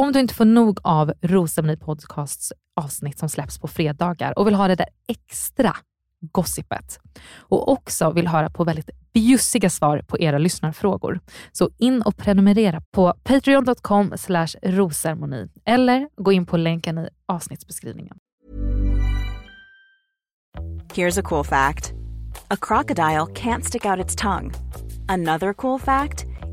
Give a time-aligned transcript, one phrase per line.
[0.00, 4.54] Om du inte får nog av Rosceremoni Podcasts avsnitt som släpps på fredagar och vill
[4.54, 5.76] ha det där extra
[6.20, 6.98] gossipet
[7.38, 11.20] och också vill höra på väldigt bjussiga svar på era lyssnarfrågor.
[11.52, 14.12] Så in och prenumerera på patreon.com
[14.62, 18.16] rosermoni eller gå in på länken i avsnittsbeskrivningen.
[20.94, 21.92] Here's a cool fact.
[22.48, 24.52] A crocodile can't stick out its tongue.
[25.08, 26.24] Another cool fact,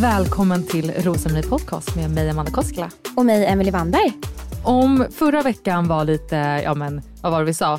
[0.00, 2.90] Välkommen till Rosenny podcast med mig Amanda Koskela.
[3.16, 4.12] Och mig Emelie Wannberg.
[4.64, 7.78] Om förra veckan var lite, ja men vad var det vi sa?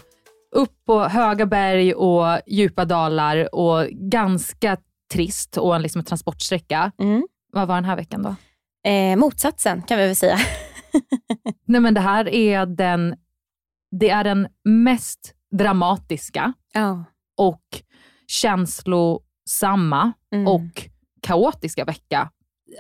[0.56, 4.77] Upp på höga berg och djupa dalar och ganska
[5.13, 6.91] trist och en liksom transportsträcka.
[7.00, 7.27] Mm.
[7.51, 8.35] Vad var den här veckan då?
[8.89, 10.38] Eh, motsatsen kan vi väl säga.
[11.67, 13.16] Nej men det här är den,
[14.00, 17.01] det är den mest dramatiska oh.
[17.38, 17.81] och
[18.27, 20.47] känslosamma Mm.
[20.47, 20.89] och
[21.22, 22.29] kaotiska vecka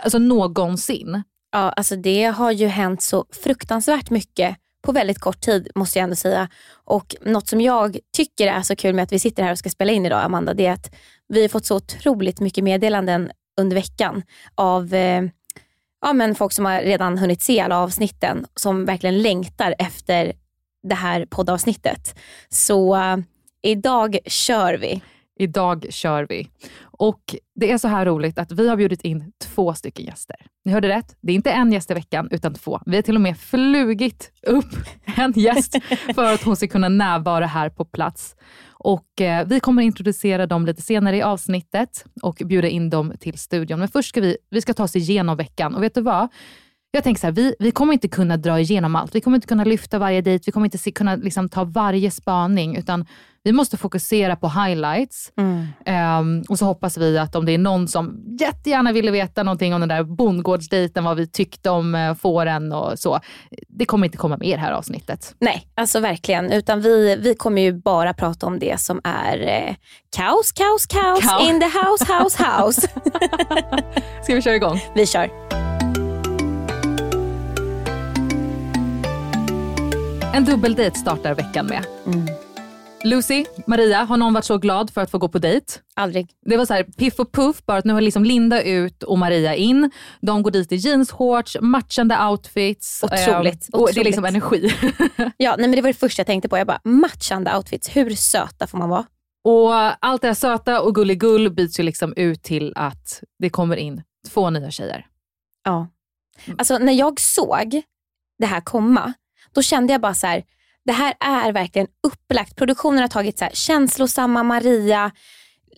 [0.03, 1.23] alltså någonsin.
[1.51, 6.03] Ja, alltså det har ju hänt så fruktansvärt mycket på väldigt kort tid måste jag
[6.03, 6.49] ändå säga.
[6.85, 9.69] Och något som jag tycker är så kul med att vi sitter här och ska
[9.69, 10.95] spela in idag Amanda, det är att
[11.27, 14.23] vi har fått så otroligt mycket meddelanden under veckan
[14.55, 15.23] av eh,
[16.01, 20.33] ja, men folk som har redan hunnit se alla avsnitten som verkligen längtar efter
[20.83, 22.19] det här poddavsnittet.
[22.49, 23.17] Så eh,
[23.61, 25.01] idag kör vi.
[25.39, 26.49] Idag kör vi.
[26.81, 30.35] Och det är så här roligt att vi har bjudit in två stycken gäster.
[30.65, 31.15] Ni hörde rätt.
[31.21, 32.79] Det är inte en gäst i veckan, utan två.
[32.85, 34.75] Vi har till och med flugit upp
[35.15, 35.75] en gäst
[36.15, 38.35] för att hon ska kunna närvara här på plats.
[38.69, 43.37] Och eh, Vi kommer introducera dem lite senare i avsnittet och bjuda in dem till
[43.37, 43.79] studion.
[43.79, 45.75] Men först ska vi, vi ska ta oss igenom veckan.
[45.75, 46.27] Och vet du vad?
[46.97, 49.15] Jag tänker så här, vi, vi kommer inte kunna dra igenom allt.
[49.15, 50.43] Vi kommer inte kunna lyfta varje dejt.
[50.45, 53.05] Vi kommer inte se, kunna liksom, ta varje spaning, utan
[53.43, 55.31] vi måste fokusera på highlights.
[55.37, 59.73] Um, och så hoppas vi att om det är någon som jättegärna ville veta någonting
[59.73, 63.19] om den där bondgårdsdejten, vad vi tyckte om uh, fåren och så.
[63.67, 65.35] Det kommer inte komma med i det här avsnittet.
[65.39, 66.51] Nej, alltså verkligen.
[66.51, 69.75] Utan vi, vi kommer ju bara prata om det som är eh,
[70.15, 71.49] kaos, kaos, kaos Kaos.
[71.49, 72.81] in the house, house, house.
[74.23, 74.79] Ska vi köra igång?
[74.95, 75.76] vi kör.
[80.37, 81.85] En dubbeldejt startar veckan med.
[83.03, 85.65] Lucy, Maria, har någon varit så glad för att få gå på dejt?
[85.93, 86.29] Aldrig.
[86.45, 89.17] Det var så här piff och puff, bara att nu har liksom Linda ut och
[89.17, 89.91] Maria in.
[90.21, 93.03] De går dit i jeansshorts, matchande outfits.
[93.03, 94.83] Otroligt, eh, och det är liksom otroligt.
[94.83, 95.31] energi.
[95.37, 96.57] Ja, nej, men det var det första jag tänkte på.
[96.57, 99.05] Jag bara, matchande outfits, hur söta får man vara?
[99.43, 103.75] och allt det här söta och gulligull byts ju liksom ut till att det kommer
[103.75, 105.05] in två nya tjejer.
[105.63, 105.87] Ja.
[106.57, 107.81] Alltså när jag såg
[108.39, 109.13] det här komma,
[109.53, 110.43] då kände jag bara så här,
[110.85, 112.55] det här är verkligen upplagt.
[112.55, 115.11] Produktionen har tagit så här, känslosamma Maria,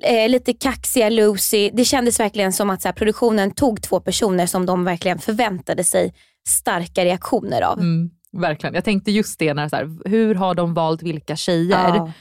[0.04, 1.70] eh, lite kaxiga Lucy.
[1.74, 5.84] Det kändes verkligen som att så här, produktionen tog två personer som de verkligen förväntade
[5.84, 6.14] sig
[6.48, 7.80] starka reaktioner av.
[7.80, 8.76] Mm, verkligen.
[8.76, 11.96] Jag tänkte just det, när så här, hur har de valt vilka tjejer?
[11.96, 12.12] Ja.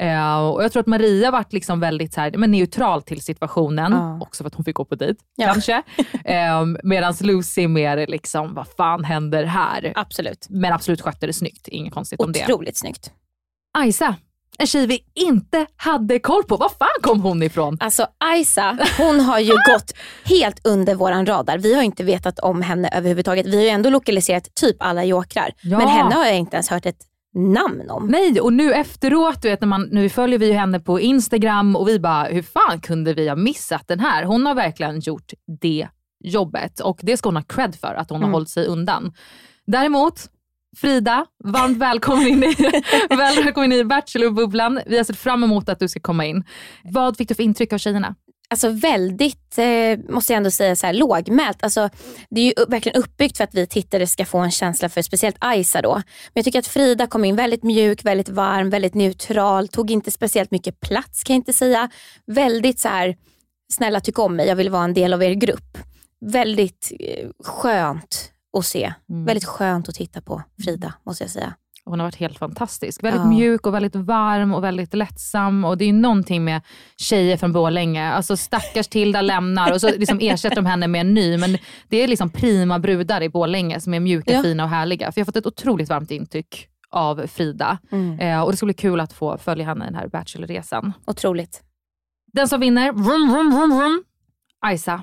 [0.00, 3.92] Eh, och jag tror att Maria varit liksom väldigt så här, men neutral till situationen,
[3.92, 4.18] Ja.
[4.20, 5.46] också för att hon fick gå på dejt Ja.
[5.52, 5.82] kanske.
[6.24, 9.92] eh, Medan Lucy mer liksom, vad fan händer här?
[9.96, 10.46] Absolut.
[10.50, 12.42] Men absolut skötte det snyggt, inget konstigt om det.
[12.44, 13.12] Otroligt snyggt.
[13.78, 14.14] Ajsa,
[14.58, 16.56] en tjej vi inte hade koll på.
[16.56, 17.76] Var fan kom hon ifrån?
[17.80, 19.92] Alltså Aisa, hon har ju gått
[20.24, 21.58] helt under våran radar.
[21.58, 23.46] Vi har inte vetat om henne överhuvudtaget.
[23.46, 25.50] Vi har ju ändå lokaliserat typ alla jokrar.
[25.62, 25.78] Ja.
[25.78, 26.98] Men henne har jag inte ens hört ett
[27.34, 28.06] namn om.
[28.06, 31.76] Nej, och nu efteråt, du vet, när man, nu följer vi ju henne på Instagram
[31.76, 34.24] och vi bara, hur fan kunde vi ha missat den här?
[34.24, 35.88] Hon har verkligen gjort det
[36.24, 38.28] jobbet och det ska hon ha cred för, att hon Mm.
[38.28, 39.12] har hållit sig undan.
[39.66, 40.20] Däremot,
[40.76, 42.54] Frida, varmt välkommen in i,
[43.16, 44.80] välkommen in i Bachelorbubblan.
[44.86, 46.44] Vi har sett fram emot att du ska komma in.
[46.84, 48.14] Vad fick du för intryck av tjejerna?
[48.50, 51.62] Alltså väldigt, eh, måste jag ändå säga, så här, lågmält.
[51.62, 51.90] Alltså,
[52.30, 55.36] det är ju verkligen uppbyggt för att vi tittare ska få en känsla för speciellt
[55.38, 55.94] Aisa då.
[55.94, 56.02] Men
[56.32, 59.68] jag tycker att Frida kom in väldigt mjuk, väldigt varm, väldigt neutral.
[59.68, 61.90] Tog inte speciellt mycket plats kan jag inte säga.
[62.26, 63.16] Väldigt så här,
[63.72, 65.78] snälla tyck om mig, jag vill vara en del av er grupp.
[66.20, 68.92] Väldigt eh, skönt att se.
[69.10, 69.24] Mm.
[69.24, 71.54] Väldigt skönt att titta på Frida, måste jag säga.
[71.90, 73.02] Hon har varit helt fantastisk.
[73.04, 73.28] Väldigt Ja.
[73.28, 75.64] mjuk och väldigt varm och väldigt lättsam.
[75.64, 76.60] Och det är ju någonting med
[76.96, 78.12] tjejer från Borlänge.
[78.12, 81.38] Alltså stackars Tilda lämnar och så liksom ersätter de henne med en ny.
[81.38, 81.58] Men
[81.88, 84.42] det är liksom prima brudar i Borlänge som är mjuka, Ja.
[84.42, 85.12] fina och härliga.
[85.12, 87.78] För jag har fått ett otroligt varmt intryck av Frida.
[87.92, 88.18] Mm.
[88.20, 90.92] Eh, och det ska bli kul att få följa henne i den här Bachelorresan.
[91.06, 91.62] Otroligt.
[92.32, 94.04] Den som vinner, vrum, vrum, vrum, vrum.
[94.60, 95.02] Ajsa.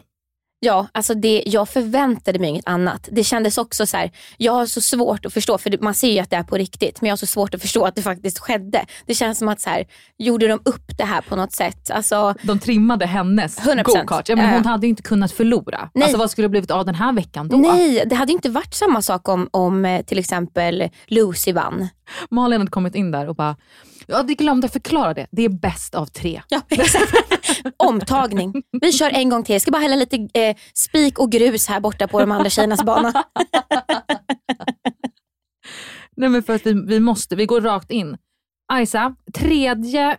[0.60, 3.10] Ja, alltså det, jag förväntade mig inget annat.
[3.12, 6.20] Det kändes också så här, jag har så svårt att förstå, för man ser ju
[6.20, 8.40] att det är på riktigt, men jag har så svårt att förstå att det faktiskt
[8.40, 8.86] skedde.
[9.06, 9.86] Det känns som att så här,
[10.18, 11.92] gjorde de upp det här på något sätt?
[11.92, 13.84] Alltså, De trimmade hennes 100%.
[13.84, 14.30] go-kart.
[14.30, 15.90] Ja, men hon hade ju inte kunnat förlora.
[15.94, 16.04] Nej.
[16.04, 17.58] Alltså vad skulle det blivit av den här veckan då?
[17.58, 21.88] nej, det hade ju inte varit samma sak om, om eh, till exempel Lucy vann.
[22.30, 23.56] Malin hade kommit in där och bara,
[24.08, 25.28] ja, vi glömde förklara det.
[25.32, 26.42] Det är bäst av tre.
[26.50, 26.62] Ja.
[27.78, 28.54] Omtagning.
[28.82, 29.54] Vi kör en gång till.
[29.54, 32.84] Jag ska bara hälla lite eh, spik och grus här borta på de andra tjejernas
[32.84, 33.14] bana.
[36.18, 38.18] Nej men för att vi, vi måste, vi går rakt in.
[38.74, 40.18] Ajsa, tredje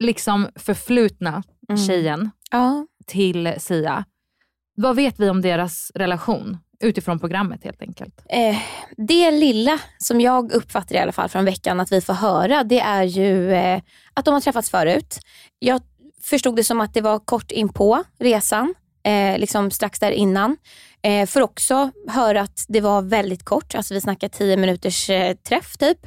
[0.00, 1.86] liksom förflutna Mm.
[1.86, 2.86] tjejen Ja.
[3.06, 4.04] till Sia.
[4.76, 6.56] Vad vet vi om deras relation?
[6.80, 8.22] Utifrån programmet helt enkelt.
[8.28, 8.56] Eh,
[8.96, 12.80] det lilla som jag uppfattar i alla fall från veckan att vi får höra, det
[12.80, 13.80] är ju eh,
[14.14, 15.20] att de har träffats förut.
[15.58, 15.80] Jag
[16.22, 20.56] förstod det som att det var kort in på resan, eh, liksom strax där innan.
[21.02, 25.34] Eh, för också höra att det var väldigt kort, alltså vi snackar 10 minuters eh,
[25.34, 26.06] träff typ.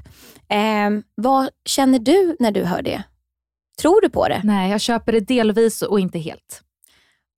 [0.50, 3.03] Eh, vad känner du när du hör det?
[3.81, 4.41] Tror du på det?
[4.44, 6.63] Nej, jag köper det delvis och inte helt.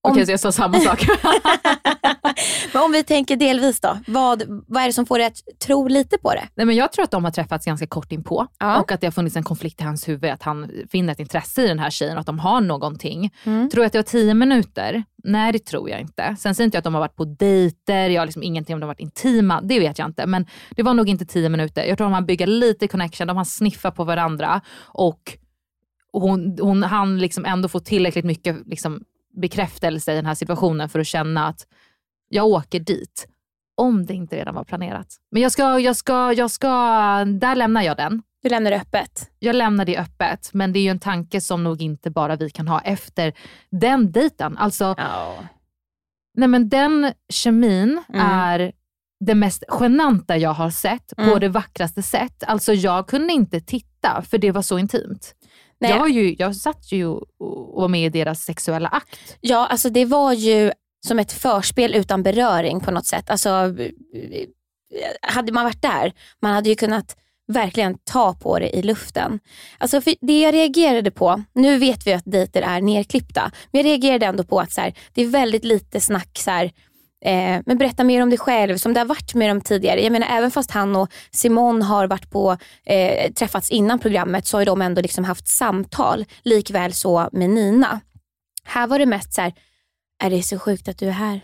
[0.04, 1.06] Om- Okej, så jag sa samma sak.
[2.74, 5.88] Men om vi tänker delvis då, vad, vad är det som får dig att tro
[5.88, 6.48] lite på det?
[6.56, 8.80] Nej, men jag tror att de har träffats ganska kort inpå Ja.
[8.80, 11.64] och att det har funnits en konflikt i hans huvud, att han finner ett intresse
[11.64, 13.34] i den här tjejen och att de har någonting.
[13.44, 13.70] Mm.
[13.70, 15.04] Tror jag att det var tio minuter?
[15.24, 16.36] Nej, det tror jag inte.
[16.40, 18.80] Sen säger inte jag att de har varit på dejter, jag har liksom ingenting om
[18.80, 20.26] de har varit intima, det vet jag inte.
[20.26, 21.84] Men det var nog inte tio minuter.
[21.86, 25.38] Jag tror de har byggt lite connection, de har sniffat på varandra och
[26.14, 29.02] hon, hon, han liksom ändå får tillräckligt mycket liksom
[29.42, 31.68] bekräftelse i den här situationen för att känna att
[32.30, 33.28] jag åker dit.
[33.78, 35.08] Om det inte redan var planerat.
[35.32, 36.68] Men jag ska, jag ska, jag ska,
[37.26, 38.22] där lämnar jag den.
[38.44, 39.32] Du lämnar det öppet.
[39.40, 42.50] Jag lämnar det öppet, men det är ju en tanke som nog inte bara vi
[42.50, 43.34] kan ha efter
[43.72, 44.58] den dejten.
[44.58, 45.36] Alltså, Ja.
[46.38, 48.28] nej men den kemin Mm.
[48.32, 48.72] är
[49.26, 51.40] det mest genanta jag har sett på Mm.
[51.40, 52.44] det vackraste sätt.
[52.48, 55.36] Alltså jag kunde inte titta för det var så intimt.
[55.84, 55.92] Nej.
[55.92, 59.38] Jag, ju, jag satt ju och var med i deras sexuella akt.
[59.42, 60.72] Ja, alltså det var ju
[61.08, 63.30] som ett förspel utan beröring på något sätt.
[63.30, 63.50] Alltså,
[65.22, 67.16] hade man varit där, man hade ju kunnat
[67.48, 69.40] verkligen ta på det i luften.
[69.78, 74.26] Alltså det jag reagerade på, nu vet vi att dejter är nerklippta, men jag reagerade
[74.26, 76.72] ändå på att så här, det är väldigt lite snack så här,
[77.26, 80.02] eh, men berätta mer om dig själv som det har varit med dem tidigare.
[80.02, 84.58] Jag menar även fast han och Simon har varit på, eh, träffats innan programmet så
[84.58, 86.26] har de ändå liksom haft samtal.
[86.44, 88.00] Likväl så med Nina.
[88.64, 89.54] Här var det mest så här,
[90.24, 91.42] är det så sjukt att du är här?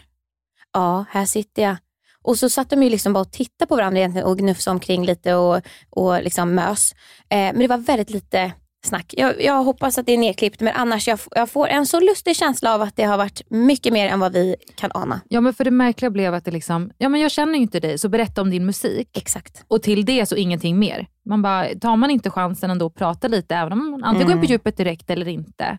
[0.73, 1.77] Ja, här sitter jag.
[2.21, 5.05] Och så satt de ju liksom bara och tittade på varandra egentligen och gnufsade omkring
[5.05, 6.93] lite och, och liksom mös.
[7.29, 8.51] Eh, men det var väldigt lite
[8.85, 9.13] snack.
[9.17, 12.35] Jag, jag hoppas att det är nedklippt men annars jag, jag får en så lustig
[12.35, 15.21] känsla av att det har varit mycket mer än vad vi kan ana.
[15.29, 17.79] Ja men för det märkliga blev att det liksom, ja men jag känner ju inte
[17.79, 19.17] dig så berätta om din musik.
[19.17, 19.63] Exakt.
[19.67, 21.07] Och till det så ingenting mer.
[21.25, 24.31] Man bara, tar man inte chansen ändå att prata lite, även om man antingen går
[24.33, 24.51] in på Mm.
[24.51, 25.77] djupet direkt eller inte.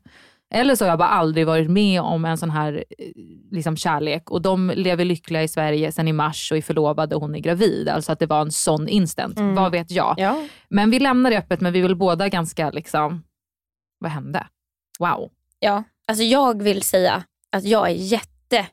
[0.54, 3.06] Eller så har jag bara aldrig varit med om en sån här eh,
[3.50, 7.20] liksom, kärlek och de lever lyckliga i Sverige sen i mars och är förlovade och
[7.20, 7.88] hon är gravid.
[7.88, 9.38] Alltså att det var en sån instant.
[9.38, 9.54] Mm.
[9.54, 10.14] Vad vet jag?
[10.18, 10.46] Ja.
[10.68, 13.22] Men vi lämnar det öppet men vi vill båda ganska liksom,
[13.98, 14.46] vad hände?
[14.98, 15.30] Wow.
[15.58, 18.66] Ja, alltså jag vill säga att jag är jätte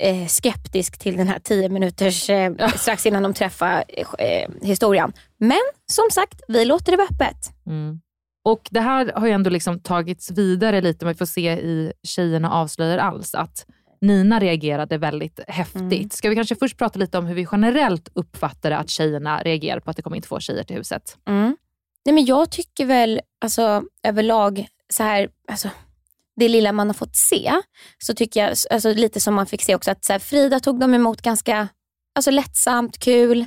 [0.00, 3.84] eh, skeptisk till den här 10 minuters eh, strax innan de träffar
[4.18, 5.12] eh, historien.
[5.38, 7.36] Men som sagt, vi låter det vara öppet.
[7.66, 8.00] Mm.
[8.44, 12.50] Och det här har ju ändå liksom tagits vidare lite, man får se i Tjejerna
[12.50, 13.66] avslöjar alls, att
[14.00, 15.82] Nina reagerade väldigt häftigt.
[15.82, 16.10] Mm.
[16.10, 19.90] Ska vi kanske först prata lite om hur vi generellt uppfattar att tjejerna reagerar på
[19.90, 21.18] att det kommer in två tjejer till huset?
[21.28, 21.56] Mm.
[22.04, 25.68] Nej, men jag tycker väl alltså, överlag, så här, alltså,
[26.36, 27.52] det lilla man har fått se,
[27.98, 30.80] så tycker jag, alltså, lite som man fick se också, att så här, Frida tog
[30.80, 31.68] dem emot ganska
[32.14, 33.46] alltså, lättsamt, kul.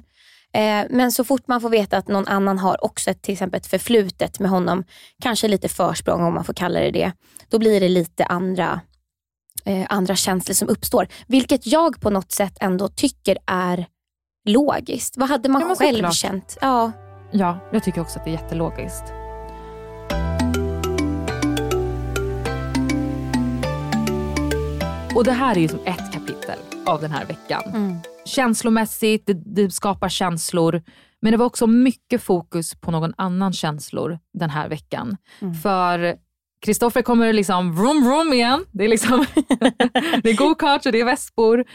[0.53, 3.57] Eh, men så fort man får veta att någon annan har också ett, till exempel
[3.57, 4.83] ett förflutet med honom,
[5.21, 7.11] kanske lite försprång om man får kalla det det,
[7.49, 8.81] då blir det lite andra,
[9.65, 11.07] eh, andra känslor som uppstår.
[11.27, 13.85] Vilket jag på något sätt ändå tycker är
[14.49, 15.17] logiskt.
[15.17, 16.15] Vad hade man Ja, själv såklart.
[16.15, 16.57] känt?
[16.61, 16.91] Ja.
[17.31, 19.03] Ja, jag tycker också att det är jättelogiskt.
[25.15, 27.63] Och det här är ju som ett kapitel av den här veckan.
[27.67, 27.97] Mm.
[28.25, 30.83] Känslomässigt, det, det skapar känslor.
[31.21, 35.17] Men det var också mycket fokus på någon annan känslor den här veckan.
[35.41, 35.53] Mm.
[35.53, 36.17] För
[36.61, 38.65] Kristoffer kommer liksom vroom vroom igen.
[38.71, 39.25] Det är, liksom
[40.23, 41.65] det är go-karts och det är vespor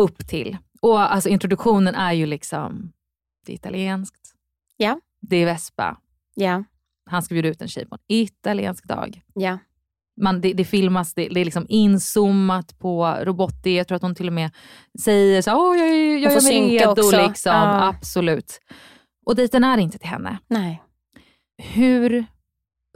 [0.00, 0.56] upp till.
[0.82, 2.92] Och alltså introduktionen är ju liksom,
[3.46, 4.34] det är italienskt.
[4.76, 5.00] Ja.
[5.20, 5.96] Det är vespa.
[6.34, 6.64] Ja.
[7.10, 9.22] Han ska bjuda ut en tjej på en italiensk dag.
[9.34, 9.58] Ja.
[10.20, 13.76] Man, det, det filmas, det, det är liksom inzoomat på Robotti.
[13.76, 14.50] Jag tror att hon till och med
[15.02, 16.90] säger så här, Åh, jag, jag får är mig redo.
[16.90, 17.28] också.
[17.28, 17.52] Liksom.
[17.52, 17.88] Ja.
[17.88, 18.60] Absolut.
[19.26, 20.38] Och dejten är inte till henne.
[20.48, 20.82] Nej.
[21.62, 22.24] Hur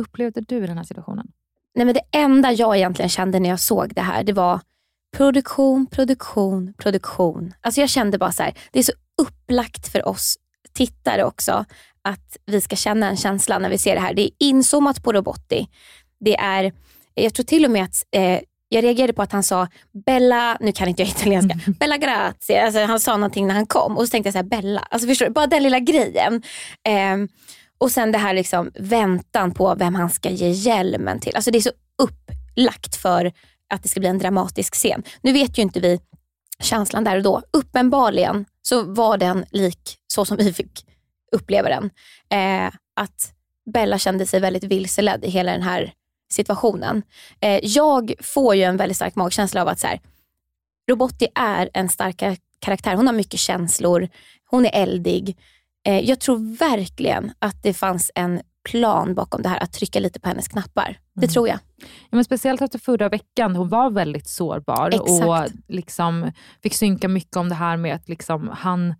[0.02, 1.26] upplevde du den här situationen?
[1.74, 4.60] Nej, men det enda jag egentligen kände när jag såg det här, det var
[5.16, 7.54] produktion, produktion, produktion.
[7.60, 8.92] Alltså jag kände bara så här, det är så
[9.22, 10.36] upplagt för oss
[10.72, 11.64] tittare också
[12.02, 14.14] att vi ska känna en känsla när vi ser det här.
[14.14, 15.68] Det är inzoomat på Robotti.
[16.20, 16.72] Det är,
[17.22, 19.68] jag tror till och med att eh, jag reagerade på att han sa
[20.06, 22.64] Bella, nu kan inte jag italienska, Bella grazie.
[22.64, 25.08] Alltså han sa någonting när han kom och så tänkte jag så här, Bella, alltså
[25.08, 26.42] förstår du, bara den lilla grejen.
[26.88, 27.28] Ehm,
[27.78, 31.36] och sen det här liksom väntan på vem han ska ge hjälmen till.
[31.36, 31.70] Alltså det är så
[32.02, 33.32] upplagt för
[33.74, 35.02] att det ska bli en dramatisk scen.
[35.20, 36.00] Nu vet ju inte vi
[36.60, 37.42] känslan där och då.
[37.52, 40.86] Uppenbarligen så var den lik så som vi fick
[41.32, 41.90] uppleva den.
[42.30, 43.32] Eh, att
[43.72, 45.92] Bella kände sig väldigt vilseledd i hela den här
[46.28, 47.02] situationen.
[47.40, 50.00] Eh, jag får ju en väldigt stark magkänsla av att så här,
[50.90, 52.94] Robotti är en stark kar- karaktär.
[52.96, 54.08] Hon har mycket känslor.
[54.50, 55.36] Hon är eldig.
[55.86, 60.20] Eh, jag tror verkligen att det fanns en plan bakom det här, att trycka lite
[60.20, 60.98] på hennes knappar.
[61.14, 61.32] Det Mm.
[61.32, 61.58] tror jag.
[61.80, 65.10] Ja, men speciellt efter förra veckan, hon var väldigt sårbar Exakt.
[65.10, 68.94] och liksom fick synka mycket om det här med att liksom, han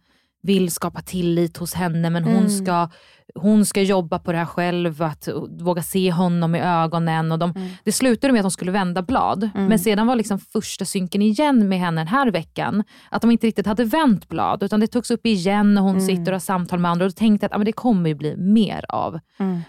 [0.46, 2.50] vill skapa tillit hos henne men hon, Mm.
[2.50, 2.88] ska,
[3.34, 5.28] hon ska jobba på det här själv, att
[5.60, 7.32] våga se honom i ögonen.
[7.32, 7.68] Och de, Mm.
[7.84, 9.66] Det slutade med att de skulle vända blad, Mm.
[9.66, 13.46] men sedan var liksom första synken igen med henne den här veckan, att de inte
[13.46, 16.06] riktigt hade vänt blad, utan det togs upp igen och hon Mm.
[16.06, 18.08] sitter och har samtal med andra och då tänkte jag att ah, men det kommer
[18.08, 19.18] ju bli mer av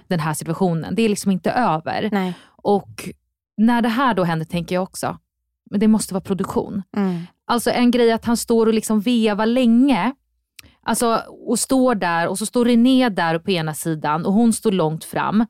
[0.07, 0.95] den här situationen.
[0.95, 2.09] Det är liksom inte över.
[2.11, 2.33] Nej.
[2.63, 3.09] Och
[3.57, 5.17] när det här då händer tänker jag också,
[5.71, 6.83] men det måste vara produktion.
[6.97, 7.21] Mm.
[7.49, 10.11] Alltså en grej att han står och liksom vevar länge,
[10.81, 14.71] alltså, och står där och så står René där på ena sidan och hon står
[14.71, 15.45] långt fram.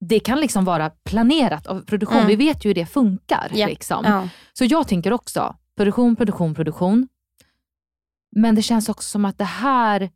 [0.00, 2.16] Det kan liksom vara planerat av produktion.
[2.16, 2.28] Mm.
[2.28, 3.50] Vi vet ju hur det funkar.
[3.54, 3.66] Ja.
[3.66, 4.04] Liksom.
[4.04, 4.28] Ja.
[4.52, 7.08] Så jag tänker också, produktion, produktion, produktion.
[8.36, 10.10] Men det känns också som att det här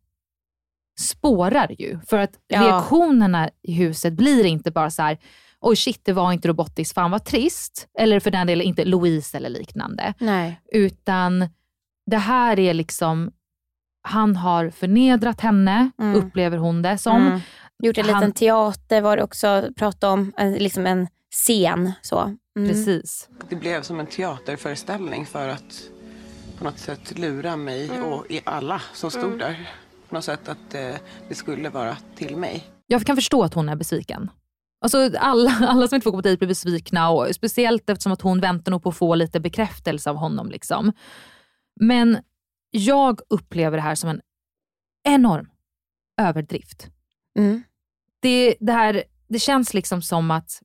[1.01, 1.99] spårar ju.
[2.07, 2.63] För att Ja.
[2.63, 5.19] reaktionerna i huset blir inte bara så här,
[5.61, 7.89] oj shit det var inte robotiskt, fan vad trist.
[7.99, 10.15] Eller för den delen inte Louise eller liknande.
[10.19, 10.61] Nej.
[10.73, 11.49] Utan
[12.07, 13.33] det här är liksom,
[14.05, 16.15] han har förnedrat henne, Mm.
[16.15, 17.27] upplever hon det som.
[17.27, 17.41] Mm.
[17.83, 21.93] Gjort en Han- liten teater var det också prat om, en, liksom en scen.
[22.03, 22.21] Så.
[22.59, 22.69] Mm.
[22.69, 23.29] Precis.
[23.49, 25.83] Det blev som en teaterföreställning för att
[26.59, 29.71] på något sätt lura mig och i alla som stod där.
[30.09, 30.95] På något sätt att eh,
[31.29, 32.65] det skulle vara till mig.
[32.87, 34.31] Jag kan förstå att hon är besviken.
[34.81, 38.21] Alltså alla, alla som inte får gå på dejt blir besvikna och speciellt eftersom att
[38.23, 40.51] hon väntar nog på att få lite bekräftelse av honom.
[40.51, 40.93] Liksom.
[41.81, 42.19] Men
[42.77, 44.21] jag upplever det här som en
[45.09, 45.51] enorm
[46.21, 46.89] överdrift.
[47.39, 47.63] Mm.
[48.23, 50.61] Det, det, här, det känns liksom som att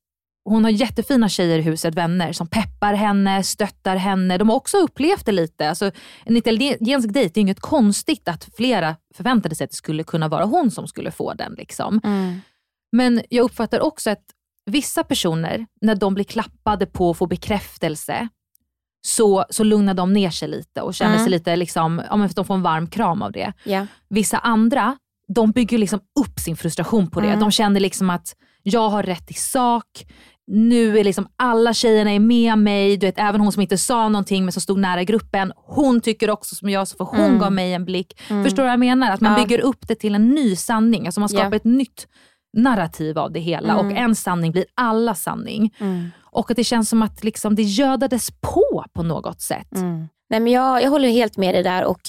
[0.45, 4.37] hon har jättefina tjejer i huset, vänner, som peppar henne, stöttar henne.
[4.37, 5.69] De har också upplevt det lite.
[5.69, 5.91] Alltså,
[6.25, 10.45] en italiensk dejt är inget konstigt att flera förväntade sig att det skulle kunna vara
[10.45, 11.53] hon som skulle få den.
[11.53, 12.01] Liksom.
[12.03, 12.41] Mm.
[12.91, 14.25] Men jag uppfattar också ett
[14.65, 18.29] vissa personer, när de blir klappade på och får bekräftelse,
[19.01, 21.23] så, så lugnar de ner sig lite och känner Mm.
[21.23, 23.53] sig lite, liksom, ja, men de får en varm kram av det.
[23.63, 23.85] Ja.
[24.09, 24.97] Vissa andra,
[25.33, 27.27] de bygger liksom upp sin frustration på det.
[27.27, 27.39] Mm.
[27.39, 29.85] De känner liksom att jag har rätt i sak,
[30.51, 34.09] nu är liksom alla tjejerna är med mig, du vet, även hon som inte sa
[34.09, 37.39] någonting men som stod nära gruppen, hon tycker också som jag, så för hon Mm.
[37.39, 38.19] gav mig en blick.
[38.27, 39.11] Förstår du vad jag menar?
[39.11, 39.43] Att man Ja.
[39.45, 41.55] bygger upp det till en ny sanning, alltså man skapar Ja.
[41.55, 42.07] ett nytt
[42.57, 43.85] narrativ av det hela Mm.
[43.85, 45.75] och en sanning blir alla sanning.
[45.79, 46.11] Mm.
[46.21, 49.75] Och att det känns som att liksom det gödades på på något sätt.
[49.75, 50.07] Mm.
[50.29, 52.01] Nej, men jag, jag håller helt med dig där och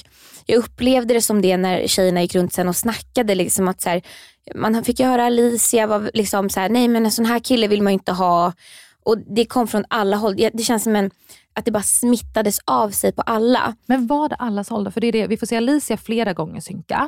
[0.46, 3.34] jag upplevde det som det när tjejerna gick runt sen och snackade.
[3.34, 4.02] Liksom att så här,
[4.54, 7.68] man fick ju höra Alicia var liksom så här, nej men en sån här kille
[7.68, 8.52] vill man inte ha.
[9.04, 10.36] Och Det kom från alla håll.
[10.36, 11.10] Det känns som en,
[11.54, 13.74] att det bara smittades av sig på alla.
[13.86, 14.90] Men var det allas håll?
[14.90, 17.06] För det är det, vi får se Alicia flera gånger synka.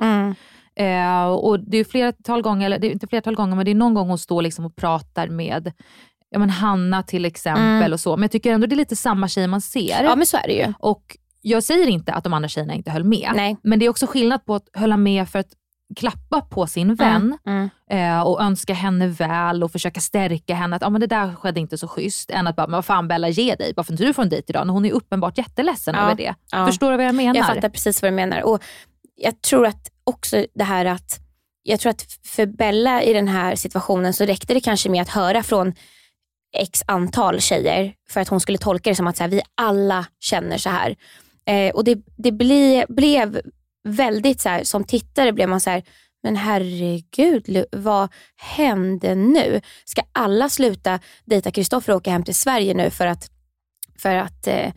[0.77, 3.75] Eh, och det är flertal gånger, eller det är inte flertal gånger, men det är
[3.75, 5.73] någon gång hon står liksom och pratar med
[6.31, 7.93] ja, men Hanna till exempel Mm.
[7.93, 8.17] och så.
[8.17, 10.03] Men jag tycker ändå det är lite samma tjej man ser.
[10.05, 10.73] Ja men så är det ju.
[10.79, 13.31] Och jag säger inte att de andra tjejerna inte höll med.
[13.35, 13.57] Nej.
[13.63, 15.49] Men det är också skillnad på att hålla med för att
[15.97, 17.71] klappa på sin vän Mm.
[17.91, 20.77] eh, och önska henne väl och försöka stärka henne.
[20.77, 22.31] Att ah, men det där skedde inte så schysst.
[22.31, 24.23] Än att bara, men vad fan Bella ge dig, bara för att inte du får
[24.23, 24.67] en dejt idag.
[24.67, 26.03] När hon är uppenbart jätteledsen Ja.
[26.03, 26.35] över det.
[26.53, 26.67] Ja.
[26.67, 27.35] Förstår du vad jag menar?
[27.35, 28.43] Jag fattar precis vad du menar.
[28.43, 28.63] Och
[29.23, 31.21] jag tror att också det här att,
[31.63, 35.09] jag tror att för Bella i den här situationen så räckte det kanske med att
[35.09, 35.75] höra från
[36.57, 40.07] x antal tjejer för att hon skulle tolka det som att så här, vi alla
[40.21, 40.97] känner så här.
[41.47, 43.41] Eh, och det, det ble, blev
[43.85, 45.83] väldigt så här, som tittare blev man så här,
[46.23, 49.61] men herregud, vad hände nu?
[49.85, 53.31] Ska alla sluta dejta Kristoffer och åka hem till Sverige nu för att,
[53.99, 54.73] för att eh,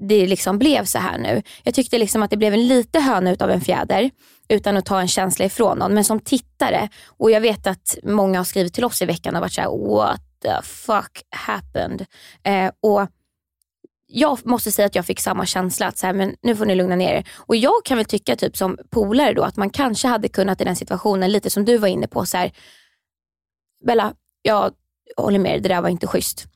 [0.00, 1.42] det liksom blev så här nu.
[1.62, 4.10] Jag tyckte liksom att det blev en lite höna utav en fjäder
[4.48, 5.94] utan att ta en känsla ifrån någon.
[5.94, 9.40] Men som tittare, och jag vet att många har skrivit till oss i veckan och
[9.40, 12.06] varit såhär, what the fuck happened?
[12.42, 13.08] Eh, och
[14.06, 16.74] jag måste säga att jag fick samma känsla, att så här, men nu får ni
[16.74, 17.28] lugna ner er.
[17.34, 20.64] Och jag kan väl tycka typ som polare då att man kanske hade kunnat i
[20.64, 22.52] den situationen, lite som du var inne på, så här,
[23.84, 24.72] Bella, jag
[25.16, 26.46] håller med dig, det där var inte schysst.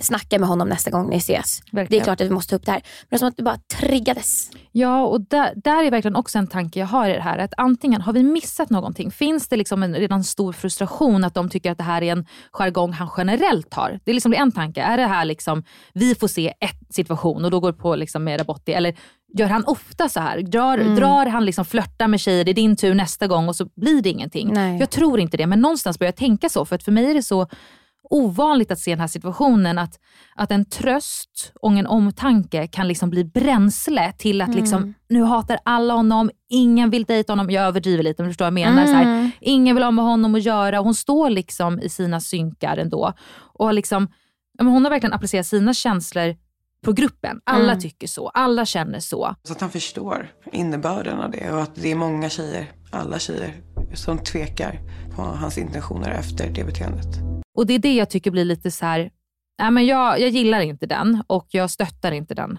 [0.00, 1.60] Snacka med honom nästa gång ni ses.
[1.60, 2.04] Det är Verkligen.
[2.04, 2.82] klart att vi måste ta upp det här.
[3.02, 4.50] Men det är som att det bara triggades.
[4.72, 7.38] Ja, och där, där är verkligen också en tanke jag har i det här.
[7.38, 9.10] Att antingen har vi missat någonting?
[9.10, 12.26] Finns det liksom en redan stor frustration att de tycker att det här är en
[12.52, 14.00] jargong han generellt har?
[14.04, 14.82] Det är liksom en tanke.
[14.82, 15.62] Är det här liksom,
[15.94, 18.72] vi får se ett situation och då går det på liksom med Rabotti?
[18.72, 18.94] Eller
[19.38, 20.42] gör han ofta så här?
[20.42, 20.94] Drar, Mm.
[20.96, 24.02] drar han liksom flörtar med tjejer, det är din tur nästa gång och så blir
[24.02, 24.50] det ingenting?
[24.52, 24.78] Nej.
[24.78, 26.64] Jag tror inte det, men någonstans börjar jag tänka så.
[26.64, 27.46] För att för mig är det så
[28.10, 29.78] ovanligt att se den här situationen.
[29.78, 30.00] Att,
[30.34, 35.58] att en tröst och en omtanke kan liksom bli bränsle till att liksom, nu hatar
[35.64, 37.50] alla honom, ingen vill dejta honom.
[37.50, 38.86] Jag överdriver lite men du förstår vad jag menar.
[38.86, 40.78] Så här, ingen vill ha med honom att göra.
[40.78, 43.12] Hon står liksom i sina synkar ändå.
[43.58, 44.08] Och liksom,
[44.58, 46.36] hon har verkligen applicerat sina känslor
[46.84, 47.40] på gruppen.
[47.44, 49.34] Alla tycker så, alla känner så.
[49.42, 53.54] Så att han förstår innebörden av det och att det är många tjejer, alla tjejer,
[53.94, 54.80] som tvekar
[55.16, 57.06] på hans intentioner efter det beteendet.
[57.58, 59.10] Och det är det jag tycker blir lite så här,
[59.58, 62.58] nej men jag, jag gillar inte den och jag stöttar inte den.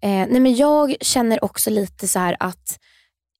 [0.00, 2.78] Eh, nej men jag känner också lite så här att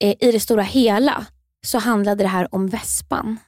[0.05, 1.26] eh, i det stora hela
[1.66, 3.38] så handlade det här om vespan.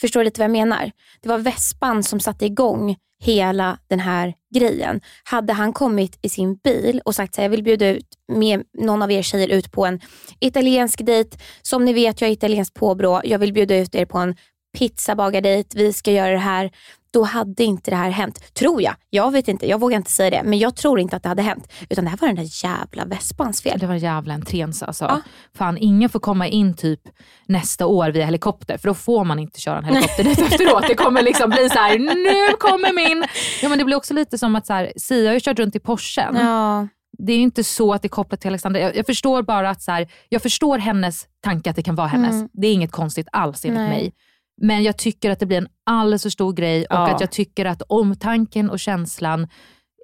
[0.00, 0.92] Förstår du lite vad jag menar?
[1.20, 5.00] Det var vespan som satte igång hela den här grejen.
[5.24, 9.02] Hade han kommit i sin bil och sagt att jag vill bjuda ut med någon
[9.02, 10.00] av er tjejer ut på en
[10.40, 11.38] italiensk dejt.
[11.62, 13.20] Som ni vet, jag har italienskt påbrå.
[13.24, 14.36] Jag vill bjuda ut er på en
[14.78, 15.78] pizzabagardejt.
[15.78, 16.70] Vi ska göra det här.
[17.12, 18.54] Då hade inte det här hänt.
[18.54, 18.94] Tror jag.
[19.10, 19.68] Jag vet inte.
[19.68, 20.42] Jag vågar inte säga det.
[20.44, 21.72] Men jag tror inte att det hade hänt.
[21.88, 23.78] Utan det här var den där jävla vespans fel.
[23.78, 25.04] Det var jävla entréns alltså.
[25.04, 25.20] Ja.
[25.54, 27.00] Fan, ingen får komma in typ
[27.46, 30.84] nästa år via helikopter för då får man inte köra en helikopter dit efteråt.
[30.88, 33.24] Det kommer liksom bli så här: nu kommer min.
[33.62, 35.76] Ja, men det blir också lite som att så här, Sia har ju kört runt
[35.76, 36.36] i Porschen.
[36.36, 36.88] Ja.
[37.18, 38.80] Det är inte så att det är kopplat till Alexander.
[38.80, 42.06] Jag, jag förstår bara att så här, jag förstår hennes tanke att det kan vara
[42.06, 42.32] hennes.
[42.34, 42.48] Mm.
[42.52, 43.88] Det är inget konstigt alls enligt Nej.
[43.88, 44.12] mig.
[44.62, 47.14] Men jag tycker att det blir en alldeles för stor grej och Ja.
[47.14, 49.48] att jag tycker att omtanken och känslan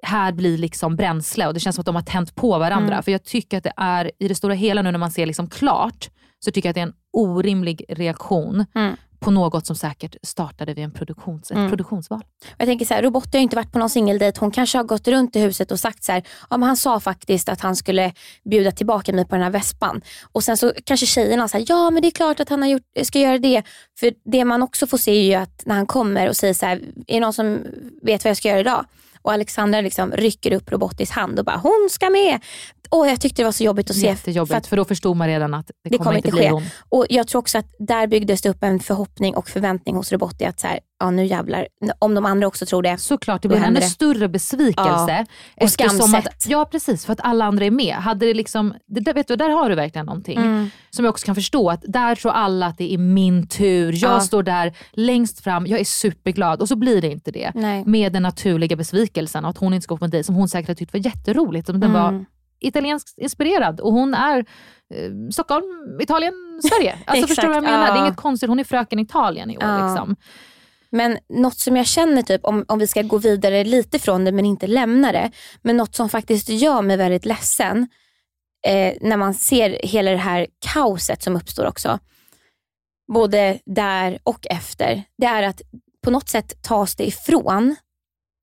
[0.03, 2.93] här blir liksom bränsle och det känns som att de har tänt på varandra.
[2.93, 3.03] Mm.
[3.03, 5.49] För jag tycker att det är, i det stora hela nu när man ser liksom
[5.49, 6.09] klart,
[6.45, 8.95] så tycker jag att det är en orimlig reaktion Mm.
[9.19, 11.69] På något som säkert startade vid en produktions, ett Mm.
[11.69, 12.21] produktionsval.
[12.57, 14.39] Jag tänker så här, Robot har inte varit på någon singeldejt.
[14.39, 16.99] Hon kanske har gått runt i huset och sagt så här, ja, men han sa
[16.99, 18.13] faktiskt att han skulle
[18.49, 20.01] bjuda tillbaka mig på den här vespan.
[20.31, 22.83] Och sen så kanske tjejerna säger, ja men det är klart att han har gjort,
[23.03, 23.63] ska göra det.
[23.99, 26.65] För det man också får se är ju att när han kommer och säger så
[26.65, 26.75] här,
[27.07, 27.59] är det någon som
[28.01, 28.85] vet vad jag ska göra idag?
[29.21, 32.39] Och Alexandra liksom rycker upp Robotis hand och bara, hon ska med.
[32.89, 34.05] Och jag tyckte det var så jobbigt att se.
[34.05, 36.49] Jättejobbigt, för att för då förstod man redan att det, det kommer inte bli ske.
[36.49, 36.63] hon.
[36.89, 40.45] Och Jag tror också att där byggdes det upp en förhoppning och förväntning hos Roboti
[40.45, 41.67] att så här, ja nu jävlar,
[41.99, 42.97] om de andra också tror det.
[42.97, 45.25] Såklart, det blir en större besvikelse.
[45.57, 46.27] Och eftersom skamset.
[46.27, 47.95] Att, ja precis, för att alla andra är med.
[47.95, 50.37] Hade det liksom, det vet du, där har du verkligen någonting.
[50.37, 50.69] Mm.
[50.89, 53.93] Som jag också kan förstå, att där tror alla att det är min tur.
[53.93, 54.19] Jag Ja.
[54.19, 57.51] står där längst fram, jag är superglad och så blir det inte det.
[57.55, 57.83] Nej.
[57.85, 60.67] Med den naturliga besvikelsen att hon inte ska gå på en dejt som hon säkert
[60.67, 61.67] har tyckt var jätteroligt.
[61.67, 61.93] Den Mm.
[61.93, 62.25] var
[62.59, 64.39] italienskt inspirerad och hon är
[64.95, 65.65] eh, Stockholm,
[66.01, 66.33] Italien,
[66.69, 66.95] Sverige.
[67.05, 67.85] Alltså förstår du vad jag menar?
[67.85, 68.05] Det är ja.
[68.05, 69.63] inget konstigt, hon är fröken Italien i år.
[69.63, 69.87] Ja.
[69.87, 70.15] Liksom.
[70.91, 74.31] Men något som jag känner, typ, om, om vi ska gå vidare lite från det
[74.31, 77.87] men inte lämna det, men något som faktiskt gör mig väldigt ledsen
[78.67, 81.99] eh, när man ser hela det här kaoset som uppstår också,
[83.13, 85.61] både där och efter, det är att
[86.03, 87.75] på något sätt tas det ifrån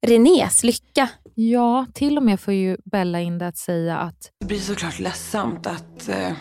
[0.07, 1.09] Renés lycka.
[1.35, 4.99] Ja, till och med får ju Bella in det att säga att Det blir såklart
[4.99, 6.33] ledsamt att eh,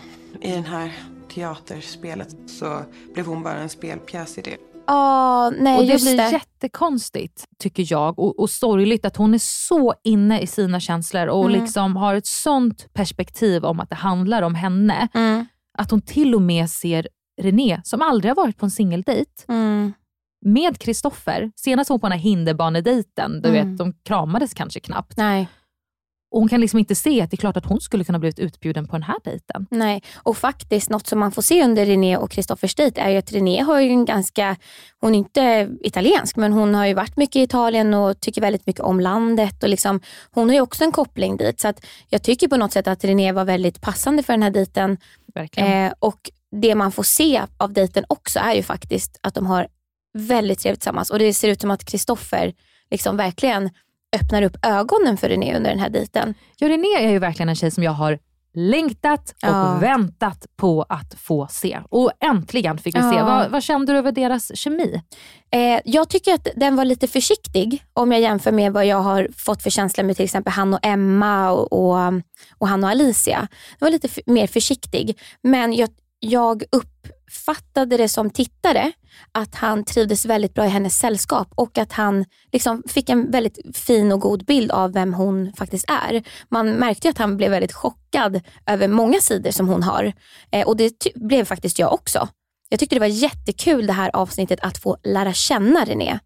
[0.42, 0.94] i den här
[1.34, 2.82] teaterspelet så
[3.14, 4.58] blev hon bara en spelpjäs i det.
[4.88, 6.32] Ja, nej och det just blir det.
[6.32, 11.46] jättekonstigt tycker jag och, och sorgligt att hon är så inne i sina känslor och
[11.46, 11.62] Mm.
[11.62, 15.08] liksom har ett sånt perspektiv om att det handlar om henne.
[15.14, 15.46] Mm,
[15.78, 17.08] Att hon till och med ser
[17.42, 19.94] René, som aldrig har varit på en singeldejt, mm,
[20.46, 21.52] med Kristoffer.
[21.56, 23.70] Senast hon på den här hinderbanedejten, du Mm.
[23.70, 25.18] vet, de kramades kanske knappt.
[25.18, 25.48] nej.
[26.36, 28.40] Och hon kan liksom inte se att det är klart att hon skulle kunna blivit
[28.40, 29.68] utbjuden på den här dejten.
[29.72, 33.18] Nej, och faktiskt något som man får se under René och Kristoffers dejt är ju
[33.18, 34.56] att René har ju en ganska,
[35.02, 38.68] hon är inte italiensk, men hon har ju varit mycket i Italien och tycker väldigt
[38.68, 39.64] mycket om landet.
[39.64, 40.00] Och liksom,
[40.32, 41.60] hon har ju också en koppling dit.
[41.60, 44.52] Så att jag tycker på något sätt att René var väldigt passande för den här
[44.52, 44.98] dejten.
[45.36, 45.86] Verkligen.
[45.86, 49.68] Eh, och det man får se av dejten också är ju faktiskt att de har
[50.14, 51.10] väldigt trevligt tillsammans.
[51.10, 52.54] Och det ser ut som att Kristoffer
[52.92, 53.70] liksom verkligen
[54.16, 56.34] öppnar upp ögonen för René under den här dejten.
[56.58, 58.20] Ja, René är ju verkligen en tjej som jag har
[58.58, 59.78] längtat och Ja.
[59.82, 61.80] väntat på att få se.
[61.90, 63.16] Och äntligen fick vi se.
[63.16, 63.26] Ja.
[63.26, 65.02] Vad, vad kände du över deras kemi?
[65.52, 69.28] Eh, jag tycker att den var lite försiktig om jag jämför med vad jag har
[69.38, 72.14] fått för känsla med till exempel han och Emma och, och,
[72.58, 73.40] och han och Alicia.
[73.80, 75.20] Den var lite mer försiktig.
[75.42, 78.92] Men jag, jag uppfattade det som tittare
[79.32, 83.78] att han trivdes väldigt bra i hennes sällskap och att han liksom fick en väldigt
[83.78, 86.24] fin och god bild av vem hon faktiskt är.
[86.50, 90.14] Man märkte att han blev väldigt chockad över många sidor som hon har.
[90.52, 92.28] Eh, och det blev faktiskt jag också.
[92.70, 96.20] Jag tyckte det var jättekul det här avsnittet att få lära känna René.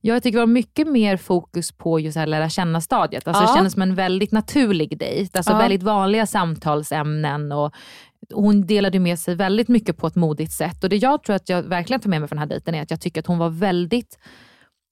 [0.00, 3.28] Jag tycker det var mycket mer fokus på just här lära känna-stadiet.
[3.28, 3.48] Alltså Ja.
[3.48, 5.38] Det kändes som en väldigt naturlig dejt.
[5.38, 5.58] Alltså Ja.
[5.58, 7.52] väldigt vanliga samtalsämnen.
[7.52, 7.72] Och
[8.34, 10.84] hon delade med sig väldigt mycket på ett modigt sätt.
[10.84, 12.82] Och Det jag tror att jag verkligen tar med mig från den här dejten är
[12.82, 14.18] att jag tycker att hon var väldigt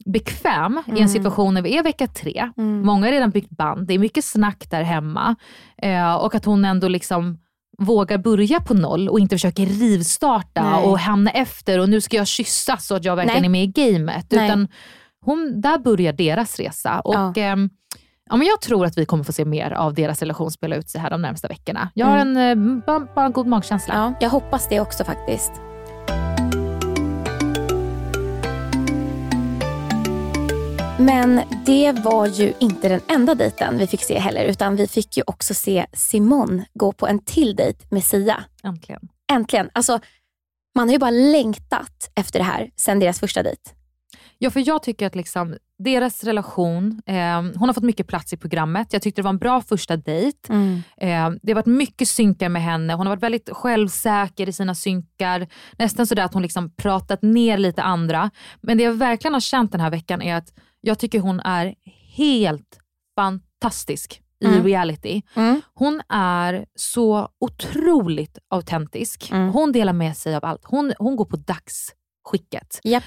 [0.04, 2.50] bekväm i en situation när vi är vecka tre.
[2.56, 5.36] Många har redan byggt band, det är mycket snack där hemma.
[5.82, 7.38] Eh, och att hon ändå liksom
[7.78, 10.84] vågar börja på noll och inte försöker rivstarta Nej.
[10.84, 13.48] och hamna efter och nu ska jag kyssas så att jag verkligen Nej.
[13.48, 14.26] är med i gamet.
[14.30, 14.46] Nej.
[14.46, 14.68] Utan
[15.20, 17.00] hon, där börjar deras resa.
[17.00, 17.32] Och, Ja.
[17.36, 17.70] ehm,
[18.30, 20.88] ja, men jag tror att vi kommer få se mer av deras relation spela ut
[20.88, 21.88] sig här de närmsta veckorna.
[21.94, 22.36] Jag har Mm.
[22.36, 23.94] en, eh, bara, bara en god magkänsla.
[23.94, 25.52] Ja, jag hoppas det också faktiskt.
[30.98, 35.16] Men det var ju inte den enda dejten vi fick se heller, utan vi fick
[35.16, 38.44] ju också se Simon gå på en till dejt med Sia.
[38.64, 39.00] Äntligen.
[39.32, 39.70] Äntligen.
[39.72, 40.00] Alltså,
[40.74, 43.60] man har ju bara längtat efter det här sen deras första dejt.
[44.38, 48.36] Ja, för jag tycker att liksom, deras relation, eh, hon har fått mycket plats i
[48.36, 48.92] programmet.
[48.92, 50.52] Jag tyckte det var en bra första dejt.
[50.96, 52.94] Eh, det har varit mycket synkar med henne.
[52.94, 55.46] Hon har varit väldigt självsäker i sina synkar.
[55.78, 58.30] Nästan sådär att hon liksom pratat ner lite andra.
[58.60, 61.74] Men det jag verkligen har känt den här veckan är att jag tycker hon är
[62.16, 62.78] helt
[63.16, 64.64] fantastisk i Mm.
[64.64, 65.22] reality.
[65.34, 65.60] Mm.
[65.74, 69.30] Hon är så otroligt autentisk.
[69.30, 69.48] Mm.
[69.48, 70.60] Hon delar med sig av allt.
[70.64, 72.80] Hon, hon går på dagsskicket.
[72.84, 73.04] Japp.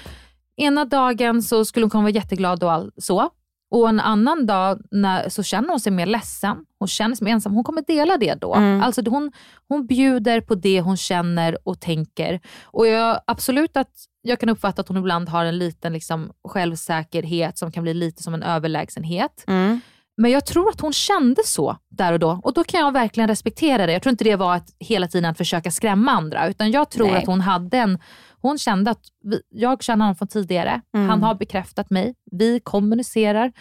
[0.60, 3.30] Ena dagen så skulle hon kunna vara jätteglad och all, så.
[3.70, 6.56] Och en annan dag när, så känner hon sig mer ledsen.
[6.78, 7.52] Hon känner sig mer ensam.
[7.52, 8.54] Hon kommer dela det då.
[8.54, 8.82] Mm.
[8.82, 9.32] Alltså hon,
[9.68, 12.40] hon bjuder på det hon känner och tänker.
[12.64, 13.90] Och jag, absolut att
[14.22, 18.22] jag kan uppfatta att hon ibland har en liten liksom, självsäkerhet som kan bli lite
[18.22, 19.44] som en överlägsenhet.
[19.46, 19.80] Mm.
[20.16, 22.40] Men jag tror att hon kände så där och då.
[22.42, 23.92] Och då kan jag verkligen respektera det.
[23.92, 26.48] Jag tror inte det var att hela tiden att försöka skrämma andra.
[26.48, 27.16] Utan jag tror Nej.
[27.16, 27.98] att hon hade en...
[28.42, 30.80] Hon kände att vi, jag känner honom från tidigare.
[30.94, 31.08] Mm.
[31.08, 32.14] Han har bekräftat mig.
[32.30, 33.52] Vi kommunicerar.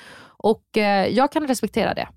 [0.43, 2.07] Och eh, jag kan respektera det.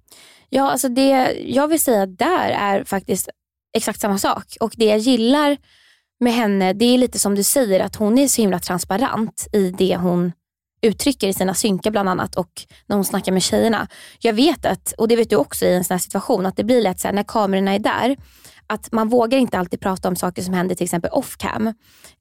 [0.48, 3.28] Ja, alltså det jag vill säga där är faktiskt
[3.76, 4.44] exakt samma sak.
[4.60, 5.56] Och det jag gillar
[6.20, 9.70] med henne, det är lite som du säger, att hon är så himla transparent i
[9.70, 10.32] det hon
[10.82, 13.88] uttrycker i sina synkar bland annat och när hon snackar med tjejerna.
[14.20, 16.64] Jag vet att, och det vet du också i en sån här situation, att det
[16.64, 18.16] blir lätt så här, när kamerorna är där,
[18.72, 21.74] att man vågar inte alltid prata om saker som händer till exempel off cam.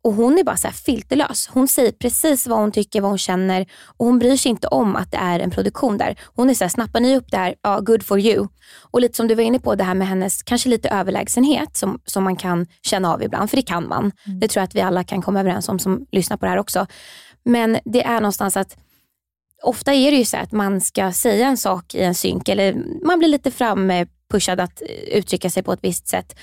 [0.03, 1.49] Och hon är bara så filterlös.
[1.53, 3.65] Hon säger precis vad hon tycker, vad hon känner
[3.97, 6.19] och hon bryr sig inte om att det är en produktion där.
[6.35, 8.47] Hon är så här, snappar ni upp det här, ja good for you.
[8.91, 11.99] Och lite som du var inne på, det här med hennes kanske lite överlägsenhet som,
[12.05, 14.11] som man kan känna av ibland, för det kan man.
[14.25, 14.39] Mm.
[14.39, 16.59] Det tror jag att vi alla kan komma överens om som lyssnar på det här
[16.59, 16.87] också.
[17.45, 18.77] Men det är någonstans att
[19.63, 22.75] ofta är det ju så att man ska säga en sak i en synk eller
[23.05, 23.51] man blir lite
[24.32, 26.36] pushad att uttrycka sig på ett visst sätt.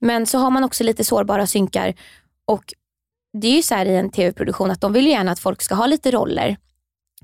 [0.00, 1.94] Men så har man också lite sårbara synkar
[2.46, 2.74] och
[3.32, 5.74] det är ju så här i en tv-produktion att de vill gärna att folk ska
[5.74, 6.56] ha lite roller.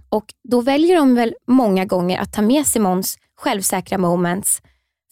[0.08, 4.62] Och då väljer de väl många gånger att ta med Simons självsäkra moments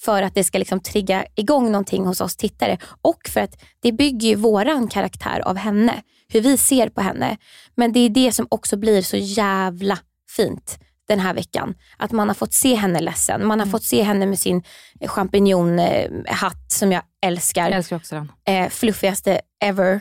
[0.00, 3.92] för att det ska liksom trigga igång någonting hos oss tittare och för att det
[3.92, 7.36] bygger ju våran karaktär av henne, hur vi ser på henne.
[7.74, 9.98] Men det är det som också blir så jävla
[10.36, 11.74] fint den här veckan.
[11.96, 13.46] Att man har fått se henne ledsen.
[13.46, 13.70] Man har mm.
[13.70, 14.62] fått se henne med sin
[15.06, 17.62] champinjonhatt som jag älskar.
[17.62, 18.32] Jag älskar också den.
[18.44, 19.94] Eh, fluffigaste ever.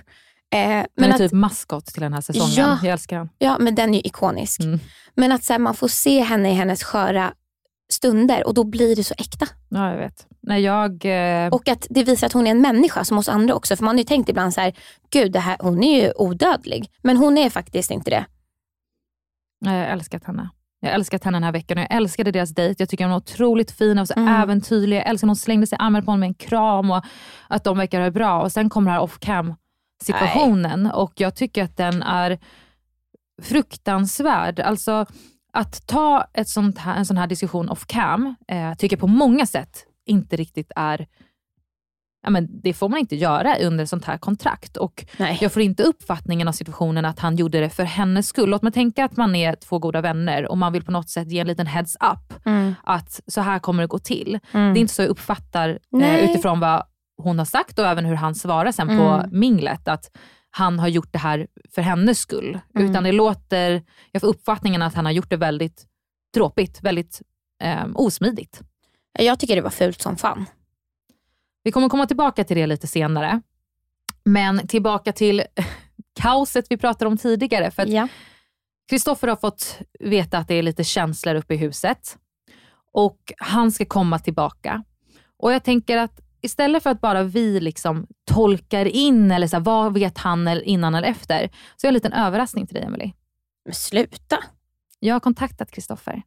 [0.54, 2.54] Eh, men den är att, typ maskot till den här säsongen.
[2.56, 3.30] Ja, jag älskar den.
[3.38, 4.60] Ja, men den är ikonisk.
[4.60, 4.80] Mm.
[5.16, 7.34] Men att så här, man får se henne i hennes sköra
[7.92, 9.48] stunder och då blir det så äkta.
[9.70, 10.28] Ja, jag vet.
[10.42, 11.54] Nej, jag, eh...
[11.54, 13.76] Och att det visar att hon är en människa som oss andra också.
[13.76, 14.74] För man har ju tänkt ibland så här,
[15.10, 16.90] gud det här, hon är ju odödlig.
[17.02, 18.26] Men hon är faktiskt inte det.
[19.60, 20.50] Jag har älskat henne.
[20.84, 22.82] Jag har älskat henne den här veckan och jag älskade deras dejt.
[22.82, 24.42] Jag tycker hon var otroligt fin och så mm.
[24.42, 24.98] äventyrlig.
[24.98, 27.04] Jag älskar att hon slängde sig i armen på honom med en kram och
[27.48, 28.42] att de verkar ha bra.
[28.42, 29.54] Och Sen kommer det här off cam
[30.02, 30.92] situationen Nej.
[30.92, 32.40] och jag tycker att den är
[33.42, 34.60] fruktansvärd.
[34.60, 35.06] Alltså
[35.54, 39.08] att ta ett sånt här, en sån här diskussion off cam, eh, tycker jag på
[39.08, 41.08] många sätt inte riktigt är
[42.24, 44.78] Ja, men det får man inte göra under sånt här kontrakt.
[44.78, 45.38] Och Nej.
[45.42, 48.50] Jag får inte uppfattningen av situationen att han gjorde det för hennes skull.
[48.50, 51.32] Låt mig tänka att man är två goda vänner och man vill på något sätt
[51.32, 52.46] ge en liten heads up.
[52.46, 52.76] Mm.
[52.84, 54.40] Att så här kommer det gå till.
[54.52, 54.74] Mm.
[54.74, 56.84] Det är inte så jag uppfattar eh, utifrån vad
[57.18, 58.98] hon har sagt och även hur han svarar sen mm.
[58.98, 59.88] på minglet.
[59.88, 60.12] Att
[60.52, 62.60] han har gjort det här för hennes skull.
[62.76, 62.90] Mm.
[62.90, 65.86] Utan det låter, jag får uppfattningen att han har gjort det väldigt
[66.34, 67.22] dråpigt, väldigt
[67.64, 68.62] eh, osmidigt.
[69.20, 70.46] Jag tycker det var fult som fan.
[71.64, 73.42] Vi kommer komma tillbaka till det lite senare.
[74.24, 75.44] Men tillbaka till
[76.22, 77.72] kaoset vi pratade om tidigare.
[77.72, 77.86] För
[78.90, 82.18] Kristoffer har fått veta att det är lite känslor uppe i huset
[82.94, 84.84] och han ska komma tillbaka.
[85.38, 89.64] Och jag tänker att istället för att bara vi liksom tolkar in eller så här,
[89.64, 93.14] vad vet han innan eller efter, så har jag en liten överraskning till dig Emily.
[93.66, 94.44] Men sluta.
[95.00, 96.22] Jag har kontaktat Kristoffer.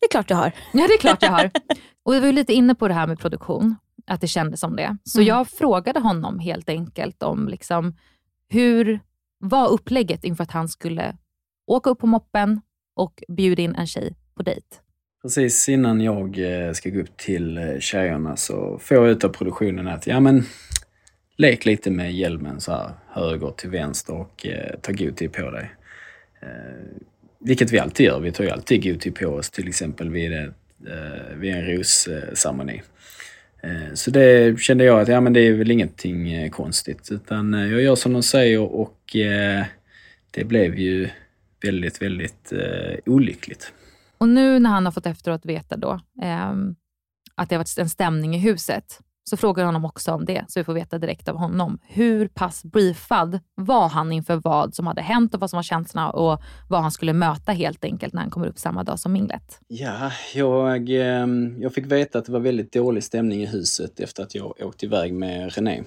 [0.00, 0.52] Det är klart du har.
[0.72, 1.50] Ja, det är klart jag har.
[2.04, 4.76] Och vi var ju lite inne på det här med produktion, att det kändes som
[4.76, 4.96] det.
[5.04, 5.28] Så mm.
[5.28, 7.96] jag frågade honom helt enkelt om liksom,
[8.48, 9.00] hur
[9.38, 11.16] var upplägget inför att han skulle
[11.66, 12.60] åka upp på moppen
[12.96, 14.66] och bjuda in en tjej på dejt.
[15.22, 19.28] Precis innan jag eh, ska gå upp till eh, tjejerna så får jag ut av
[19.28, 20.44] produktionen att, ja men,
[21.36, 25.50] lek lite med hjälmen så här, höger till vänster och eh, ta god tid på
[25.50, 25.70] dig.
[26.42, 26.48] Eh,
[27.38, 30.32] vilket vi alltid gör, vi tar ju alltid god tid på oss, till exempel vid,
[30.32, 30.54] ett,
[30.86, 32.76] eh, vid en rosceremoni.
[32.76, 32.82] Eh,
[33.66, 37.54] Eh, så det kände jag att, ja men det är väl ingenting eh, konstigt, utan
[37.54, 39.16] eh, jag gör som de säger och
[40.30, 41.08] det blev ju
[41.62, 42.52] väldigt, väldigt
[43.06, 43.72] olyckligt.
[44.18, 46.74] Och nu när han har fått efteråt veta då ehm,
[47.34, 49.00] att det har varit en stämning i huset,
[49.30, 51.78] så frågar jag honom också om det, så vi får veta direkt av honom.
[51.82, 56.10] Hur pass briefad var han inför vad som hade hänt och vad som var känslorna
[56.10, 59.60] och vad han skulle möta helt enkelt när han kommer upp samma dag som minglet?
[59.66, 64.22] Ja, jag, ehm, jag fick veta att det var väldigt dålig stämning i huset efter
[64.22, 65.82] att jag åkte iväg med René.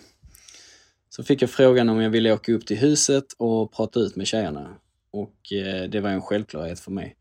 [1.10, 4.28] Så fick jag frågan om jag ville åka upp till huset och prata ut med
[4.28, 4.70] tjejerna.
[5.12, 7.16] Och eh, det var en självklarhet för mig.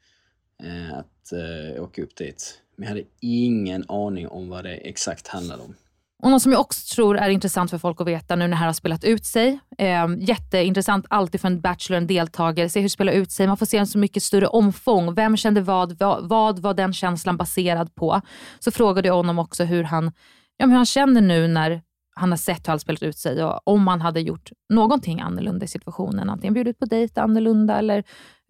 [0.63, 2.63] Eh, att eh, åka upp dit.
[2.77, 5.75] Men jag hade ingen aning om vad det exakt handlade om.
[6.23, 8.57] Och något som jag också tror är intressant för folk att veta nu när det
[8.57, 9.61] här har spelat ut sig.
[9.79, 13.47] Eh, jätteintressant alltid för en Bachelor, en deltagare, se hur det spelar ut sig.
[13.47, 15.15] Man får se en så mycket större omfång.
[15.15, 15.99] Vem kände vad?
[15.99, 18.21] Vad, vad var den känslan baserad på?
[18.59, 20.13] Så frågade jag honom också hur han,
[20.57, 21.83] ja, hur han känner nu när
[22.17, 25.65] han har sett hur allt spelat ut sig och om han hade gjort någonting annorlunda
[25.65, 26.31] i situationen.
[26.31, 28.05] Antingen bjudit på dejt annorlunda eller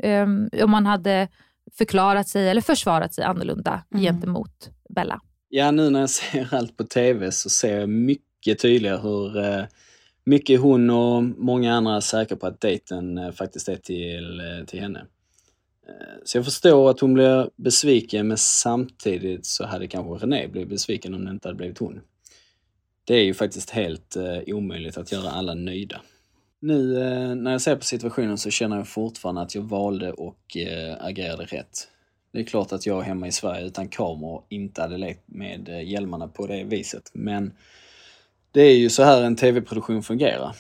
[0.05, 1.29] um, om han hade
[1.79, 4.05] förklarat sig eller försvarat sig annorlunda mm.
[4.05, 5.21] gentemot Bella.
[5.49, 9.65] Ja, nu när jag ser allt på TV så ser jag mycket tydligare hur eh,
[10.25, 14.67] mycket hon och många andra är säkra på att dejten eh, faktiskt är till, eh,
[14.67, 15.07] till henne.
[16.25, 21.15] Så jag förstår att hon blir besviken men samtidigt så hade kanske René blivit besviken
[21.15, 22.01] om det inte hade blivit hon.
[23.05, 26.01] Det är ju faktiskt helt eh, omöjligt att göra alla nöjda.
[26.61, 30.57] Nu eh, när jag ser på situationen så känner jag fortfarande att jag valde och
[30.57, 31.89] eh, agerade rätt.
[32.33, 35.89] Det är klart att jag hemma i Sverige utan kameror inte hade lekt med eh,
[35.89, 37.11] hjälmarna på det viset.
[37.13, 37.53] Men
[38.53, 40.57] det är ju så här en tv-produktion fungerar.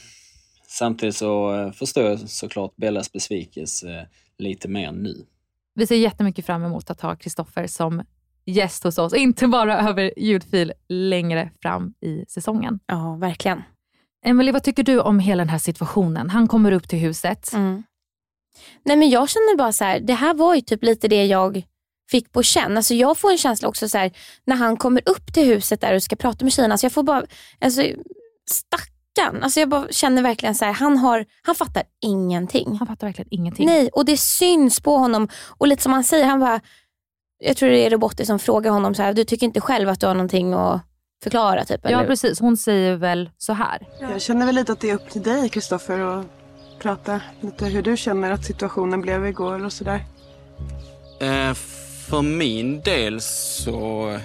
[0.67, 4.07] Samtidigt så eh, förstår jag såklart Bellas besvikelse eh,
[4.39, 5.27] lite mer nu.
[5.75, 8.03] Vi ser jättemycket fram emot att ha Kristoffer som
[8.45, 12.81] gäst hos oss, inte bara över ljudfil längre fram i säsongen.
[12.87, 13.63] Ja, verkligen.
[14.25, 16.31] Emelie, vad tycker du om hela den här situationen?
[16.31, 17.53] Han kommer upp till huset.
[17.53, 17.83] Mm.
[18.85, 21.63] Nej men Jag känner bara så här, det här var ju typ lite det jag
[22.11, 22.77] fick på känn.
[22.77, 24.13] Alltså jag får en känsla också så här,
[24.45, 26.75] när han kommer upp till huset där och ska prata med tjejerna.
[26.75, 27.23] Alltså jag får bara,
[27.61, 27.83] alltså,
[28.51, 29.43] stackarn.
[29.43, 32.77] Alltså jag bara känner verkligen så här, han, har, han fattar ingenting.
[32.79, 33.67] Han fattar verkligen ingenting.
[33.67, 35.29] Nej, och det syns på honom.
[35.59, 36.61] Och lite som han säger, han bara,
[37.39, 40.01] jag tror det är Robotti som frågar honom så här, du tycker inte själv att
[40.01, 40.81] du har någonting att
[41.23, 41.65] förklara?
[41.65, 42.07] Typ, ja eller?
[42.07, 43.87] precis, hon säger väl så här.
[44.01, 46.27] Jag känner väl lite att det är upp till dig Kristoffer att
[46.79, 50.05] prata lite hur du känner att situationen blev igår och sådär.
[51.21, 51.55] Eh,
[52.09, 54.19] för min del så...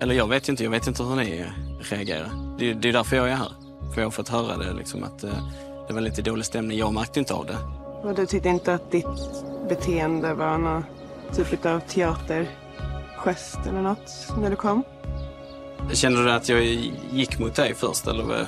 [0.00, 1.46] Eller jag vet inte, jag vet inte hur ni
[1.90, 2.30] reagerar.
[2.58, 3.52] Det, det är därför jag är här.
[3.94, 5.30] För jag har fått höra det liksom att eh,
[5.88, 6.78] det var lite dålig stämning.
[6.78, 7.58] Jag märkte inte av det.
[8.08, 9.06] Och du tyckte inte att ditt
[9.68, 10.84] beteende var någon
[11.36, 14.82] typ av teatergest eller något när du kom?
[15.92, 16.64] Kände du att jag
[17.12, 18.46] gick mot dig först eller?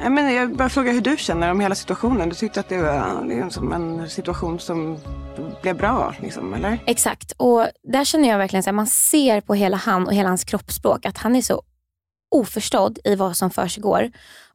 [0.00, 2.28] Jag, menar, jag bara frågar hur du känner om hela situationen.
[2.28, 4.98] Du tyckte att det var liksom en situation som
[5.62, 6.78] blev bra, liksom, eller?
[6.86, 10.44] Exakt, och där känner jag verkligen att man ser på hela han och hela hans
[10.44, 11.62] kroppsspråk att han är så
[12.30, 14.10] oförstådd i vad som försiggår.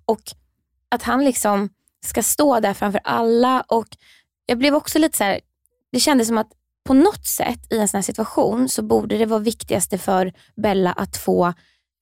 [0.06, 0.21] Och
[0.89, 1.69] att han liksom
[2.06, 3.88] ska stå där framför alla och
[4.45, 5.39] jag blev också lite så här,
[5.91, 6.51] det kändes som att
[6.84, 10.91] på något sätt i en sån här situation så borde det vara viktigaste för Bella
[10.91, 11.54] att få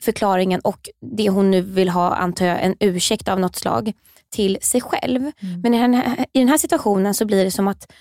[0.02, 3.94] förklaringen och det hon nu vill ha, antar jag, en ursäkt av något slag
[4.30, 5.22] till sig själv.
[5.22, 5.62] Mm.
[5.62, 7.92] Men i den, här, i den här situationen så blir det som att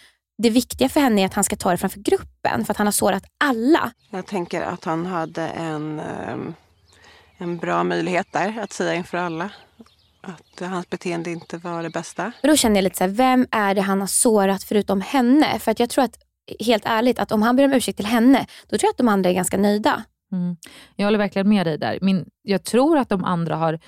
[0.43, 2.87] det viktiga för henne är att han ska ta det framför gruppen för att han
[2.87, 3.93] har sårat alla.
[4.11, 6.55] Jag tänker att han hade en, ehm,
[7.39, 9.51] en bra möjlighet där att säga inför alla
[10.21, 12.33] att hans beteende inte var det bästa.
[12.43, 15.59] Men då känner jag lite så här, vem är det han har sårat förutom henne?
[15.59, 16.19] För att jag tror att,
[16.61, 19.09] helt ärligt, att om han ber om ursäkt till henne, då tror jag att de
[19.09, 20.05] andra är ganska nöjda.
[20.33, 20.57] Mm.
[20.97, 21.99] Jag håller verkligen med dig där.
[22.03, 23.79] Min, jag tror att de andra har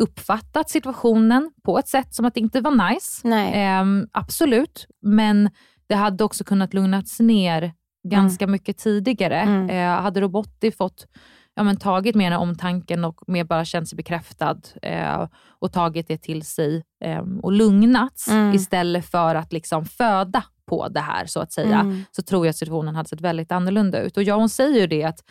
[0.00, 3.28] uppfattat situationen på ett sätt som att det inte var nice.
[3.54, 5.50] Ehm, absolut, men
[5.86, 7.72] det hade också kunnat lugnats ner
[8.08, 9.40] ganska mycket tidigare.
[9.40, 9.70] Mm.
[9.70, 11.06] Eh, hade Robotti fått
[11.54, 16.18] ja, men, tagit mer omtanken och mer bara känt sig bekräftad eh, och tagit det
[16.18, 18.54] till sig eh, och lugnats Mm.
[18.54, 22.04] istället för att liksom föda på det här så att säga, Mm.
[22.10, 24.16] så tror jag att situationen hade sett väldigt annorlunda ut.
[24.16, 25.24] Och ja, hon säger ju det att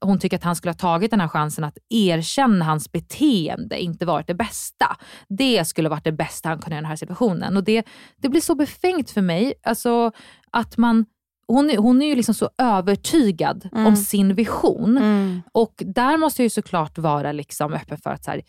[0.00, 4.06] hon tycker att han skulle ha tagit den här chansen att erkänna hans beteende inte
[4.06, 4.96] varit det bästa.
[5.28, 7.56] Det skulle varit det bästa han kunde göra i den här situationen.
[7.56, 9.54] Och det, det blir så befängt för mig.
[9.62, 10.12] Alltså
[10.50, 11.06] att man,
[11.48, 13.86] hon, är, hon är ju liksom så övertygad Mm.
[13.86, 14.98] om sin vision.
[14.98, 15.42] Mm.
[15.52, 18.42] Och där måste jag ju såklart vara liksom öppen för att här,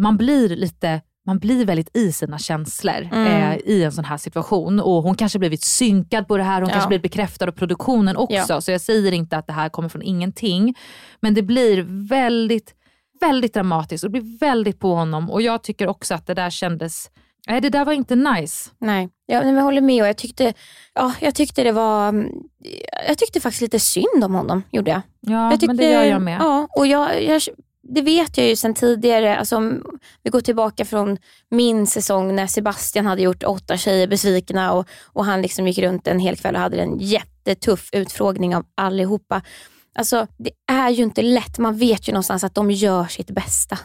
[0.00, 3.26] man blir lite man blir väldigt i sina känslor Mm.
[3.52, 4.80] eh, i en sån här situation.
[4.80, 6.72] Och Hon kanske blivit synkad på det här, hon Ja.
[6.72, 8.46] kanske blivit bekräftad av produktionen också.
[8.48, 8.60] Ja.
[8.60, 10.74] Så jag säger inte att det här kommer från ingenting.
[11.20, 12.74] Men det blir väldigt,
[13.20, 15.30] väldigt dramatiskt och det blir väldigt på honom.
[15.30, 17.10] Och jag tycker också att det där kändes,
[17.48, 18.70] nej det där var inte nice.
[18.80, 20.52] Nej, jag, men jag håller med och jag tyckte,
[20.94, 22.28] ja, jag tyckte det var, mm,
[23.08, 25.00] jag tyckte faktiskt lite synd om honom, gjorde jag.
[25.20, 26.38] Ja, jag tyckte, men det gör jag med.
[26.40, 27.42] Ja, och jag, jag,
[27.88, 29.38] det vet jag ju sedan tidigare.
[29.38, 29.82] Alltså, om
[30.22, 31.18] vi går tillbaka från
[31.50, 36.06] min säsong när Sebastian hade gjort åtta tjejer besvikna och, och han liksom gick runt
[36.06, 39.42] en hel kväll och hade en jättetuff utfrågning av allihopa.
[39.94, 41.58] Alltså, det är ju inte lätt.
[41.58, 43.78] Man vet ju någonstans att de gör sitt bästa.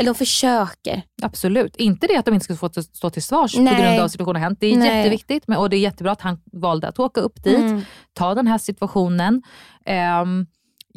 [0.00, 1.02] Eller de försöker.
[1.22, 1.76] Absolut.
[1.76, 3.82] Inte det att de inte ska få stå till svars på Nej.
[3.82, 4.58] grund av situationen hänt.
[4.60, 4.96] Det är Nej.
[4.96, 7.82] jätteviktigt men, och det är jättebra att han valde att åka upp dit, Mm.
[8.12, 9.42] ta den här situationen.
[9.84, 10.46] Ehm,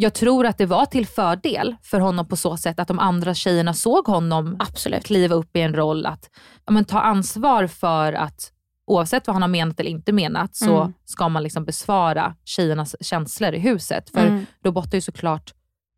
[0.02, 3.34] jag tror att det var till fördel för honom på så sätt att de andra
[3.34, 5.04] tjejerna såg honom Absolut.
[5.06, 6.30] kliva upp i en roll att
[6.66, 8.52] ja, men, ta ansvar för att
[8.88, 10.94] oavsett vad han har menat eller inte menat så Mm.
[11.06, 14.10] ska man liksom besvara tjejernas känslor i huset.
[14.10, 14.46] För Mm.
[14.66, 15.54] Robot har ju såklart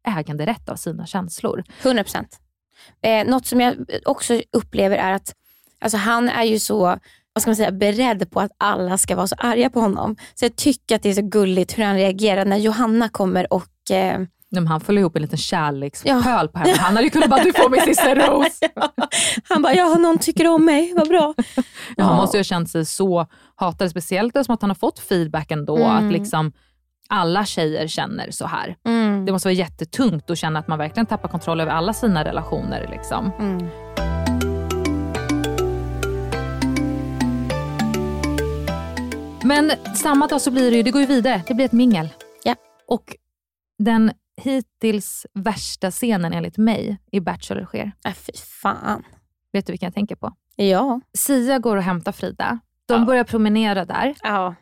[0.07, 1.63] äganderätt av sina känslor.
[1.83, 2.39] 100 procent.
[3.03, 5.33] Eh, något som jag också upplever är att
[5.81, 6.97] alltså han är ju så
[7.35, 10.15] vad ska man säga, beredd på att alla ska vara så arga på honom.
[10.35, 13.63] Så jag tycker att det är så gulligt hur han reagerar när Johanna kommer och
[13.91, 14.19] eh,
[14.53, 16.77] men han föll ihop en liten kärlekspöl på henne.
[16.77, 18.59] Han hade ju kunnat bara, du får min sista ros.
[19.49, 21.33] han bara, ja någon tycker om mig, vad bra.
[21.97, 24.99] Ja, han måste ju ha känt sig så hatad, speciellt eftersom att han har fått
[24.99, 25.77] feedback ändå.
[25.77, 26.07] Mm.
[26.07, 26.51] Att liksom,
[27.09, 28.75] alla tjejer känner så här.
[28.87, 29.25] Mm.
[29.25, 32.87] Det måste vara jättetungt att känna att man verkligen tappar kontroll över alla sina relationer.
[32.91, 33.31] Liksom.
[33.39, 33.67] Mm.
[39.43, 41.41] Men samma dag så blir det ju, det går ju vidare.
[41.47, 42.09] Det blir ett mingel.
[42.43, 42.55] Ja.
[42.87, 43.15] Och
[43.83, 44.11] den
[44.41, 47.91] hittills värsta scenen enligt mig i Bachelor sker.
[48.05, 48.31] Äh, fy
[48.61, 49.03] fan.
[49.53, 50.33] Vet du vilken jag tänker på?
[50.55, 51.01] Ja.
[51.13, 52.59] Sia går och hämtar Frida.
[52.85, 53.05] De Ja.
[53.05, 54.55] börjar promenera där Ja.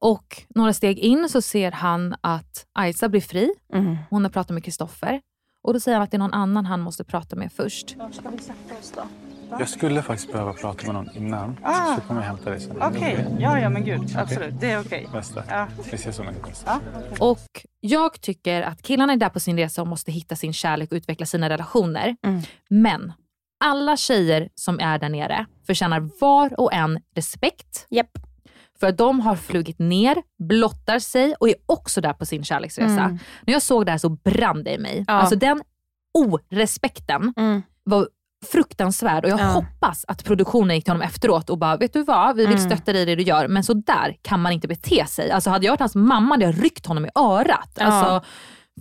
[0.00, 3.50] och några steg in så ser han att Aisa blir fri.
[3.72, 3.96] Mm.
[4.10, 5.20] Hon har pratat med Kristoffer.
[5.62, 7.96] Och då säger han att det är någon annan han måste prata med först.
[9.58, 11.56] Jag skulle faktiskt behöva prata med någon innan.
[11.62, 11.94] Ah.
[11.94, 12.82] Så kommer jag hämta dig sen.
[12.82, 14.16] Okej, ja, ja men gud.
[14.16, 15.08] Absolut, det är okej.
[15.12, 15.42] Bästa.
[15.48, 15.66] Ja.
[15.90, 16.52] Vi ses om en liten.
[16.66, 16.80] Ja.
[17.18, 20.92] Och jag tycker att killarna är där på sin resa och måste hitta sin kärlek
[20.92, 22.16] och utveckla sina relationer.
[22.26, 22.42] Mm.
[22.70, 23.12] Men
[23.64, 27.86] alla tjejer som är där nere förtjänar var och en respekt.
[27.90, 28.10] Japp.
[28.80, 30.16] För att de har flugit ner,
[30.48, 33.00] blottar sig och är också där på sin kärleksresa.
[33.00, 33.18] Mm.
[33.46, 35.04] När jag såg det här så brann det i mig.
[35.08, 35.12] Ja.
[35.14, 35.62] Alltså den
[36.18, 37.62] orespekten Mm.
[37.84, 38.08] var
[38.52, 39.44] fruktansvärd och jag Ja.
[39.44, 42.70] hoppas att produktionen gick till honom efteråt och bara, vet du vad, vi vill Mm.
[42.70, 45.30] stötta dig i det du gör, men så där kan man inte bete sig.
[45.30, 47.70] Alltså hade jag varit hans mamma hade jag ryckt honom i örat.
[47.74, 47.84] Ja.
[47.84, 48.28] Alltså,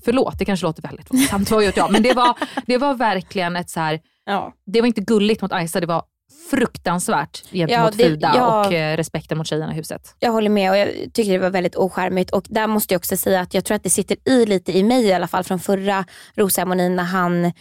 [0.06, 2.36] förlåt, det kanske låter väldigt våldsamt, vad jag, men det var,
[2.66, 4.54] det var verkligen ett så här, Ja.
[4.66, 6.04] det var inte gulligt mot Aisa, det var
[6.52, 8.60] fruktansvärt gentemot Ja, det- Frida ja.
[8.68, 10.16] och eh, respekten mot tjejerna i huset.
[10.20, 12.32] Jag håller med och jag tycker det var väldigt ocharmigt.
[12.32, 14.84] Och där måste jag också säga att jag tror att det sitter i lite i
[14.84, 16.06] mig i alla fall från förra
[16.36, 17.52] rosceremonin när han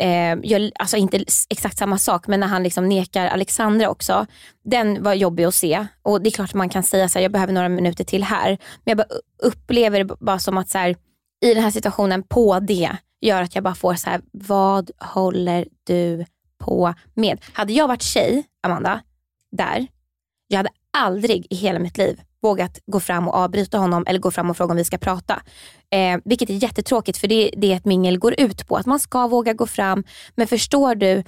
[0.00, 4.26] eh, gör, alltså inte exakt samma sak, men när han liksom nekar Alexandra också.
[4.64, 5.86] Den var jobbig att se.
[6.02, 8.24] Och det är klart att man kan säga så här, jag behöver några minuter till
[8.24, 8.48] här.
[8.48, 10.96] Men jag bara upplever det bara som att så här,
[11.44, 12.90] i den här situationen på det
[13.20, 16.24] gör att jag bara får så här, vad håller du
[16.58, 17.38] på med?
[17.52, 19.00] Hade jag varit tjej, Amanda,
[19.56, 19.86] där,
[20.48, 24.30] jag hade aldrig i hela mitt liv vågat gå fram och avbryta honom eller gå
[24.30, 25.42] fram och fråga om vi ska prata.
[25.90, 28.76] Eh, vilket är jättetråkigt för det är det ett mingel går ut på.
[28.76, 30.04] Att man ska våga gå fram.
[30.34, 31.22] Men förstår du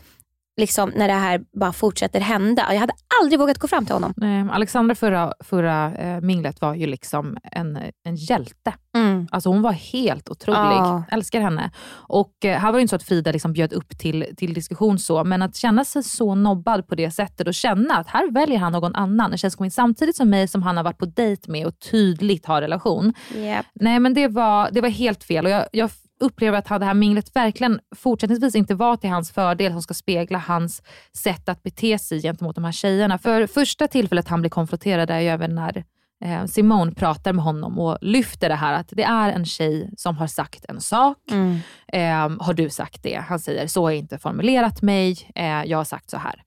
[0.59, 2.67] liksom, när det här bara fortsätter hända?
[2.71, 4.15] Jag hade aldrig vågat gå fram till honom.
[4.23, 8.75] Eh, Alexandra förra, förra eh, minglet var ju liksom en, en hjälte.
[8.97, 9.29] Mm.
[9.31, 10.59] Alltså hon var helt otrolig.
[10.59, 11.03] Ja.
[11.11, 11.71] Älskar henne.
[11.91, 14.99] Och eh, här var det inte så att Frida liksom bjöd upp till, till diskussion
[14.99, 18.59] så, men att känna sig så nobbad på det sättet och känna att här väljer
[18.59, 19.33] han någon annan.
[19.33, 21.67] En tjej som kommer in samtidigt som mig som han har varit på dejt med
[21.67, 23.15] och tydligt har relation.
[23.35, 23.67] Yep.
[23.75, 25.91] Nej men det var, det var helt fel och jag, jag
[26.21, 30.39] upplever att det här minglet verkligen fortsättningsvis inte var till hans fördel som ska spegla
[30.39, 30.83] hans
[31.17, 33.19] sätt att bete sig gentemot de här tjejerna.
[33.19, 35.85] För första tillfället han blir konfronterad är ju även när
[36.25, 40.17] eh, Simone pratar med honom och lyfter det här att det är en tjej som
[40.17, 41.17] har sagt en sak.
[41.31, 41.59] Mm.
[41.93, 43.25] Eh, har du sagt det?
[43.29, 45.31] Han säger, så har jag inte formulerat mig.
[45.35, 46.43] Eh, jag har sagt så här.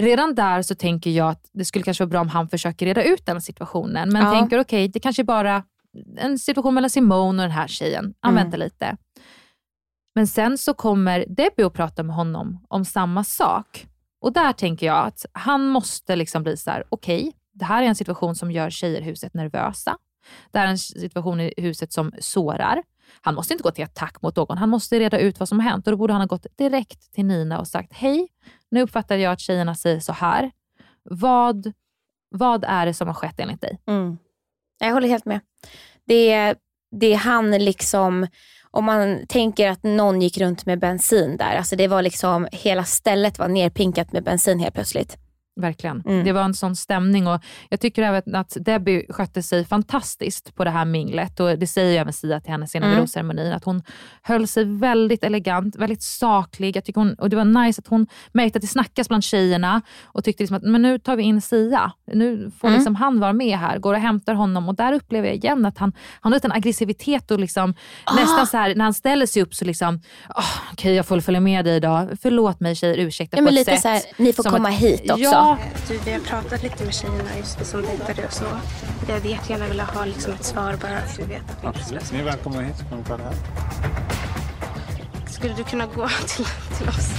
[0.00, 3.02] Redan där så tänker jag att det skulle kanske vara bra om han försöker reda
[3.02, 4.08] ut den situationen.
[4.12, 4.32] Men Ja.
[4.32, 5.62] tänker okej, det kanske bara
[6.16, 8.14] en situation mellan Simone och den här tjejen.
[8.20, 8.44] Han Mm.
[8.44, 8.96] väntar lite.
[10.14, 13.86] Men sen så kommer Debbie och prata med honom om samma sak.
[14.20, 17.86] Och där tänker jag att han måste liksom bli så här: okej, det här är
[17.86, 19.96] en situation som gör tjejer i huset nervösa.
[20.50, 22.82] Det här är en situation i huset som sårar.
[23.20, 24.58] Han måste inte gå till attack mot någon.
[24.58, 25.86] Han måste reda ut vad som har hänt.
[25.86, 28.28] Och då borde han ha gått direkt till Nina och sagt, hej,
[28.70, 30.50] nu uppfattar jag att tjejerna säger så här.
[31.02, 31.72] Vad,
[32.30, 33.78] vad är det som har skett enligt dig?
[33.86, 34.18] Mm.
[34.86, 35.40] Jag håller helt med.
[36.06, 36.56] Det är,
[37.00, 38.26] det är han liksom,
[38.70, 42.84] om man tänker att någon gick runt med bensin där, alltså det var liksom, hela
[42.84, 45.16] stället var nerpinkat med bensin helt plötsligt.
[45.60, 46.02] Verkligen.
[46.06, 46.24] Mm.
[46.24, 50.64] Det var en sån stämning och jag tycker även att Debbie skötte sig fantastiskt på
[50.64, 53.02] det här minglet och det säger ju även Sia till henne senare vid Mm.
[53.04, 53.82] rosceremonin, att hon
[54.22, 56.76] höll sig väldigt elegant, väldigt saklig.
[56.76, 59.82] Jag tycker hon, och det var nice att hon märkte att det snackas bland tjejerna
[60.04, 61.92] och tyckte liksom att men nu tar vi in Sia.
[62.12, 62.78] Nu får Mm.
[62.78, 65.78] liksom han vara med här, går och hämtar honom och där upplever jag igen att
[65.78, 67.74] han, han har en aggressivitet och liksom,
[68.04, 68.14] Ah.
[68.14, 70.00] nästan så här när han ställer sig upp så liksom,
[70.36, 73.52] oh, okej jag får följa med dig idag, förlåt mig tjejer, ursäkta Ja, på men
[73.54, 73.80] ett lite sätt.
[73.82, 75.22] så här, ni får komma att- hit också.
[75.24, 75.41] Ja,
[75.88, 78.44] Du, vi har pratat lite med tjejerna just det som dejtade och så.
[79.08, 82.12] Jag hade jättegärna velat ha liksom ett svar bara att du vet att vi Absolut.
[82.12, 83.34] Ni är välkomna hit så kan vi prata här.
[85.26, 86.44] Skulle du kunna gå till,
[86.78, 87.10] till oss?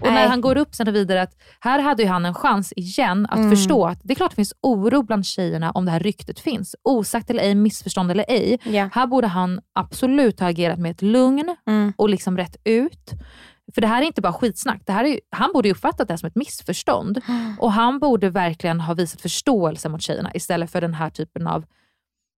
[0.00, 2.72] Och när han går upp sen och vidare, att här hade ju han en chans
[2.76, 3.50] igen att Mm.
[3.50, 6.74] förstå att det är klart det finns oro bland tjejerna om det här ryktet finns.
[6.84, 8.58] Osagt eller ej, missförstånd eller ej.
[8.64, 8.88] Ja.
[8.92, 11.92] Här borde han absolut ha agerat med ett lugn Mm.
[11.96, 13.10] och liksom rätt ut.
[13.74, 14.80] För det här är inte bara skitsnack.
[14.86, 17.20] Det här är, han borde ju uppfattat det här som ett missförstånd.
[17.58, 21.64] Och han borde verkligen ha visat förståelse mot tjejerna istället för den här typen av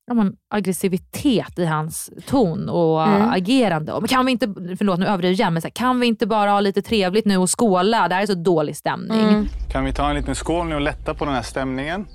[0.06, 3.30] ja, men, aggressivitet i hans ton och Mm.
[3.30, 3.92] agerande.
[3.92, 4.46] Och, Men kan vi inte,
[4.78, 7.36] förlåt nu överdriver jag men så här, kan vi inte bara ha lite trevligt nu
[7.36, 8.08] och skåla?
[8.08, 9.20] Det här är så dålig stämning.
[9.28, 9.46] Mm.
[9.72, 12.06] Kan vi ta en liten skål nu och lätta på den här stämningen?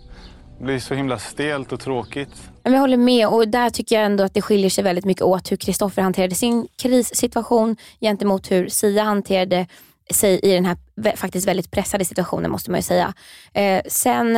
[0.60, 2.50] Det blir så himla stelt och tråkigt.
[2.64, 5.24] Men jag håller med och där tycker jag ändå att det skiljer sig väldigt mycket
[5.24, 9.68] åt hur Kristoffer hanterade sin krissituation gentemot hur Sia hanterade
[10.14, 10.78] sig i den här
[11.16, 13.14] faktiskt väldigt pressade situationen måste man ju säga.
[13.54, 14.36] Eh, sen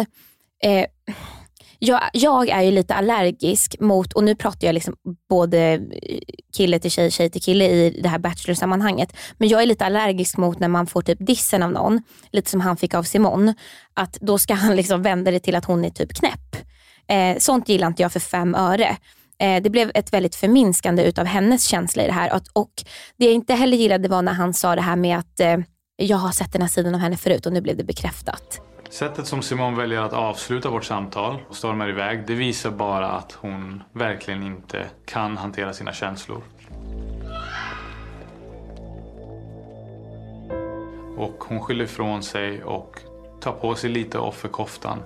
[0.63, 0.85] eh,
[1.83, 4.95] jag, jag är ju lite allergisk mot, och nu pratar jag liksom
[5.29, 5.81] både
[6.57, 9.13] kille till tjej, tjej till kille i det här bachelor-sammanhanget.
[9.37, 12.01] Men jag är lite allergisk mot när man får typ dissen av någon,
[12.31, 13.53] lite som han fick av Simon.
[13.93, 16.55] Att då ska han liksom vända det till att hon är typ knäpp.
[17.07, 18.97] Eh, sånt gillar inte jag för fem öre.
[19.39, 22.33] Eh, det blev ett väldigt förminskande utav hennes känsla i det här.
[22.35, 22.71] Och, och
[23.17, 25.57] det jag inte heller gillade var när han sa det här med att eh,
[25.95, 28.61] jag har sett den här sidan av henne förut och nu blev det bekräftat.
[28.91, 33.31] Sättet som Simon väljer att avsluta vårt samtal och stormar iväg, det visar bara att
[33.31, 36.41] hon verkligen inte kan hantera sina känslor.
[41.17, 42.99] Och hon skyller ifrån sig och
[43.41, 44.99] tar på sig lite offerkoftan.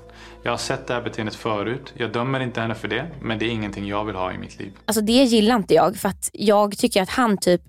[0.43, 1.93] Jag har sett det här beteendet förut.
[1.97, 4.59] Jag dömer inte henne för det, men det är ingenting jag vill ha i mitt
[4.59, 4.71] liv.
[4.85, 7.61] Alltså det gillar inte jag för att jag tycker att han typ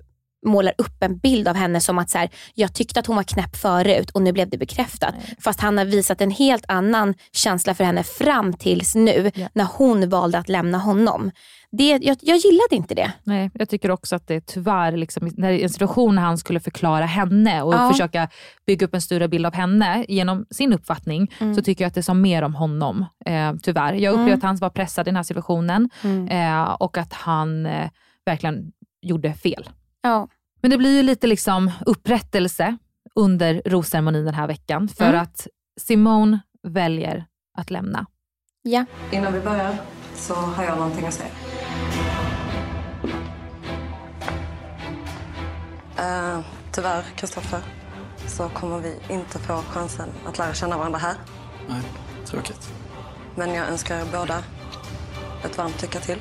[0.46, 3.22] målar upp en bild av henne som att så här, jag tyckte att hon var
[3.22, 5.14] knäpp förut och nu blev det bekräftat.
[5.18, 5.36] Nej.
[5.40, 9.48] Fast han har visat en helt annan känsla för henne fram tills nu ja.
[9.52, 11.30] när hon valde att lämna honom.
[11.72, 13.12] Det, jag, jag gillade inte det.
[13.24, 17.06] Nej, jag tycker också att det tyvärr, liksom, när en situation när han skulle förklara
[17.06, 17.90] henne och ja.
[17.90, 18.28] försöka
[18.66, 21.54] bygga upp en större bild av henne genom sin uppfattning, mm.
[21.54, 23.04] så tycker jag att det sa mer om honom.
[23.26, 23.92] Eh, tyvärr.
[23.94, 24.38] Jag upplevde mm.
[24.38, 26.28] att han var pressad i den här situationen mm.
[26.28, 27.90] eh, och att han eh,
[28.26, 28.72] verkligen
[29.02, 29.68] gjorde fel.
[30.06, 30.28] Ja.
[30.60, 32.76] Men det blir ju lite liksom upprättelse
[33.14, 35.20] under rosceremonin den här veckan för mm.
[35.20, 35.46] att
[35.80, 37.26] Simone väljer
[37.58, 38.06] att lämna.
[38.62, 38.84] Ja.
[39.12, 39.76] Innan vi börjar
[40.14, 41.30] så har jag någonting att säga.
[45.98, 47.60] Uh, tyvärr, Kristoffer,
[48.26, 51.14] så kommer vi inte få chansen att lära känna varandra här.
[51.68, 51.82] Nej,
[52.24, 52.72] tråkigt.
[53.34, 54.42] Men jag önskar er båda
[55.44, 56.18] ett varmt lycka till.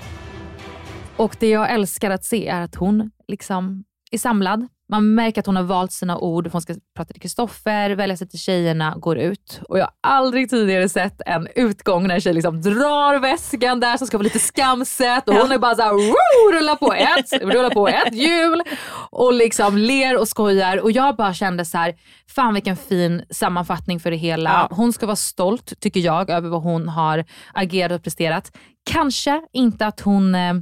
[1.17, 4.67] Och det jag älskar att se är att hon liksom är samlad.
[4.89, 6.47] Man märker att hon har valt sina ord.
[6.51, 9.61] Hon ska prata till Kristoffer, välja sig till tjejerna, går ut.
[9.69, 13.97] Och jag har aldrig tidigare sett en utgång när en tjej liksom drar väskan där
[13.97, 17.87] som ska vara lite skamset och hon är bara såhär rullar på ett, rullar på
[17.87, 18.63] ett hjul
[19.09, 20.77] och liksom ler och skojar.
[20.77, 21.95] Och jag bara kände så här,
[22.35, 24.67] fan vilken fin sammanfattning för det hela.
[24.71, 28.51] Hon ska vara stolt, tycker jag, över vad hon har agerat och presterat.
[28.91, 30.53] Kanske inte att hon eh,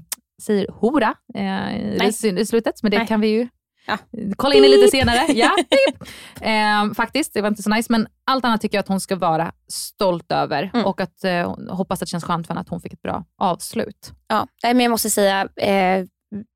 [0.44, 3.08] säger hora eh, i, slutet, men det Nej.
[3.08, 3.48] kan vi ju
[3.86, 3.98] Ja.
[4.36, 5.34] Kolla in lite senare.
[5.34, 5.56] Ja,
[6.42, 7.92] eh, faktiskt, det var inte så nice.
[7.92, 10.86] Men allt annat tycker jag att hon ska vara stolt över mm.
[10.86, 13.26] och att eh, hoppas att det känns skönt för henne att hon fick ett bra
[13.38, 14.12] avslut.
[14.28, 16.06] Ja, men jag måste säga, eh,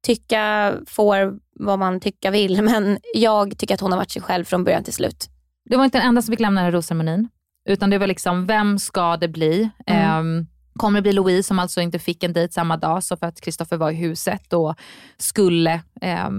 [0.06, 4.46] tycka får vad man tycka vill, men jag tycker att hon har varit sig själv
[4.46, 5.30] från början till slut.
[5.70, 7.30] Det var inte den enda som fick lämna den här rosceremonin,
[7.70, 9.70] utan det var liksom, vem ska det bli?
[9.86, 10.48] Mm.
[10.78, 13.42] Kommer det bli Louise som alltså inte fick en dejt samma dag, så för att
[13.42, 14.76] Kristoffer var i huset och
[15.18, 16.30] skulle eh,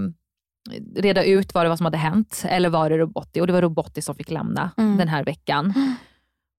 [0.95, 2.43] reda ut vad det var som hade hänt.
[2.45, 3.41] Eller var det Robotti?
[3.41, 4.97] Och det var Robotti som fick lämna mm.
[4.97, 5.73] den här veckan.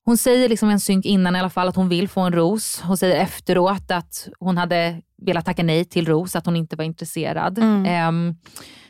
[0.05, 2.81] Hon säger liksom en synk innan i alla fall att hon vill få en ros.
[2.81, 6.85] Hon säger efteråt att hon hade velat tacka nej till Ros, att hon inte var
[6.85, 7.59] intresserad.
[7.59, 8.09] Mm.
[8.09, 8.37] Um,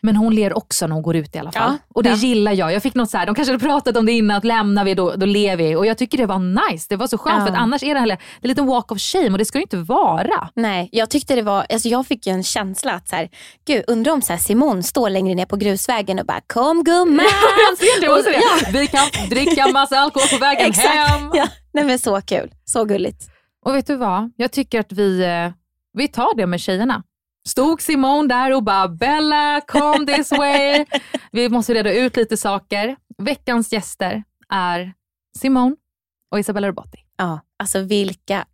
[0.03, 1.73] men hon ler också när hon går ut i alla fall.
[1.73, 2.17] Ja, och det ja.
[2.17, 2.73] gillar jag.
[2.73, 4.95] Jag fick något så här, de kanske hade pratat om det innan, att lämnar vi
[4.95, 5.77] då, då ler vi.
[5.77, 6.87] Och jag tycker det var nice.
[6.89, 7.47] Det var så skönt ja.
[7.47, 9.59] för annars är det, här, det är en liten walk of shame och det ska
[9.59, 10.49] det inte vara.
[10.55, 13.29] Nej, jag tyckte det var, alltså jag fick ju en känsla att så här,
[13.67, 17.27] gud undrar om så här, Simon står längre ner på grusvägen och bara kom gumman.
[17.69, 18.81] jag ser det, ja.
[18.81, 21.31] Vi kan dricka massa alkohol på vägen hem.
[21.35, 21.49] Ja.
[21.73, 23.31] Nej men så kul, så gulligt.
[23.65, 24.33] Och vet du vad?
[24.37, 25.60] Jag tycker att vi eh,
[25.93, 27.03] vi tar det med tjejerna.
[27.49, 30.85] Stod Simone där och bara “Bella, come this way”.
[31.33, 32.97] Vi måste reda ut lite saker.
[33.19, 34.93] Veckans gäster är
[35.39, 35.77] Simone
[36.33, 36.99] och Isabella Robotti.
[37.17, 38.45] Ja, alltså vilka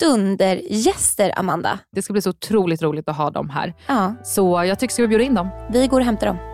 [0.00, 1.78] dundergäster, Amanda.
[1.92, 3.74] Det ska bli så otroligt roligt att ha dem här.
[3.86, 4.14] Ja.
[4.24, 5.48] Så jag tycker vi ska bjuda in dem.
[5.70, 6.53] Vi går och hämtar dem.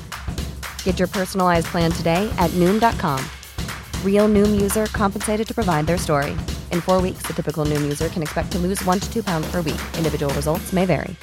[0.83, 3.19] Get your personalized plan today at Noom.com.
[4.05, 6.33] Real Noom user compensated to provide their story.
[6.71, 9.49] In four weeks, the typical Noom user can expect to lose one to two pounds
[9.49, 9.81] per week.
[9.97, 11.15] Individual results may vary.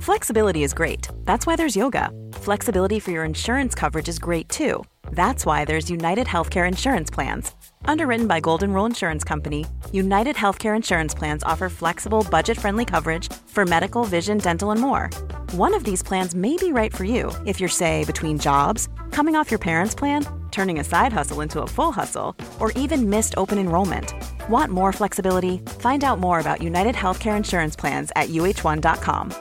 [0.00, 1.08] Flexibility is great.
[1.24, 2.10] That's why there's yoga.
[2.32, 4.82] Flexibility for your insurance coverage is great too.
[5.12, 7.52] That's why there's United Healthcare Insurance Plans.
[7.84, 13.32] Underwritten by Golden Rule Insurance Company, United Healthcare Insurance Plans offer flexible, budget friendly coverage
[13.46, 15.10] for medical, vision, dental, and more.
[15.52, 19.34] One of these plans may be right for you if you're, say, between jobs, coming
[19.34, 23.34] off your parents' plan, turning a side hustle into a full hustle, or even missed
[23.36, 24.14] open enrollment.
[24.48, 25.58] Want more flexibility?
[25.80, 29.32] Find out more about United Healthcare Insurance Plans at uh1.com.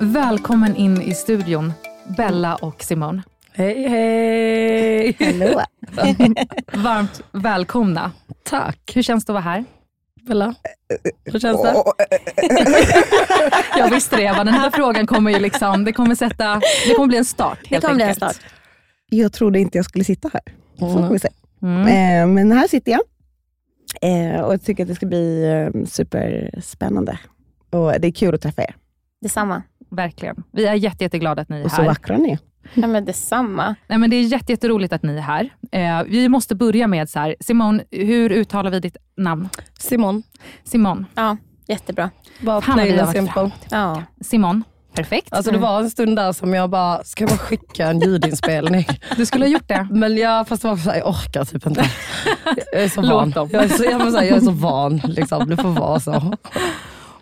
[0.00, 1.72] Välkommen in i studion,
[2.16, 3.22] Bella och Simone.
[3.60, 5.16] Hej hej!
[5.20, 5.60] Hallå.
[6.82, 8.12] Varmt välkomna.
[8.44, 8.92] Tack.
[8.94, 9.64] Hur känns det att vara här?
[10.26, 10.54] Bella,
[11.24, 11.74] hur känns det?
[13.78, 17.08] Jag visste det Eva, den här frågan kommer ju liksom, det kommer sätta, det kommer
[17.08, 18.36] bli en start helt Det kommer bli en start.
[19.10, 20.42] Jag trodde inte jag skulle sitta här.
[20.78, 21.06] Så Mm.
[21.06, 21.28] får vi se.
[21.62, 21.86] Mm.
[21.86, 23.00] Eh, men här sitter jag.
[24.02, 25.44] Eh, och jag tycker att det ska bli
[25.74, 27.18] eh, superspännande.
[27.70, 28.74] Och det är kul att träffa er.
[29.22, 29.62] Detsamma.
[29.90, 30.42] Verkligen.
[30.52, 31.86] Vi är jätte, jätteglada att ni är Och så här.
[31.88, 32.38] vackra ni är.
[32.74, 33.74] Ja, men detsamma.
[33.86, 35.50] Nej, men det är jätte, jätteroligt att ni är här.
[35.72, 39.48] Eh, vi måste börja med så här, Simon, hur uttalar vi ditt namn?
[39.78, 40.22] Simon.
[40.64, 41.06] Simon.
[41.14, 41.36] Ja,
[41.66, 42.10] jättebra.
[42.40, 43.50] Bara plain and simple.
[43.70, 44.02] Ja.
[44.20, 44.64] Simon.
[44.94, 45.32] Perfekt.
[45.32, 48.86] Alltså det var en stund där som jag bara, ska jag bara skicka en ljudinspelning?
[49.16, 49.88] Du skulle ha gjort det.
[49.90, 51.84] Men jag, fast det var så här, jag orkar typ inte.
[52.72, 53.30] Jag är så Låt van.
[53.30, 53.48] dem.
[53.52, 55.48] Jag är så, jag, så här, jag är så van, liksom.
[55.48, 56.34] det får vara så.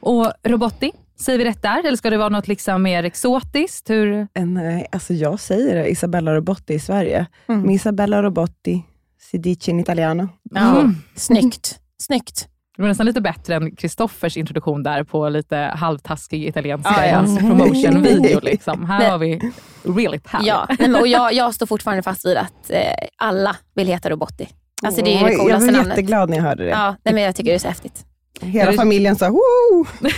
[0.01, 1.87] Och Robotti, säger vi rätt där?
[1.87, 3.91] Eller ska det vara något liksom mer exotiskt?
[3.91, 4.29] Hur?
[4.47, 7.27] Nej, alltså jag säger det, Isabella Robotti i Sverige.
[7.47, 8.83] Men Isabella Robotti,
[9.31, 10.29] si dice in italiano.
[10.51, 10.81] Ja.
[10.81, 10.95] Mm.
[11.17, 11.79] Snyggt.
[12.03, 12.49] Snyggt.
[12.77, 17.15] Det var nästan lite bättre än Kristoffers introduktion där på lite halvtaskig italienska Ja, ja.
[17.17, 18.41] hans promotion-video.
[18.43, 18.85] Liksom.
[18.85, 19.53] Här har vi
[19.85, 20.47] really power.
[20.47, 22.81] Ja, men, och jag, jag står fortfarande fast vid att eh,
[23.17, 24.49] alla vill heta Robotti.
[24.83, 25.89] Alltså det är det jag coolaste namnet.
[25.89, 26.71] jätteglad när jag hörde det.
[26.71, 28.05] Ja, nej, men jag tycker det är så häftigt.
[28.41, 29.87] Hela familjen sa Woo!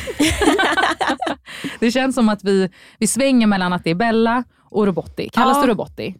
[1.80, 5.28] Det känns som att vi, vi svänger mellan att det är Bella och Robotti.
[5.32, 5.62] Kallas Ja.
[5.62, 6.14] du Robotti?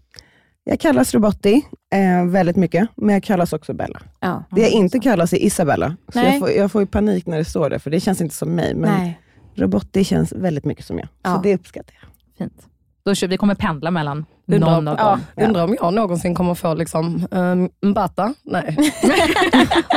[0.64, 1.62] Jag kallas Robotti
[1.94, 4.00] eh, väldigt mycket, men jag kallas också Bella.
[4.20, 4.44] Ja.
[4.50, 5.96] Det jag inte kallas är Isabella.
[6.12, 6.30] Så Nej.
[6.30, 8.74] jag, får, jag får panik när det står det, för det känns inte som mig.
[8.74, 9.20] Men Nej.
[9.54, 11.08] Robotti känns väldigt mycket som jag.
[11.22, 11.34] Ja.
[11.36, 12.08] Så det uppskattar jag.
[12.38, 12.66] Fint.
[13.04, 14.24] Då vi kommer pendla mellan
[14.54, 15.46] Undrar, någon av ja, dem.
[15.46, 18.34] undrar om jag någonsin kommer få liksom, um, Mbata?
[18.42, 18.76] Nej.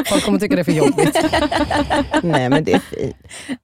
[0.06, 1.26] Folk kommer tycka det är för jobbigt.
[2.24, 3.16] Nej, men det är fint.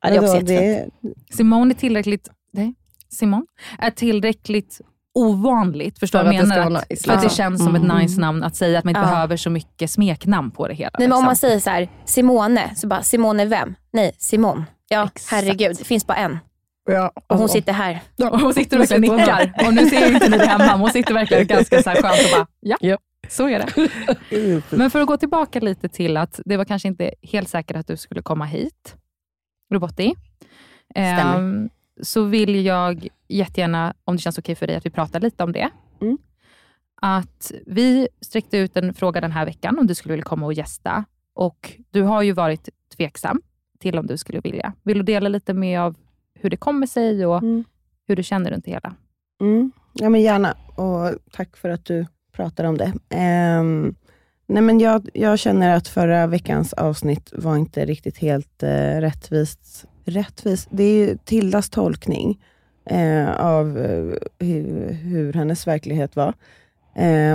[0.01, 0.93] Ja, det är också Vadå, jättefint.
[1.31, 2.73] Simon är tillräckligt, nej,
[3.11, 3.45] Simon
[3.79, 4.81] är tillräckligt
[5.13, 6.77] ovanligt, förstår För du vad jag det menar?
[6.81, 7.37] Att, nice, för att det liksom.
[7.37, 7.97] känns som ett Mm.
[7.97, 9.05] nice namn att säga, att man inte Ja.
[9.05, 10.91] behöver så mycket smeknamn på det hela.
[10.99, 11.25] Nej, men om liksom.
[11.25, 13.75] man säger så här, Simone, så bara Simone vem?
[13.93, 14.63] Nej, Simon.
[14.89, 16.39] Ja, herregud, det finns bara en.
[16.93, 18.01] Ja, Och hon sitter här.
[18.31, 19.53] Och hon sitter och verkligen nickar.
[19.67, 22.39] Och nu ser inte ni det hemma, hon sitter verkligen ganska så här skönt och
[22.39, 22.97] bara, ja, Ja.
[23.29, 23.89] så är det.
[24.77, 27.87] Men för att gå tillbaka lite till att det var kanske inte helt säkert att
[27.87, 28.95] du skulle komma hit,
[29.73, 30.13] Robotti.
[30.91, 31.35] Stämmer.
[31.37, 31.69] Ehm,
[32.01, 35.51] så vill jag jättegärna, om det känns okej för dig, att vi pratar lite om
[35.51, 35.69] det.
[36.01, 36.17] Mm.
[37.01, 40.53] Att vi sträckte ut en fråga den här veckan om du skulle vilja komma och
[40.53, 41.05] gästa.
[41.33, 43.41] Och du har ju varit tveksam
[43.79, 44.73] till om du skulle vilja.
[44.83, 45.95] Vill du dela lite med av
[46.41, 47.63] hur det kommer sig och Mm.
[48.07, 48.95] hur du känner runt det hela?
[49.41, 49.71] Mm.
[49.93, 50.57] Ja, men gärna.
[50.75, 52.93] Och tack för att du pratar om det.
[53.09, 53.95] Ehm,
[54.47, 58.69] nej, men jag, jag känner att förra veckans avsnitt var inte riktigt helt eh,
[59.01, 59.85] rättvist.
[60.05, 60.67] rättvist.
[60.71, 62.39] Det är ju Tildas tolkning
[62.85, 66.33] eh, av eh, hur, hur hennes verklighet var.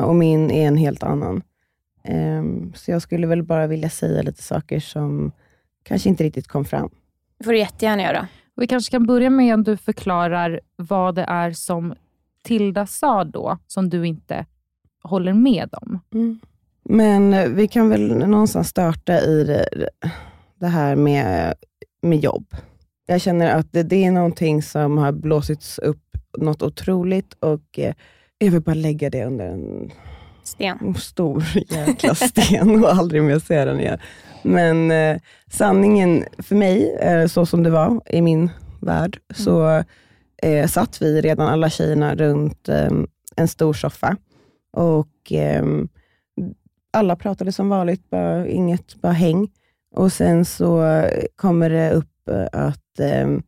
[0.05, 1.43] Och min är en helt annan.
[2.05, 5.33] Ehm, så jag skulle väl bara vilja säga lite saker som
[5.83, 6.91] kanske inte riktigt kom fram.
[7.39, 8.29] Det får du jättegärna göra.
[8.57, 11.95] Vi kanske kan börja med att du förklarar vad det är som
[12.45, 14.47] Tilda sa då, som du inte
[15.03, 16.01] håller med om.
[16.13, 16.41] Mm.
[16.83, 19.89] Men eh, vi kan väl någonstans starta i det,
[20.61, 21.55] det här med,
[22.03, 22.47] med jobb.
[23.07, 27.95] Jag känner att det, det är någonting som har blåsits upp något otroligt och eh,
[28.39, 29.91] jag vill bara lägga det under en
[30.45, 30.95] sten.
[30.95, 33.99] stor jäkla sten och aldrig mer se den igen.
[34.43, 35.21] Men eh,
[35.51, 39.85] sanningen för mig, eh, så som det var i min värld, så
[40.43, 42.91] eh, satt vi redan alla tjejerna runt eh,
[43.37, 44.17] en stor soffa.
[44.73, 45.89] Och ehm,
[46.93, 49.49] alla pratade som vanligt, bara, inget, bara häng.
[49.95, 51.03] Och sen så
[51.37, 53.43] kommer det upp eh, att ehm,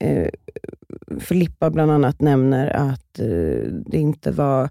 [0.00, 0.28] eh,
[1.20, 4.68] Filippa bland annat nämner att eh, det inte var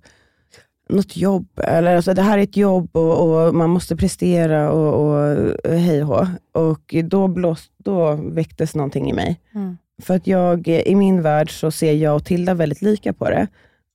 [0.89, 1.47] något jobb.
[1.63, 6.03] Eller, alltså, det här är ett jobb och, och man måste prestera och, och hej
[6.03, 6.27] och.
[6.51, 9.39] Och då, blåst, då väcktes någonting i mig.
[9.55, 9.77] Mm.
[10.01, 13.47] För att jag, i min värld så ser jag och Tilda väldigt lika på det.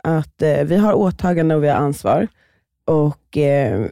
[0.03, 2.29] Att eh, vi har åtagande och vi har ansvar.
[2.85, 3.87] Och eh,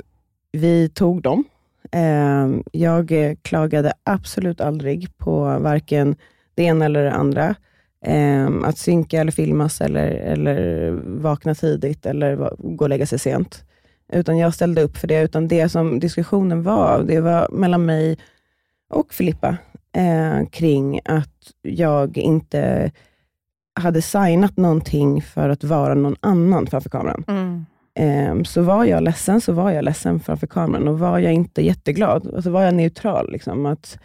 [0.52, 1.44] vi tog dem.
[1.92, 6.16] Eh, jag eh, klagade absolut aldrig på varken
[6.54, 7.54] det ena eller det andra.
[8.04, 13.64] Eh, att synka eller filmas eller, eller vakna tidigt eller gå och lägga sig sent.
[14.12, 15.22] Utan jag ställde upp för det.
[15.22, 18.18] Utan det som diskussionen var, det var mellan mig
[18.90, 19.56] och Filippa
[19.92, 22.92] eh, kring att jag inte
[23.80, 27.24] hade signat någonting för att vara någon annan framför kameran.
[27.28, 27.66] Mm.
[27.94, 30.88] Ehm, så var jag ledsen, så var jag ledsen framför kameran.
[30.88, 33.32] Och var jag inte jätteglad, och så var jag neutral.
[33.32, 33.98] Liksom, att,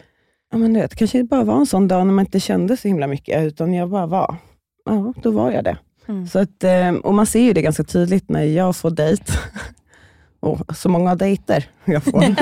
[0.52, 2.76] ja, men du vet, kanske det bara var en sån dag när man inte kände
[2.76, 4.36] så himla mycket, utan jag bara var.
[4.84, 5.76] Ja, då var jag det.
[6.08, 6.26] Mm.
[6.26, 9.24] Så att, ehm, och man ser ju det ganska tydligt när jag får dejt.
[10.40, 12.24] Och så många dejter jag får.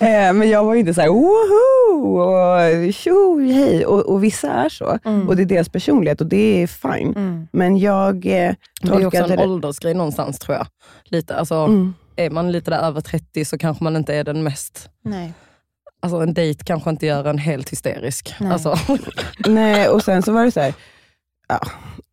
[0.00, 3.86] Eh, Men jag var ju inte såhär woho och tjo hej.
[3.86, 4.98] Och, och vissa är så.
[5.04, 5.28] Mm.
[5.28, 7.46] Och det är deras personlighet och det är fine.
[7.52, 9.44] Men jag eh, Men det är också tolkade en det...
[9.44, 10.66] åldersgrej någonstans tror jag.
[11.04, 11.94] Lite, alltså, Mm.
[12.16, 14.88] Är man lite där över 30 så kanske man inte är den mest...
[15.02, 15.32] Nej.
[16.00, 18.34] Alltså en dejt kanske inte gör en helt hysterisk.
[18.40, 18.52] Nej.
[18.52, 18.76] Alltså,
[19.46, 20.74] Nej, och sen så var det så här,
[21.48, 21.60] ja,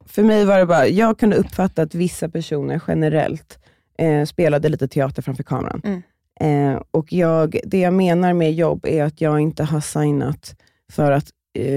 [0.06, 3.60] för mig var det bara, jag kunde uppfatta att vissa personer generellt
[3.98, 5.82] eh, spelade lite teater framför kameran.
[5.84, 6.02] Mm.
[6.40, 10.56] Eh, och jag, det jag menar med jobb är att jag inte har signat
[10.92, 11.30] för att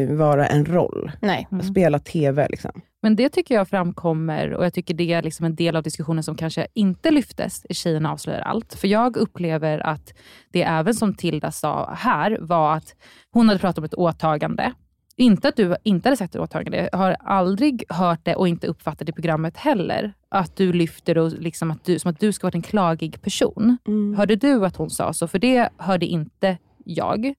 [0.09, 1.12] vara en roll.
[1.20, 1.49] Nej.
[1.70, 2.70] Spela TV liksom.
[3.03, 6.22] Men det tycker jag framkommer och jag tycker det är liksom en del av diskussionen
[6.22, 8.74] som kanske inte lyftes i Tjejerna avslöjar allt.
[8.74, 10.12] För jag upplever att
[10.51, 12.95] det även som Tilda sa här var att
[13.33, 14.72] hon hade pratat om ett åtagande.
[15.16, 16.89] Inte att du inte hade sagt ett åtagande.
[16.93, 20.12] Jag har aldrig hört det och inte uppfattat i programmet heller.
[20.28, 23.78] Att du lyfter och liksom att du, som att du ska vara en klagig person.
[24.16, 25.28] Hörde du att hon sa så?
[25.28, 27.35] För det hörde inte jag.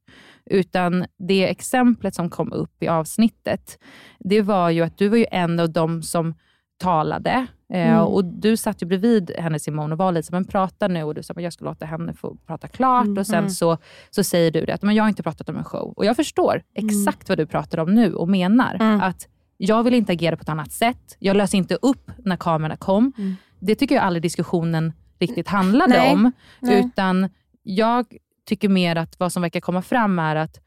[0.51, 3.79] Utan det exemplet som kom upp i avsnittet,
[4.19, 6.33] det var ju att du var ju en av dem som
[6.79, 7.47] talade.
[7.73, 7.99] Eh, Mm.
[8.01, 11.15] och Du satt ju bredvid henne Simone och var lite som en prata nu och
[11.15, 13.05] du sa jag ska låta henne få prata klart.
[13.05, 13.17] Mm.
[13.17, 13.49] Och sen Mm.
[13.49, 13.77] så,
[14.09, 15.93] så säger du det att men jag har inte pratat om en show.
[15.97, 18.77] Och jag förstår exakt vad du pratar om nu och menar.
[19.01, 19.27] Att
[19.57, 21.15] jag vill inte agera på ett annat sätt.
[21.19, 23.13] Jag löser inte upp när kamerorna kom.
[23.59, 26.13] Det tycker jag aldrig diskussionen riktigt handlade Nej.
[26.13, 26.31] om.
[26.59, 26.85] Nej.
[26.85, 27.29] Utan
[27.63, 28.05] jag
[28.45, 30.59] tycker mer att vad som verkar komma fram är att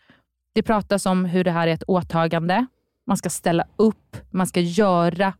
[0.52, 2.66] det pratas om hur det här är ett åtagande.
[3.06, 5.32] Man ska ställa upp, man ska göra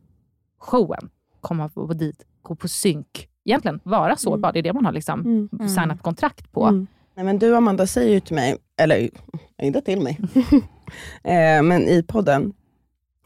[0.59, 1.09] showen.
[1.41, 3.27] Komma på dit, gå på synk.
[3.45, 5.69] Egentligen vara sårbar, det är det man har liksom Mm.
[5.69, 6.65] signat kontrakt på.
[6.65, 6.87] Mm.
[7.15, 9.09] Nej, men du Amanda säger ju till mig, eller
[9.61, 10.19] inte till mig,
[11.23, 12.53] eh, men i podden,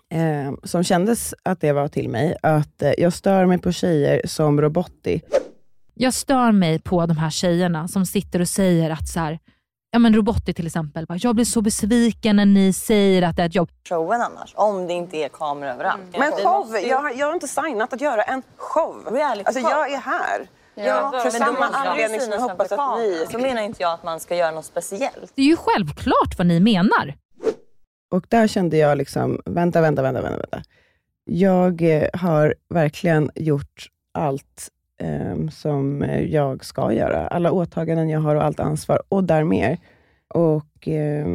[0.10, 4.22] eh, som kändes att det var till mig, att eh, jag stör mig på tjejer
[4.26, 5.22] som Robotti.
[6.02, 9.40] Jag stör mig på de här tjejerna som sitter och säger att så här,
[9.92, 13.42] ja men Robotti till exempel, bara, jag blir så besviken när ni säger att det
[13.42, 13.70] är ett jobb.
[13.90, 16.02] showen annars, om det inte är kameror överallt.
[16.18, 19.20] Men show, jag, har- jag har inte signat att göra en show.
[19.46, 20.48] Alltså jag är här.
[20.76, 23.26] Ja, för men samma anledning som jag hoppas att ni...
[23.32, 25.32] Så menar inte jag att man ska göra något speciellt.
[25.36, 27.16] Det är ju självklart vad ni menar.
[28.12, 30.38] Och där kände jag liksom, vänta, vänta, vänta, vänta.
[30.38, 30.62] vänta.
[31.24, 34.70] Jag eh, har verkligen gjort allt
[35.00, 37.28] eh, som jag ska göra.
[37.28, 39.78] Alla åtaganden jag har och allt ansvar och där mer.
[40.34, 41.28] Och eh,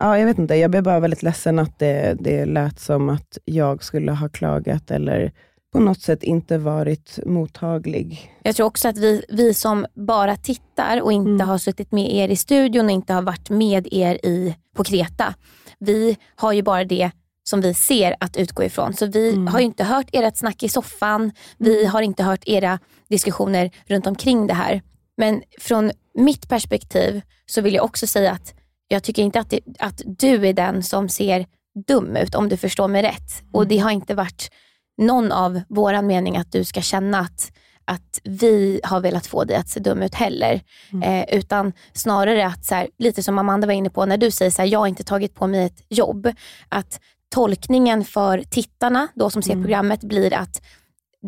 [0.00, 3.38] ja, jag vet inte, jag blev bara väldigt ledsen att det, det lät som att
[3.44, 5.32] jag skulle ha klagat eller
[5.72, 8.32] på något sätt inte varit mottaglig.
[8.42, 12.28] Jag tror också att vi, vi som bara tittar och inte har suttit med er
[12.28, 15.34] i studion och inte har varit med er i, på Kreta.
[15.78, 17.10] Vi har ju bara det
[17.42, 18.94] som vi ser att utgå ifrån.
[18.94, 21.32] Så vi har ju inte hört ert snack i soffan.
[21.58, 22.78] Vi har inte hört era
[23.08, 24.82] diskussioner runt omkring det här.
[25.16, 28.54] Men från mitt perspektiv så vill jag också säga att
[28.88, 31.46] jag tycker inte att, det, att du är den som ser
[31.86, 33.42] dum ut, om du förstår mig rätt.
[33.52, 34.50] Och det har inte varit
[34.98, 37.52] någon av våran mening att du ska känna att,
[37.84, 40.60] att vi har velat få dig att se dum ut heller.
[41.04, 44.50] Eh, utan snarare att, så här, lite som Amanda var inne på, när du säger
[44.50, 46.32] så här, jag har inte tagit på mig ett jobb.
[46.68, 50.62] Att tolkningen för tittarna då som ser programmet blir att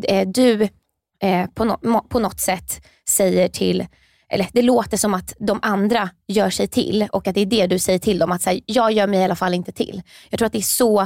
[0.03, 0.61] eh, du
[1.21, 3.85] eh, på, no på något sätt säger till
[4.33, 7.67] eller det låter som att de andra gör sig till och att det är det
[7.67, 8.31] du säger till dem.
[8.31, 10.01] Att säga, jag gör mig i alla fall inte till.
[10.29, 11.01] Jag tror att det är så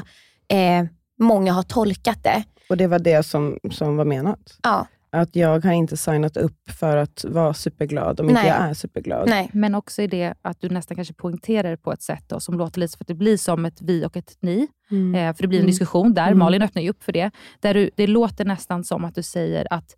[0.48, 0.86] eh,
[1.20, 2.44] många har tolkat det.
[2.70, 4.58] Och det var det som, som var menat?
[4.64, 4.88] Ja.
[5.10, 8.50] Att jag har inte signat upp för att vara superglad om inte Nej.
[8.52, 9.32] jag är superglad.
[9.52, 12.58] Men också i det att du nästan kanske poängterar det på ett sätt då, som
[12.58, 14.68] låter lite så att det blir som ett vi och ett ni.
[14.92, 15.16] Mm.
[15.16, 15.72] Eh, för det blir en Mm.
[15.72, 16.28] diskussion där.
[16.28, 16.40] Mm.
[16.40, 17.32] Malin öppnar ju upp för det.
[17.60, 19.96] Där du, det låter nästan som att du säger att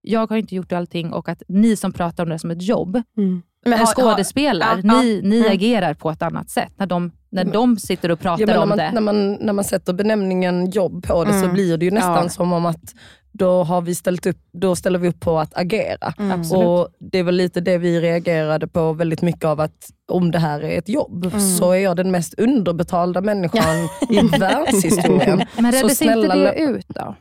[0.00, 3.02] jag har inte gjort allting och att ni som pratar om det som ett jobb,
[3.16, 3.42] Mm.
[3.64, 5.28] Men en har- skådespelare, har- ja, ni, ja.
[5.28, 5.52] ni Mm.
[5.52, 6.72] agerar på ett annat sätt.
[6.76, 8.90] När de, när de sitter och pratar Ja, om man, det.
[8.92, 11.52] när, man, när man sätter benämningen jobb på det så Mm.
[11.54, 12.28] blir det ju nästan Ja.
[12.28, 12.94] som om att
[13.32, 16.14] då, har vi ställt upp, då ställer vi upp på att agera.
[16.18, 16.40] Mm.
[16.52, 20.60] Och Det väl lite det vi reagerade på väldigt mycket av att om det här
[20.64, 21.40] är ett jobb Mm.
[21.40, 25.42] så är jag den mest underbetalda människan i världshistorien.
[25.56, 27.14] Men Så reddes inte snälla det ut då?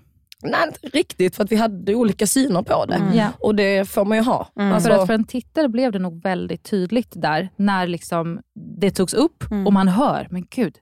[0.43, 2.95] Nej, inte riktigt för att vi hade olika syner på det.
[2.95, 3.27] Mm.
[3.39, 4.47] Och det får man ju ha.
[4.55, 8.39] Alltså, för att för en tittare blev det nog väldigt tydligt där, när liksom
[8.79, 9.67] det togs upp Mm.
[9.67, 10.75] och man hör, men gud,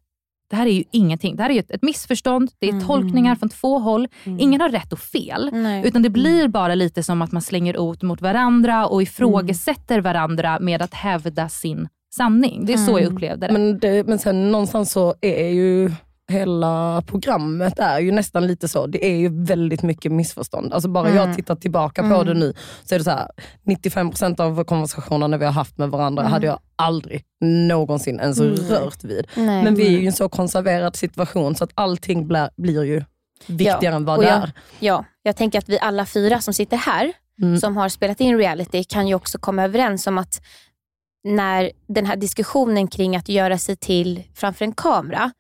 [0.50, 1.36] det här är ju ingenting.
[1.36, 2.88] Det här är ju ett, ett missförstånd, det är Mm.
[2.88, 4.08] tolkningar från två håll.
[4.26, 5.88] Ingen har rätt och fel, Nej.
[5.88, 10.60] utan det blir bara lite som att man slänger ord mot varandra och ifrågasätter varandra
[10.60, 12.66] med att hävda sin sanning.
[12.66, 13.54] Det är så jag upplevde det.
[13.54, 15.92] Men, det, men sen någonstans så är ju
[16.30, 18.88] hela programmet är ju nästan lite så.
[18.88, 20.74] Det är ju väldigt mycket missförstånd.
[20.74, 21.18] Alltså bara Mm.
[21.28, 22.26] jag tittar tillbaka på Mm.
[22.28, 22.54] det nu
[22.84, 23.28] så är det så här,
[23.64, 26.32] 95% av konversationerna vi har haft med varandra Mm.
[26.34, 27.24] hade jag aldrig
[27.68, 28.56] någonsin ens Mm.
[28.56, 29.28] rört vid.
[29.36, 29.64] Nej.
[29.64, 33.04] Men vi är ju i en så konserverad situation så att allting blir, blir ju
[33.48, 34.52] viktigare än vad det jag, är.
[34.80, 37.58] Ja, jag tänker att vi alla fyra som sitter här, Mm.
[37.60, 40.42] som har spelat in reality, kan ju också komma överens om att
[41.24, 45.32] när den här diskussionen kring att göra sig till framför en kamera,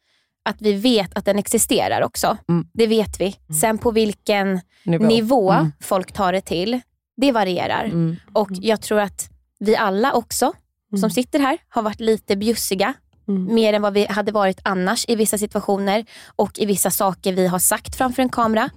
[0.50, 2.38] att vi vet att den existerar också.
[2.74, 3.36] Det vet vi.
[3.62, 5.06] Sen på vilken Nivå.
[5.06, 5.72] nivå, Mm.
[5.82, 6.82] folk tar det till,
[7.18, 7.84] det varierar.
[7.86, 8.16] Mm.
[8.34, 9.30] Och jag tror att
[9.60, 10.54] vi alla också,
[11.00, 12.94] som sitter här, har varit lite bjussiga.
[13.28, 13.56] Mm.
[13.56, 17.48] Mer än vad vi hade varit annars i vissa situationer och i vissa saker vi
[17.48, 18.70] har sagt framför en kamera.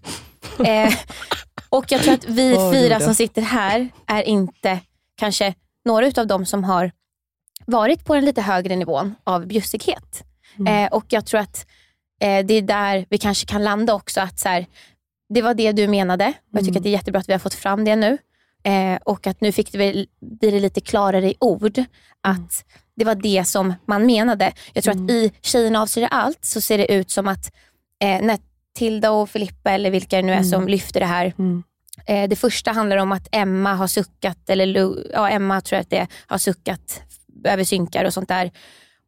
[0.67, 0.93] eh,
[1.69, 4.79] och jag tror att vi Åh, fyra som sitter här är inte
[5.19, 5.55] kanske
[5.85, 6.91] några utav dem som har
[7.67, 10.23] varit på den lite högre nivån av bjussighet.
[10.59, 10.85] Mm.
[10.85, 11.67] Eh, och jag tror att
[12.21, 14.21] eh, det är där vi kanske kan landa också.
[14.21, 14.67] att så här,
[15.35, 16.77] Det var det du menade och jag tycker Mm.
[16.77, 18.19] att det är jättebra att vi har fått fram det nu.
[18.65, 19.79] Eh, och att nu fick det
[20.21, 21.79] blir det lite klarare i ord
[22.21, 22.65] att
[22.97, 24.53] det var det som man menade.
[24.73, 27.53] Jag tror att i Tjejerna avslöjar allt så ser det ut som att
[28.05, 28.39] eh, när
[28.75, 30.49] Tilda och Filippa eller vilka det nu är Mm.
[30.51, 31.35] som lyfter det här.
[31.39, 31.63] Mm.
[32.07, 35.91] Eh, det första handlar om att Emma har suckat, eller ja, Emma tror jag att
[35.91, 37.03] det är, har suckat
[37.45, 38.51] över synkar och sånt där.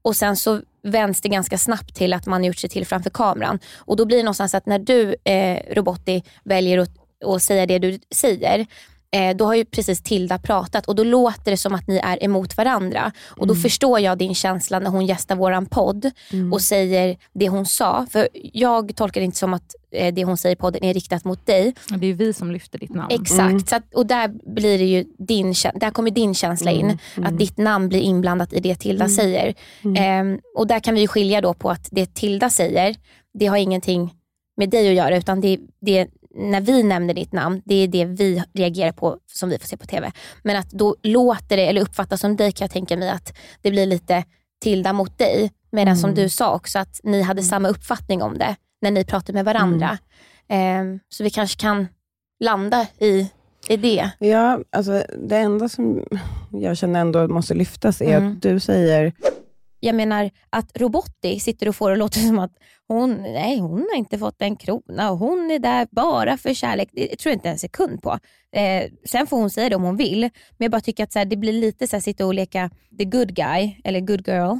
[0.04, 3.58] Och sen så vänds det ganska snabbt till att man gjort sig till framför kameran.
[3.76, 6.90] Och då blir det någonstans att när du, eh, Robotti, väljer att,
[7.26, 8.66] att säga det du säger,
[9.14, 12.24] eh, då har ju precis Tilda pratat och då låter det som att ni är
[12.24, 13.12] emot varandra.
[13.28, 16.10] Och då förstår jag din känsla när hon gästar våran podd
[16.52, 18.06] och säger det hon sa.
[18.10, 19.74] För jag tolkar det inte som att
[20.14, 21.74] det hon säger i podden är riktat mot dig.
[21.96, 23.08] Det är vi som lyfter ditt namn.
[23.10, 26.98] Exakt, så att, och där, blir det ju din, där kommer din känsla in.
[27.16, 29.54] Att ditt namn blir inblandat i det Tilda säger.
[29.96, 32.96] Ehm, och där kan vi ju skilja då på att det Tilda säger,
[33.38, 34.14] det har ingenting
[34.56, 38.04] med dig att göra utan det, det när vi nämner ditt namn, det är det
[38.04, 40.12] vi reagerar på som vi får se på TV.
[40.42, 43.70] Men att då låter det, eller uppfattas som dig kan jag tänka mig att det
[43.70, 44.24] blir lite
[44.60, 45.50] Tilda mot dig.
[45.72, 49.32] Medan som du sa också att ni hade samma uppfattning om det när ni pratade
[49.32, 49.98] med varandra.
[50.48, 51.86] Ehm, så vi kanske kan
[52.40, 53.30] landa i,
[53.68, 54.10] i det.
[54.18, 56.04] Ja, alltså det enda som
[56.50, 58.32] jag känner ändå måste lyftas är Mm.
[58.32, 59.12] att du säger
[59.80, 62.52] Jag menar att Robotti sitter och får det låta som att
[62.88, 66.88] hon, nej, hon har inte fått en krona och hon är där bara för kärlek.
[66.92, 68.18] Det tror jag inte en sekund på.
[68.56, 70.20] Eh, sen får hon säga det om hon vill.
[70.20, 70.30] Men
[70.64, 73.04] jag bara tycker att så här, det blir lite så här, sitta och leka the
[73.04, 74.56] good guy eller good girl.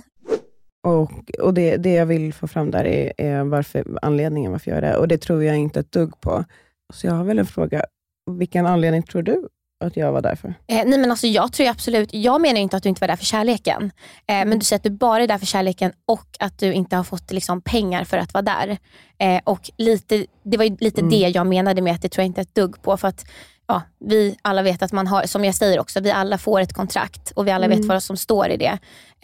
[0.85, 4.77] Och, och det, det jag vill få fram där är, är varför, anledningen varför jag
[4.83, 4.97] gör det.
[4.97, 6.45] Och det tror jag inte ett dugg på.
[6.93, 7.85] Så jag har väl en fråga.
[8.31, 9.49] Vilken anledning tror du
[9.85, 10.49] att jag var där för?
[10.49, 10.55] Eh,
[10.87, 13.25] nej men alltså jag tror absolut, jag menar inte att du inte var där för
[13.25, 13.91] kärleken.
[14.29, 16.97] Eh, men du säger att du bara är där för kärleken och att du inte
[16.97, 18.79] har fått liksom, pengar för att vara där.
[19.19, 21.11] Eh, och lite, Det var lite Mm.
[21.11, 22.97] det jag menade med att det tror jag inte ett dugg på.
[22.97, 23.27] För att
[23.67, 26.73] ja, vi alla vet att man har, som jag säger också, vi alla får ett
[26.73, 27.79] kontrakt och vi alla Mm.
[27.79, 28.79] vet vad som står i det.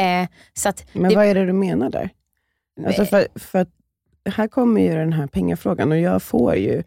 [0.04, 2.10] Eh, så att Men det, vad är det du menar där?
[2.86, 3.68] Alltså för, för att
[4.30, 6.82] här kommer ju den här pengafrågan och jag får ju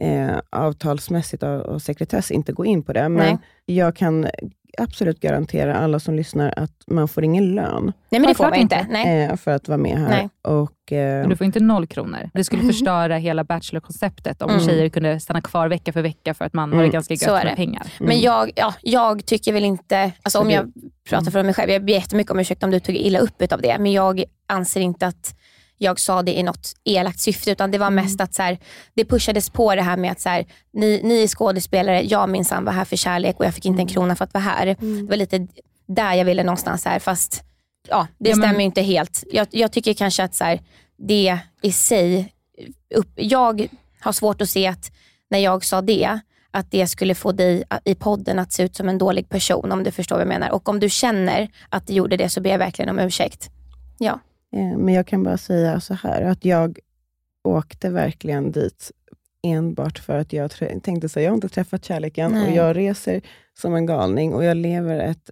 [0.00, 3.08] eh, avtalsmässigt och, och sekretess inte gå in på det.
[3.08, 3.38] Men Nej.
[3.76, 4.26] jag kan
[4.78, 7.92] absolut garantera alla som lyssnar att man får ingen lön.
[8.10, 8.86] Nej, men det får man inte.
[8.90, 9.22] Nej.
[9.24, 10.08] Eh, för att vara med här.
[10.08, 10.28] Nej.
[10.42, 12.30] Och, eh, Du får inte noll kronor.
[12.34, 14.64] Det skulle förstöra hela Bachelor-konceptet om Mm.
[14.66, 16.86] tjejer kunde stanna kvar vecka för vecka för att man har Mm.
[16.86, 17.56] det ganska Så gött är med det.
[17.56, 17.86] pengar.
[18.00, 20.72] Men jag, ja, jag tycker väl inte, alltså om jag
[21.08, 23.60] pratar för mig själv, jag ber jättemycket om ursäkt om du tog illa upp av
[23.60, 25.34] det, men jag anser inte att
[25.78, 28.58] jag sa det i något elakt syfte, utan det var mest att så här,
[28.94, 32.64] det pushades på det här med att så här, ni, ni är skådespelare, jag minsann
[32.64, 34.66] var här för kärlek och jag fick inte en krona för att vara här.
[34.66, 35.46] Det var lite
[35.86, 37.42] där jag ville någonstans här, fast
[37.88, 39.24] ja, det Ja, men- stämmer ju inte helt.
[39.32, 40.60] Jag, jag tycker kanske att så här,
[40.96, 42.32] det i sig,
[42.94, 43.68] upp, jag
[44.00, 44.92] har svårt att se att
[45.30, 46.18] när jag sa det,
[46.50, 49.82] att det skulle få dig i podden att se ut som en dålig person om
[49.84, 50.50] du förstår vad jag menar.
[50.50, 53.50] Och om du känner att det gjorde det så ber jag verkligen om ursäkt.
[53.98, 54.20] Ja.
[54.54, 56.78] Eh, Men jag kan bara säga så här, att jag
[57.44, 58.90] åkte verkligen dit
[59.42, 60.50] enbart för att jag
[60.82, 62.50] tänkte så här, jag har inte träffat kärleken Nej.
[62.50, 63.20] och jag reser
[63.60, 65.30] som en galning och jag lever ett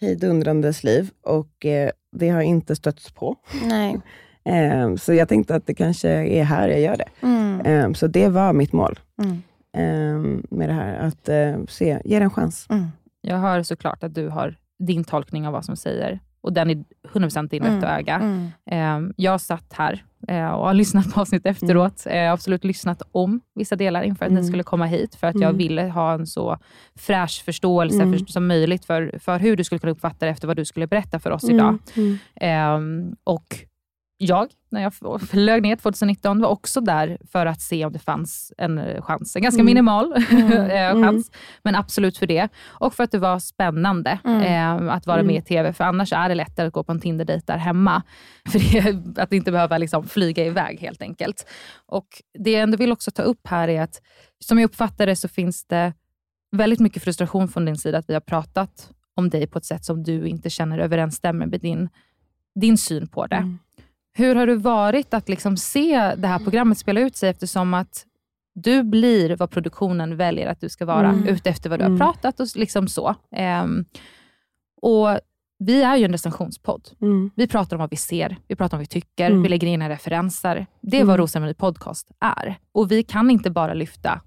[0.00, 3.36] hejdundrandes liv och eh, det har inte stötts på.
[3.64, 4.00] Nej.
[4.48, 7.08] Eh, så jag tänkte att det kanske är här jag gör det.
[7.26, 7.60] Mm.
[7.60, 9.42] Eh, så det var mitt mål Mm.
[9.76, 12.66] eh, med det här, att eh, se, ge det en chans.
[12.70, 12.86] Mm.
[13.20, 16.84] Jag hör såklart att du har din tolkning av vad som säger och den är
[17.12, 17.74] 100% din Mm.
[17.76, 18.14] rätt att äga.
[18.14, 19.06] Mm.
[19.06, 22.06] Eh, Jag satt här eh, och har lyssnat på avsnitt efteråt.
[22.06, 24.48] Eh, Jag har absolut lyssnat om vissa delar inför att ni Mm.
[24.48, 25.56] skulle komma hit, för att jag Mm.
[25.58, 26.58] ville ha en så
[26.98, 28.18] fräsch förståelse Mm.
[28.18, 30.86] för, som möjligt för, för hur du skulle kunna uppfatta det efter vad du skulle
[30.86, 31.56] berätta för oss Mm.
[31.56, 31.78] idag.
[31.96, 32.18] Mm.
[32.34, 33.56] Ehm, och
[34.18, 38.52] jag, när jag flög ner 2019, var också där för att se om det fanns
[38.58, 39.36] en eh, chans.
[39.36, 39.66] En ganska Mm.
[39.66, 40.52] minimal Mm.
[40.52, 41.02] eh, Mm.
[41.04, 41.30] chans,
[41.62, 42.48] men absolut för det.
[42.66, 44.42] Och för att det var spännande Mm.
[44.88, 45.26] eh, att vara Mm.
[45.26, 48.02] med i TV, för annars är det lättare att gå på en Tinder-dejt där hemma.
[48.52, 48.58] För
[48.92, 51.46] det, att inte behöva liksom flyga iväg helt enkelt.
[51.86, 52.06] Och
[52.38, 54.02] Det jag ändå vill också ta upp här är att,
[54.44, 55.92] som jag uppfattar det, så finns det
[56.56, 59.84] väldigt mycket frustration från din sida att vi har pratat om dig på ett sätt
[59.84, 61.88] som du inte känner överensstämmer med din,
[62.60, 63.56] din syn på det.
[64.16, 64.28] Mm.
[64.28, 68.06] Hur har det varit att liksom se det här programmet spela ut sig eftersom att
[68.54, 71.28] du blir vad produktionen väljer att du ska vara Mm.
[71.28, 71.98] utefter vad du har Mm.
[71.98, 73.14] pratat och liksom så.
[73.32, 73.84] Ehm,
[74.82, 75.08] och
[75.58, 76.88] Vi är ju en recensionspodd.
[77.00, 77.30] Mm.
[77.36, 79.42] Vi pratar om vad vi ser, vi pratar om vad vi tycker, Mm.
[79.42, 80.66] vi lägger in referenser.
[80.80, 81.08] Det är Mm.
[81.08, 82.58] vad Rosceremoni podcast är.
[82.72, 84.20] Och vi kan inte bara lyfta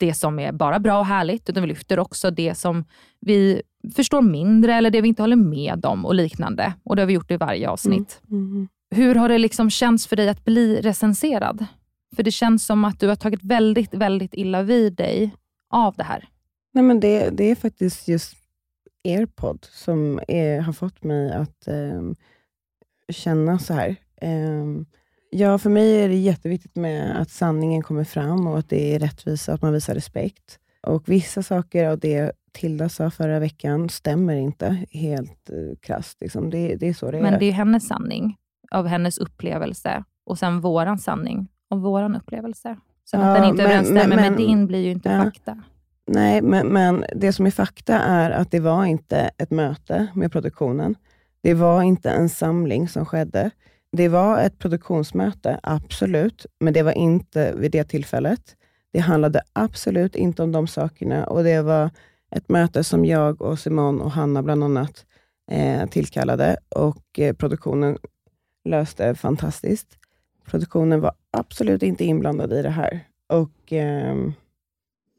[0.00, 2.84] det som är bara bra och härligt, utan vi lyfter också det som
[3.20, 3.62] vi
[3.96, 6.72] förstår mindre eller det vi inte håller med om och liknande.
[6.82, 8.20] Och det har vi gjort i varje avsnitt.
[8.30, 8.68] Mm.
[8.90, 11.66] Hur har det liksom känts för dig att bli recenserad?
[12.16, 15.30] För det känns som att du har tagit väldigt, väldigt illa vid dig
[15.70, 16.28] av det här.
[16.72, 18.36] Nej, men det, det är faktiskt just
[19.02, 22.14] er podd som är, har fått mig att ehm,
[23.08, 23.96] känna så här.
[24.20, 24.86] Ehm,
[25.30, 28.98] ja, för mig är det jätteviktigt med att sanningen kommer fram och att det är
[28.98, 30.58] rättvisa att man visar respekt.
[30.82, 36.20] Och Vissa saker av det Tilda sa förra veckan stämmer inte helt uh, krasst.
[36.20, 36.50] Liksom.
[36.50, 37.22] Det, det är så det är.
[37.22, 38.36] Men det är hennes sanning
[38.70, 42.70] av hennes upplevelse och sen våran sanning av våran upplevelse.
[42.70, 42.78] Att
[43.12, 45.24] Ja, den inte men- överensstämmer men- med men- din blir ju inte Ja.
[45.24, 45.62] fakta.
[46.06, 50.32] Nej, men, men det som är fakta är att det var inte ett möte med
[50.32, 50.94] produktionen.
[51.40, 53.50] Det var inte en samling som skedde.
[53.92, 58.40] Det var ett produktionsmöte, absolut, men det var inte vid det tillfället.
[58.92, 61.90] Det handlade absolut inte om de sakerna och det var
[62.30, 65.04] ett möte som jag och Simon och Hanna bland annat
[65.50, 67.98] eh, tillkallade och eh, produktionen
[68.66, 69.98] löste fantastiskt.
[70.44, 73.00] Produktionen var absolut inte inblandad i det här.
[73.28, 74.32] Och ehm,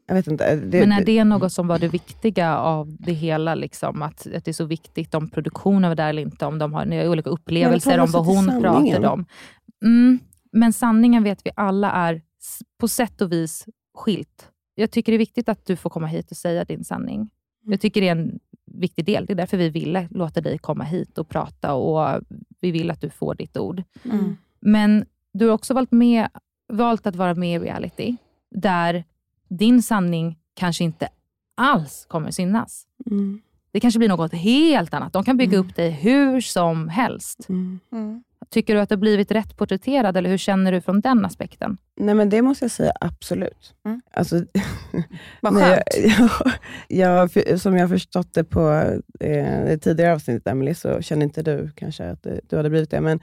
[0.06, 0.56] jag vet inte.
[0.56, 3.54] Det, Men är det något som var det viktiga av det hela?
[3.54, 6.72] Liksom, att, att det är så viktigt om produktionen var där eller inte, om de
[6.72, 9.26] har olika upplevelser om sig vad hon pratade om.
[9.82, 10.18] Mm,
[10.52, 12.22] men sanningen vet vi alla är
[12.80, 14.48] på sätt och vis skilt.
[14.74, 17.30] Jag tycker det är viktigt att du får komma hit och säga din sanning.
[17.64, 18.38] Jag tycker det är en
[18.74, 19.26] viktig del.
[19.26, 22.20] Det är därför vi ville låta dig komma hit och prata och
[22.60, 23.82] vi vill att du får ditt ord.
[24.04, 24.36] Mm.
[24.60, 26.28] Men du har också valt, med,
[26.68, 28.16] valt att vara med i reality,
[28.50, 29.04] där
[29.48, 31.08] din sanning kanske inte
[31.54, 32.86] alls kommer synas.
[33.10, 33.40] Mm.
[33.72, 35.12] Det kanske blir något helt annat.
[35.12, 37.48] De kan bygga upp dig hur som helst.
[37.48, 37.80] Mm.
[38.50, 41.76] Tycker du att har blivit rätt porträtterad eller hur känner du från den aspekten?
[42.00, 43.74] Nej, men det måste jag säga absolut.
[43.86, 44.00] Mm.
[44.12, 44.36] Alltså,
[45.40, 45.82] Vad skönt.
[45.98, 46.30] Jag,
[46.88, 48.70] jag, för- som jag har förstått det på
[49.20, 52.90] eh, det tidigare avsnittet, Emily, så känner inte du kanske att det, du hade blivit
[52.90, 53.00] det.
[53.00, 53.20] Men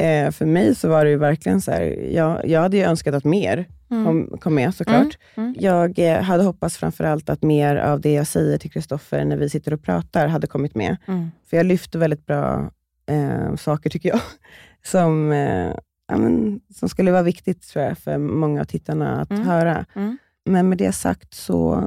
[0.00, 1.82] eh, för mig så var det ju verkligen så här,
[2.12, 4.04] jag, jag hade ju önskat att mer Mm.
[4.04, 5.18] kom, kom med såklart.
[5.34, 5.48] Mm.
[5.48, 5.54] Mm.
[5.58, 9.50] Jag eh, hade hoppats framförallt att mer av det jag säger till Kristoffer när vi
[9.50, 10.96] sitter och pratar hade kommit med.
[11.08, 11.30] Mm.
[11.50, 12.70] För jag lyfter väldigt bra
[13.10, 14.20] eh, saker tycker jag.
[14.84, 15.72] Som eh,
[16.08, 19.42] ja, men, som skulle vara viktigt tror jag, för många av tittarna att Mm.
[19.46, 19.84] höra.
[19.94, 20.18] Mm.
[20.46, 21.82] Men med det sagt så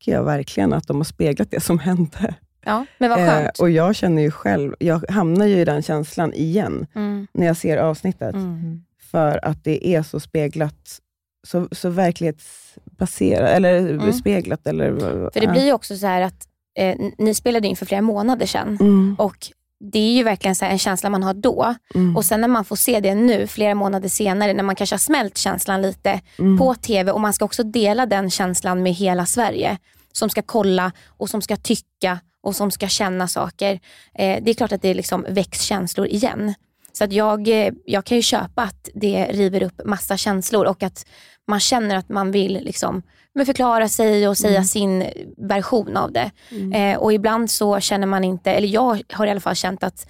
[0.00, 2.34] tycker jag verkligen att de har speglat det som hände.
[2.64, 3.58] Ja, men vad skönt.
[3.58, 7.26] och jag känner ju själv, jag hamnar ju i den känslan igen, Mm.
[7.34, 8.34] när jag ser avsnittet.
[8.34, 8.82] Mm.
[9.10, 11.00] För att det är så speglat,
[11.46, 14.12] så, så verklighetsbaserat, eller Mm.
[14.12, 14.66] speglat.
[14.66, 14.98] Eller,
[15.32, 16.48] För det blir ju också så här att
[16.78, 18.76] eh, ni spelade in för flera månader sedan.
[18.80, 19.16] Mm.
[19.18, 19.36] Och
[19.82, 21.74] det är ju verkligen så en känsla man har då.
[21.94, 22.16] Mm.
[22.16, 24.98] Och sen när man får se det nu, flera månader senare, när man kanske har
[24.98, 26.58] smält känslan lite Mm.
[26.58, 29.78] på TV och man ska också dela den känslan med hela Sverige.
[30.12, 33.80] Som ska kolla och som ska tycka och som ska känna saker.
[34.14, 36.54] Eh, det är klart att det liksom väcks känslor igen.
[36.92, 40.82] Så att jag, eh, jag kan ju köpa att det river upp massa känslor och
[40.82, 41.06] att
[41.48, 43.02] man känner att man vill liksom,
[43.34, 44.64] men förklara sig och säga Mm.
[44.64, 45.04] sin
[45.36, 46.30] version av det.
[46.50, 46.72] Mm.
[46.72, 50.06] Eh, och ibland så känner man inte, eller jag har i alla fall känt att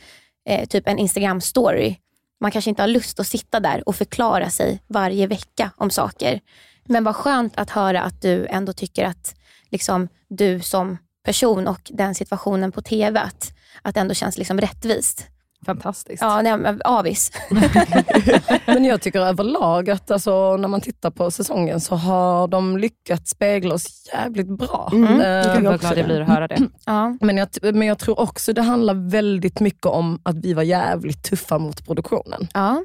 [0.48, 1.94] eh, typ en Instagram-story,
[2.40, 6.40] man kanske inte har lust att sitta där och förklara sig varje vecka om saker.
[6.84, 9.34] Men vad skönt att höra att du ändå tycker att
[9.70, 13.52] liksom, du som person och den situationen på TV, att,
[13.82, 15.26] att det ändå känns liksom rättvist.
[15.66, 16.22] Fantastiskt.
[16.22, 17.30] Ja, nej, men avis.
[18.66, 23.30] Men jag tycker överlag att alltså, när man tittar på säsongen så har de lyckats
[23.30, 24.90] spegla oss jävligt bra.
[24.92, 25.20] Mm.
[25.20, 26.58] Eh, Gud vad glad jag blir att höra det.
[26.86, 27.16] Ja.
[27.20, 31.22] Men, jag, men jag tror också det handlar väldigt mycket om att vi var jävligt
[31.24, 32.48] tuffa mot produktionen.
[32.54, 32.84] Ja.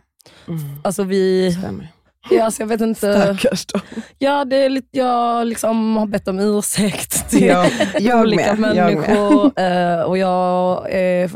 [0.83, 1.51] Alltså vi...
[1.51, 1.87] Stämmer.
[2.29, 3.21] Ja, alltså jag vet inte.
[3.37, 3.81] Stackars dem.
[4.17, 7.65] Ja, det är lite, jag liksom har bett om ursäkt till Ja,
[7.99, 9.07] jag olika med, jag med.
[9.09, 9.59] människor.
[9.59, 10.77] eh, och jag
[11.23, 11.29] eh,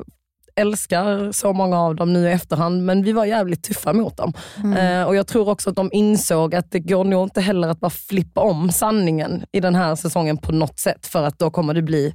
[0.56, 4.34] älskar så många av dem nu i efterhand, men vi var jävligt tuffa mot dem.
[4.64, 4.78] Mm.
[4.78, 7.80] Eh, och Jag tror också att de insåg att det går nog inte heller att
[7.80, 11.74] bara flippa om sanningen i den här säsongen på något sätt, för att då kommer
[11.74, 12.14] det bli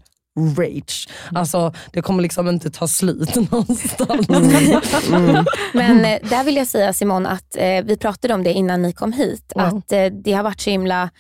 [0.59, 1.09] rage.
[1.35, 4.29] Alltså det kommer liksom inte ta slut någonstans.
[5.73, 8.93] Men eh, där vill jag säga Simon att eh, vi pratade om det innan ni
[8.93, 9.53] kom hit.
[9.55, 9.63] Ja.
[9.63, 11.11] Att eh, det har varit så himla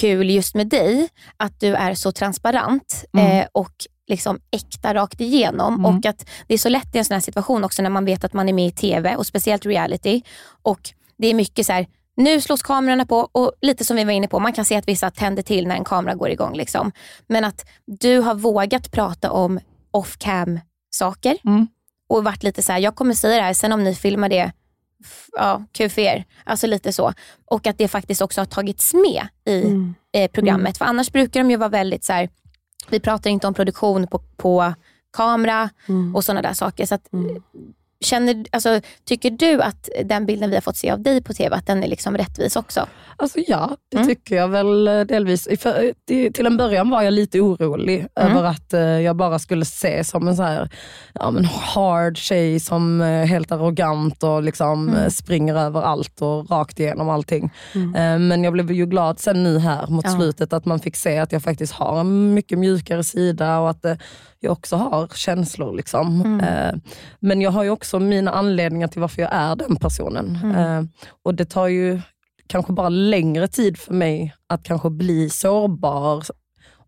[0.00, 3.72] kul just med dig, att du är så transparent eh, och
[4.06, 5.84] liksom äkta rakt igenom.
[5.86, 8.24] Och att det är så lätt i en sån här situation också när man vet
[8.24, 10.22] att man är med i TV och speciellt reality.
[10.62, 10.80] Och
[11.18, 11.86] det är mycket så här,
[12.16, 14.88] nu slås kamerorna på och lite som vi var inne på, man kan se att
[14.88, 16.54] vissa tänder till när en kamera går igång.
[16.54, 16.92] Liksom.
[17.26, 21.38] Men att du har vågat prata om off-cam saker
[22.08, 24.52] och varit lite så här, jag kommer säga det här, sen om ni filmar det,
[25.32, 26.24] ja, kul för er.
[26.44, 27.12] Alltså lite så.
[27.44, 29.62] Och att det faktiskt också har tagits med i
[30.12, 30.78] eh, programmet.
[30.78, 32.28] För annars brukar de ju vara väldigt så här,
[32.90, 34.74] vi pratar inte om produktion på, på
[35.12, 35.70] kamera
[36.14, 36.86] och sådana där saker.
[36.86, 37.08] Så att,
[38.06, 41.56] känner, alltså, tycker du att den bilden vi har fått se av dig på TV,
[41.56, 42.86] att den är liksom rättvis också?
[43.16, 45.48] Alltså ja, det tycker jag väl eh, delvis.
[45.60, 49.64] För, till, till en början var jag lite orolig över att eh, jag bara skulle
[49.64, 50.70] se som en så här,
[51.14, 55.00] ja, men hard tjej som är helt arrogant och liksom Mm.
[55.00, 57.50] eh, springer över allt och rakt igenom allting.
[57.74, 60.10] Eh, men jag blev ju glad sen nu här mot Ja.
[60.16, 63.84] slutet att man fick se att jag faktiskt har en mycket mjukare sida och att
[63.84, 63.94] eh,
[64.46, 65.76] jag också har känslor.
[65.76, 66.20] Liksom.
[66.20, 66.40] Mm.
[66.40, 66.74] Eh,
[67.20, 70.38] men jag har ju också mina anledningar till varför jag är den personen.
[70.42, 70.56] Mm.
[70.56, 70.90] Eh,
[71.22, 72.00] och det tar ju
[72.46, 76.24] kanske bara längre tid för mig att kanske bli sårbar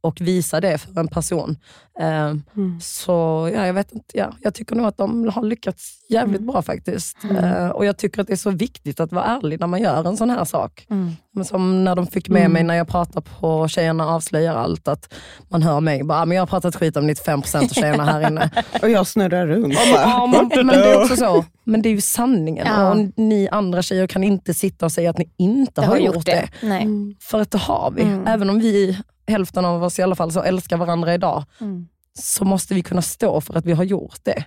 [0.00, 1.56] och visa det för en person.
[2.00, 2.34] Eh,
[2.80, 6.62] Så ja, jag vet inte, ja, jag tycker nog att de har lyckats jävligt bra
[6.62, 7.16] faktiskt.
[7.42, 10.04] Eh, och jag tycker att det är så viktigt att vara ärlig när man gör
[10.08, 10.86] en sån här sak.
[11.34, 12.52] Men som när de fick med Mm.
[12.52, 15.14] mig när jag pratar på Tjejerna avslöjar allt, att
[15.48, 18.26] man hör mig bara, "Ah, men jag har pratat skit om 95% av tjejerna här
[18.28, 18.50] inne.
[18.82, 19.74] Och jag snurrar runt.
[19.92, 21.44] Ja, men, men det är också så.
[21.64, 22.66] Men det är ju sanningen.
[22.66, 22.90] Ja.
[22.90, 26.48] Och ni andra tjejer kan inte sitta och säga att ni inte har, gjort det.
[26.62, 26.86] Nej.
[27.20, 28.02] För att det har vi.
[28.02, 28.26] Mm.
[28.26, 28.98] Även om vi,
[29.28, 31.88] hälften av oss i alla fall, så älskar varandra idag, Mm.
[32.18, 34.44] så måste vi kunna stå för att vi har gjort det.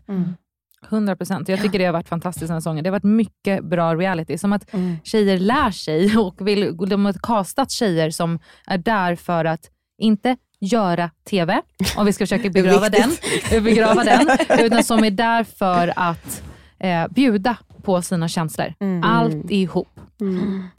[0.90, 1.50] 100 procent.
[1.50, 2.84] Jag tycker det har varit fantastiskt den här säsongen.
[2.84, 4.38] Det har varit mycket bra reality.
[4.38, 4.98] Som att Mm.
[5.04, 10.38] tjejer lär sig och vill, de har castat tjejer som är där för att inte
[10.60, 11.62] göra TV,
[11.98, 13.12] om vi ska försöka begrava den,
[13.64, 14.28] begrava den,
[14.66, 16.44] utan som är där för att
[16.80, 18.74] eh, bjuda på sina känslor.
[18.80, 19.04] Mm.
[19.04, 19.88] Allt ihop.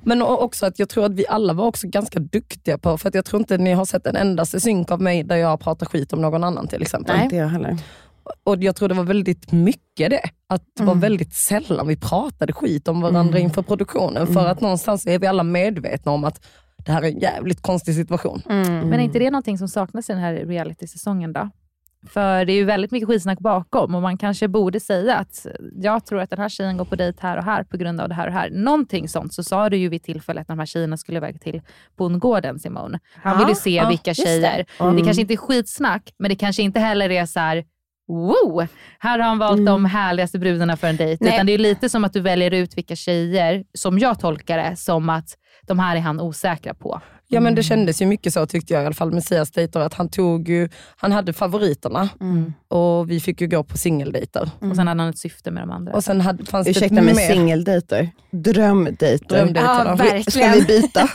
[0.04, 3.08] Men o- också att jag tror att vi alla var också ganska duktiga på, för
[3.08, 5.86] att jag tror inte ni har sett en endaste synk av mig där jag pratar
[5.86, 7.20] skit om någon annan till exempel.
[7.22, 7.76] Inte jag heller.
[8.44, 10.30] Och jag tror det var väldigt mycket det.
[10.48, 11.00] Att det var Mm.
[11.00, 13.42] väldigt sällan vi pratade skit om varandra Mm.
[13.42, 14.26] inför produktionen.
[14.26, 16.46] För att någonstans är vi alla medvetna om att
[16.86, 18.42] det här är en jävligt konstig situation.
[18.46, 21.50] Men är inte det någonting som saknas i den här reality-säsongen då?
[22.06, 26.06] För det är ju väldigt mycket skitsnack bakom och man kanske borde säga att jag
[26.06, 28.14] tror att den här tjejen går på dejt här och här på grund av det
[28.14, 28.50] här och här.
[28.50, 31.62] Någonting sånt så sa du ju vid tillfället när de här tjejerna skulle iväg till
[31.96, 33.00] bondgården, Simone.
[33.14, 34.14] Han ville se ja, vilka det.
[34.14, 34.66] tjejer.
[34.78, 34.84] Det.
[34.84, 35.04] Mm.
[35.04, 37.64] kanske inte är skitsnack, men det kanske inte heller är så här
[38.08, 38.66] Wow!
[38.98, 41.24] Här har han valt de härligaste brudarna för en dejt.
[41.24, 41.34] Nej.
[41.34, 44.76] Utan det är lite som att du väljer ut vilka tjejer, som jag tolkar det,
[44.76, 45.28] som att
[45.66, 47.00] de här är han osäkra på.
[47.32, 49.80] Ja men det kändes ju mycket så tyckte jag i alla fall med Sias dejter,
[49.80, 52.08] att han tog ju, han hade favoriterna
[52.68, 54.50] och vi fick ju gå på singeldejter.
[54.60, 55.92] Och sen hade han ett syfte med de andra.
[55.92, 58.10] Och sen hade, fanns Ursäkta det mig, singeldejter.
[58.30, 59.28] Drömdejter.
[59.28, 60.22] Drömdejter Ja, verkligen.
[60.22, 61.08] Ska vi byta?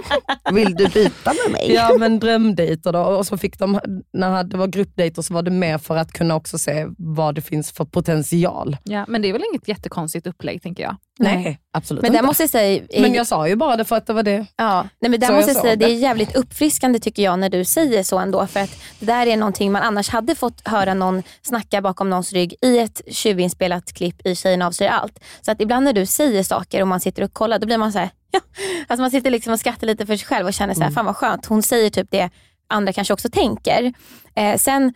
[0.52, 1.72] Vill du byta med mig?
[1.72, 3.00] Ja men drömdejter då.
[3.00, 3.80] Och så fick de,
[4.12, 7.40] när det var gruppdejter så var det mer för att kunna också se vad det
[7.42, 8.76] finns för potential.
[8.84, 10.96] Ja, men det är väl inget jättekonstigt upplägg tänker jag.
[11.18, 12.18] Nej, absolut Men inte.
[12.22, 12.82] där måste jag säga...
[13.00, 14.46] Men jag sa ju bara det för att det var det.
[14.56, 15.92] Ja, nej men där måste jag säga, det det.
[15.92, 18.46] är jävligt uppfriskande tycker jag när du säger så ändå.
[18.46, 22.32] För att det där är någonting man annars hade fått höra någon snacka bakom någons
[22.32, 25.20] rygg i ett tjuvinspelat klipp i Tjejen avser allt.
[25.40, 27.92] Så att ibland när du säger saker och man sitter och kollar, då blir man
[27.92, 28.40] så här, ja.
[28.88, 30.94] Alltså man sitter liksom och skrattar lite för sig själv och känner så här, Mm.
[30.94, 31.46] fan vad skönt.
[31.46, 32.30] Hon säger typ det
[32.68, 33.92] andra kanske också tänker.
[34.36, 34.94] Eh, sen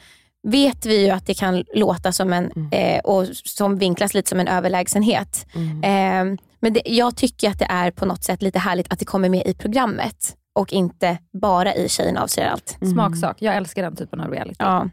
[0.51, 2.69] vet vi ju att det kan låta som en, Mm.
[2.73, 5.47] eh, och som vinklas lite som en överlägsenhet.
[5.83, 6.25] Eh,
[6.61, 9.29] men det, jag tycker att det är på något sätt lite härligt att det kommer
[9.29, 12.79] med i programmet och inte bara i Tjejen avser allt.
[12.93, 13.37] Smaksak.
[13.41, 14.57] Jag älskar den typen av reality.
[14.59, 14.89] Ja.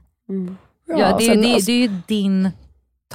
[0.87, 2.49] Ja, Ja, det, är, det, det är ju din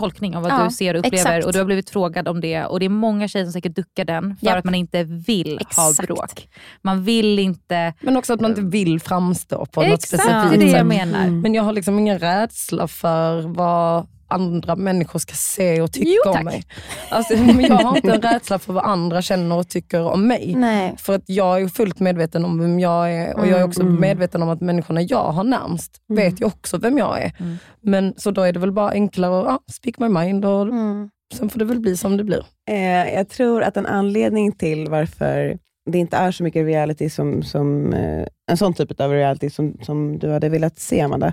[0.00, 1.46] tolkning av vad Ja, du ser och upplever exakt.
[1.46, 4.04] och du har blivit frågad om det och det är många tjejer som säkert duckar
[4.04, 4.58] den för Japp.
[4.58, 6.06] att man inte vill ha Exakt.
[6.08, 6.48] bråk.
[6.82, 7.94] Man vill inte...
[8.00, 10.78] Men också att man inte vill framstå på något Exakt, specifikt det är det jag
[10.78, 10.86] sätt.
[10.86, 11.26] menar.
[11.30, 16.30] Men jag har liksom ingen rädsla för vad andra människor ska se och tycka Jo,
[16.32, 16.62] om mig.
[17.08, 20.54] Alltså, jag har inte en rädsla för vad andra känner och tycker om mig.
[20.56, 20.94] Nej.
[20.98, 24.00] För att jag är fullt medveten om vem jag är och jag är också Mm.
[24.00, 27.32] medveten om att människorna jag har närmst vet ju också vem jag är.
[27.40, 27.56] Mm.
[27.80, 31.10] Men Så då är det väl bara enklare att ja, speak my mind och Mm.
[31.34, 32.44] sen får det väl bli som det blir.
[32.70, 35.58] Eh, jag tror att en anledning till varför
[35.90, 39.76] det inte är så mycket reality som, som eh, en sån typ av reality som,
[39.82, 41.32] som du hade velat se, Amanda.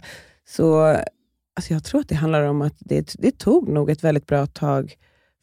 [0.50, 0.96] Så
[1.58, 4.46] alltså jag tror att det handlar om att det, det tog nog ett väldigt bra
[4.48, 4.96] tag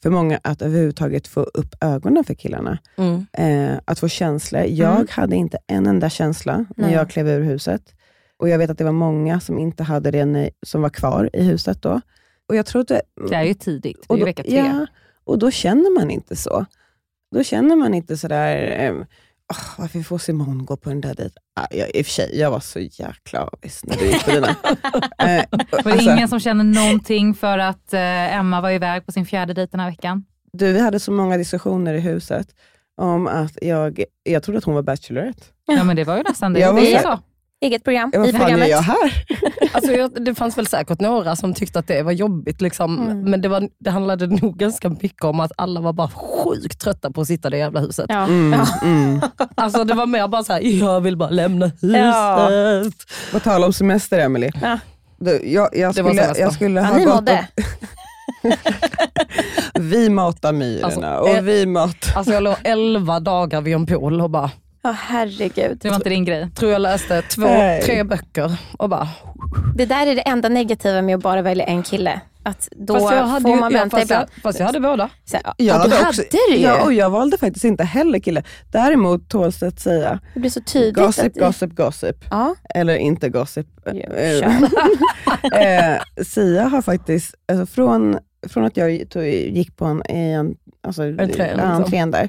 [0.03, 2.78] för många att överhuvudtaget få upp ögonen för killarna.
[2.97, 3.27] Mm.
[3.32, 4.62] Eh, att få känslor.
[4.62, 5.07] Jag Mm.
[5.11, 6.95] hade inte en enda känsla när Nej.
[6.95, 7.95] jag klev ur huset.
[8.36, 11.43] Och Jag vet att det var många som inte hade det, som var kvar i
[11.45, 12.01] huset då.
[12.49, 14.57] Och jag tror att det, Det är ju tidigt, det är ju vecka tre.
[14.57, 14.86] Ja,
[15.24, 16.66] och då känner man inte så.
[17.35, 18.95] Då känner man inte sådär, eh,
[19.53, 21.43] oh, varför får Simon gå på den där dejten?
[21.61, 24.31] Ah, jag, I och för sig, jag var så jäkla avis när du gick på
[24.31, 24.49] dina.
[25.19, 25.45] eh,
[25.85, 29.55] Var det ingen som känner någonting för att eh, Emma var iväg på sin fjärde
[29.55, 30.25] dejt den här veckan?
[30.59, 32.55] du, vi hade så många diskussioner i huset
[32.97, 35.43] om att jag, jag trodde att hon var Bachelorette.
[35.66, 36.61] Ja men det var ju nästan det.
[36.61, 37.19] Jag var det så.
[37.65, 38.69] Eget program Ja, i vad fan gör programmet.
[38.70, 39.24] jag här?
[39.73, 42.99] Alltså jag, det fanns väl säkert några som tyckte att det var jobbigt, liksom.
[42.99, 43.31] Mm.
[43.31, 47.11] men det, var, det handlade nog ganska mycket om att alla var bara sjukt trötta
[47.11, 48.07] på att sitta i det jävla huset.
[48.09, 48.24] Ja.
[48.24, 49.20] Mm, mm.
[49.55, 52.01] Alltså det var mer bara så här, jag vill bara lämna huset.
[52.01, 52.51] Ja.
[53.32, 54.51] På tal om semester, Emily.
[54.62, 54.78] Ja.
[55.19, 56.43] Du, jag, jag Det var skulle, semester.
[56.43, 57.31] jag skulle Ja, ha ni gått
[59.81, 62.16] Vi matar myrorna Alltså, och eh, vi matar...
[62.19, 64.51] Alltså jag låg 11 dagar vid en pool och bara,
[64.86, 65.78] Ja, herregud.
[65.81, 66.48] Det var inte din grej.
[66.55, 67.82] tror jag läste två, Nej.
[67.82, 69.09] tre böcker och bara,
[69.77, 72.20] Det där är det enda negativa med att bara välja en kille.
[72.43, 74.28] Att då fast jag hade, får ju- man ja, vänta fast, ibland.
[74.35, 75.09] jag, fast jag hade båda.
[75.24, 76.62] Så, ja, Jag ja, hade du också- hade du ju.
[76.62, 78.43] Ja, och jag valde faktiskt inte heller kille.
[78.73, 80.94] Däremot tåls det att säga Det blir så tydligt.
[80.97, 82.24] gossip, att, gossip, gossip.
[82.31, 82.55] Ja.
[82.74, 83.66] Eller inte gossip.
[83.85, 84.62] Ja, Eh,
[85.94, 91.02] eh, Sia har faktiskt, alltså från, från att jag tog, gick på en, en, alltså,
[91.02, 91.70] Entrén, ja, liksom.
[91.70, 92.28] entrén där,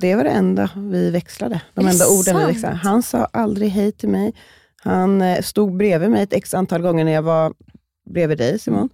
[0.00, 1.60] det var det enda vi växlade.
[1.74, 2.74] De enda orden vi växlade.
[2.74, 4.34] Han sa aldrig hej till mig.
[4.82, 7.52] Han eh, stod bredvid mig ett x antal gånger när jag var
[8.10, 8.88] bredvid dig Simon,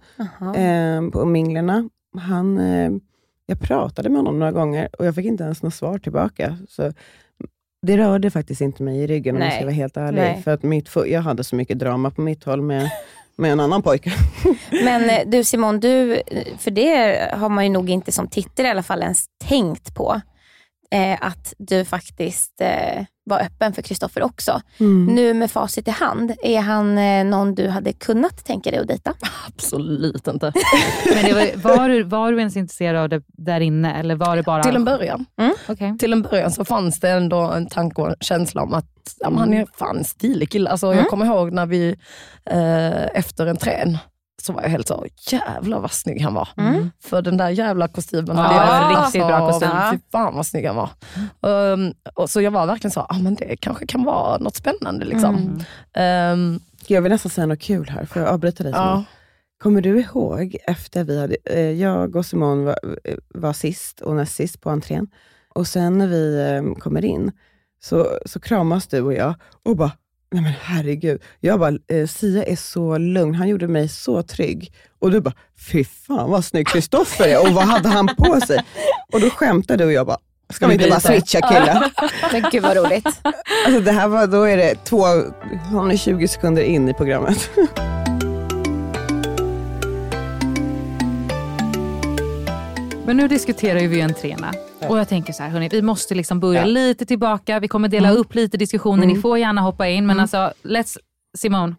[0.55, 1.89] eh, på minglerna.
[2.17, 2.91] Han, eh,
[3.45, 6.57] jag pratade med honom några gånger och jag fick inte ens något svar tillbaka.
[6.69, 6.93] Så
[7.81, 9.57] det rörde faktiskt inte mig i ryggen om jag Nej.
[9.57, 10.21] ska vara helt ärlig.
[10.21, 10.41] Nej.
[10.43, 12.89] För att mitt, jag hade så mycket drama på mitt håll med,
[13.35, 14.11] med en annan pojke.
[14.83, 16.21] Men eh, du Simon, du,
[16.57, 20.21] för det har man ju nog inte som tittare i alla fall ens tänkt på.
[20.91, 24.61] Eh, att du faktiskt eh, var öppen för Kristoffer också.
[24.77, 25.15] Mm.
[25.15, 28.87] Nu med facit i hand, är han eh, någon du hade kunnat tänka dig att
[28.87, 29.13] dejta?
[29.47, 30.51] Absolut inte.
[31.15, 34.35] Men det var, var, du, var du ens intresserad av det där inne eller var
[34.35, 34.63] det bara...
[34.63, 35.25] Till en början.
[35.67, 35.97] Okej.
[35.97, 39.31] Till en början så fanns det ändå en tanke och en känsla om att ja,
[39.37, 40.69] han är fan stilig kille.
[40.69, 40.97] Alltså, Mm.
[40.97, 41.95] Jag kommer ihåg när vi
[42.45, 43.97] eh, efter en trän
[44.41, 46.49] så var jag helt så, jävlar vad snygg han var.
[46.57, 46.91] Mm.
[46.99, 48.37] För den där jävla kostymen.
[48.37, 49.69] Ja, det var riktigt bra kostym.
[49.91, 50.89] Fy fan vad snygg han var.
[51.41, 55.05] Um, och så jag var verkligen så, ah, men det kanske kan vara något spännande.
[55.05, 55.59] Liksom.
[55.97, 58.71] Um, Jag vill nästan säga något kul här, för jag avbryta dig.
[58.75, 59.03] Ja.
[59.63, 62.77] Kommer du ihåg efter vi hade, eh, jag och Simon var,
[63.33, 65.07] var sist och näst sist på entrén.
[65.55, 67.31] Och sen när vi eh, kommer in
[67.83, 69.33] så, så kramas du och jag
[69.65, 69.91] och bara,
[70.31, 71.21] Nej men herregud.
[71.39, 73.35] Jag bara, eh, Sia är så lugn.
[73.35, 74.73] Han gjorde mig så trygg.
[74.99, 75.33] Och du bara,
[75.71, 77.47] fy fan vad snygg Kristoffer är.
[77.47, 78.63] Och vad hade han på sig?
[79.13, 80.17] Och då skämtade du och jag bara,
[80.53, 81.91] ska vi inte bara switcha kille?
[82.31, 83.07] Men gud vad roligt.
[83.65, 85.05] Alltså det här var, då är det två,
[85.71, 87.49] hon är 20 sekunder in i programmet.
[93.05, 94.53] Men nu diskuterar ju vi entréerna.
[94.81, 97.59] Och jag tänker så här, hörni, vi måste liksom börja lite tillbaka.
[97.59, 98.19] Vi kommer dela Mm.
[98.21, 99.05] upp lite diskussioner.
[99.05, 99.21] Ni Mm.
[99.21, 100.07] får gärna hoppa in.
[100.07, 100.97] Men alltså, let's...
[101.37, 101.75] Simone,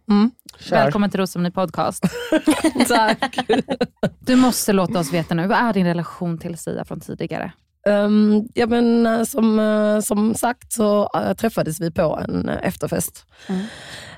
[0.58, 0.76] Kör.
[0.76, 2.04] välkommen till Rosceremoni podcast.
[2.88, 3.36] Tack.
[4.20, 7.52] Du måste låta oss veta nu, vad är din relation till Sia från tidigare?
[7.88, 13.26] Um, ja, men, eh, som, eh, som sagt så eh, träffades vi på en efterfest.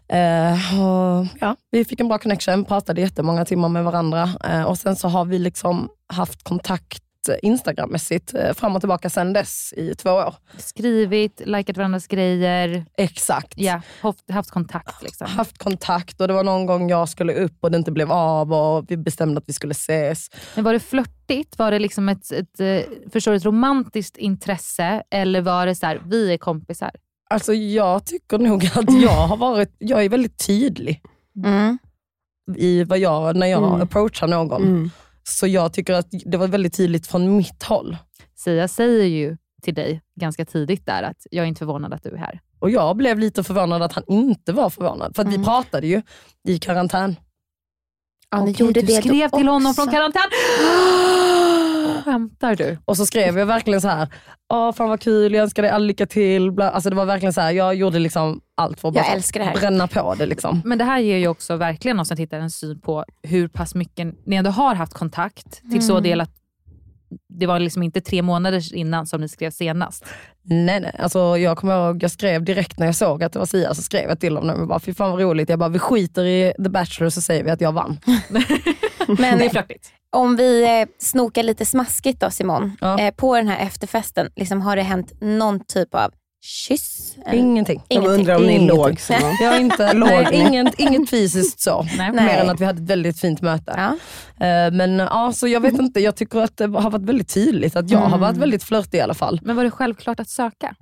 [0.09, 4.79] Eh, och, ja, vi fick en bra connection, pratade jättemånga timmar med varandra Eh, och
[4.79, 9.73] sen så har vi liksom haft kontakt eh, Instagrammässigt eh, fram och tillbaka sedan dess
[9.77, 10.35] i två år.
[10.59, 12.85] Skrivit, likat varandras grejer.
[12.97, 13.53] Exakt.
[13.57, 15.03] Ja, haft, haft kontakt.
[15.03, 15.27] Liksom.
[15.27, 18.53] Haft kontakt och det var någon gång jag skulle upp och det inte blev av
[18.53, 20.31] och vi bestämde att vi skulle ses.
[20.55, 21.59] Men var det flörtigt?
[21.59, 25.03] Var det liksom ett, ett, eh, förstår ett romantiskt intresse?
[25.11, 26.91] Eller var det så här, vi är kompisar?
[27.31, 31.03] Alltså jag tycker nog att jag har varit, jag är väldigt tydlig
[32.57, 33.81] i vad jag, när jag Mm.
[33.83, 34.91] approachar någon.
[35.23, 37.97] Så jag tycker att det var väldigt tydligt från mitt håll.
[38.37, 42.11] Sia säger ju till dig ganska tidigt där att jag är inte förvånad att du
[42.11, 42.41] är här.
[42.59, 45.17] Och jag blev lite förvånad att han inte var förvånad.
[45.17, 46.03] För att vi pratade ju
[46.49, 47.17] i karantän.
[48.31, 49.83] Ja, ni Okej, gjorde du det skrev till honom också.
[49.83, 50.23] från karantän.
[52.05, 52.79] Skämtar du?
[52.85, 54.09] Och så skrev jag verkligen så här,
[54.53, 56.53] Åh, fan vad kul, jag önskar dig all lycka till.
[56.53, 56.71] Bla.
[56.71, 59.41] Alltså det var verkligen så här, jag gjorde liksom allt för att Jag bara älskar
[59.41, 59.55] det här.
[59.57, 60.27] bränna på det.
[60.27, 60.63] Liksom.
[60.65, 63.75] Men det här ger ju också verkligen oss som tittar en syn på hur pass
[63.75, 65.61] mycket ni ändå har haft kontakt.
[65.71, 66.03] Till så Mm.
[66.03, 66.31] del att
[67.29, 70.05] det var liksom inte tre månader innan som ni skrev senast.
[70.43, 70.97] Nej, nej.
[70.99, 73.83] Alltså, jag kommer ihåg, jag skrev direkt när jag såg att det var Sia, så
[73.83, 75.49] skrev jag till honom och bara, fy fan vad roligt.
[75.49, 77.99] Jag bara, vi skiter i The Bachelor så säger vi att jag vann.
[79.19, 79.93] Men det är flörtigt.
[80.17, 82.77] Om vi eh, snokar lite smaskigt då Simon.
[82.99, 86.11] Eh, på den här efterfesten, liksom, har det hänt någon typ av
[86.43, 87.17] kyss?
[87.27, 87.83] Eller- Ingenting.
[87.89, 89.37] De undrar om ni låg, Simon.
[89.41, 91.83] Jag har inte, Låg inget, inget fysiskt så.
[91.99, 92.13] Nej.
[92.13, 93.73] Mer än att vi hade ett väldigt fint möte.
[94.41, 97.77] Eh, Men ja, så jag vet inte, jag tycker att det har varit väldigt tydligt
[97.77, 98.21] att jag har Mm.
[98.21, 99.41] varit väldigt flörtig i alla fall.
[99.43, 100.75] Men var det självklart att söka?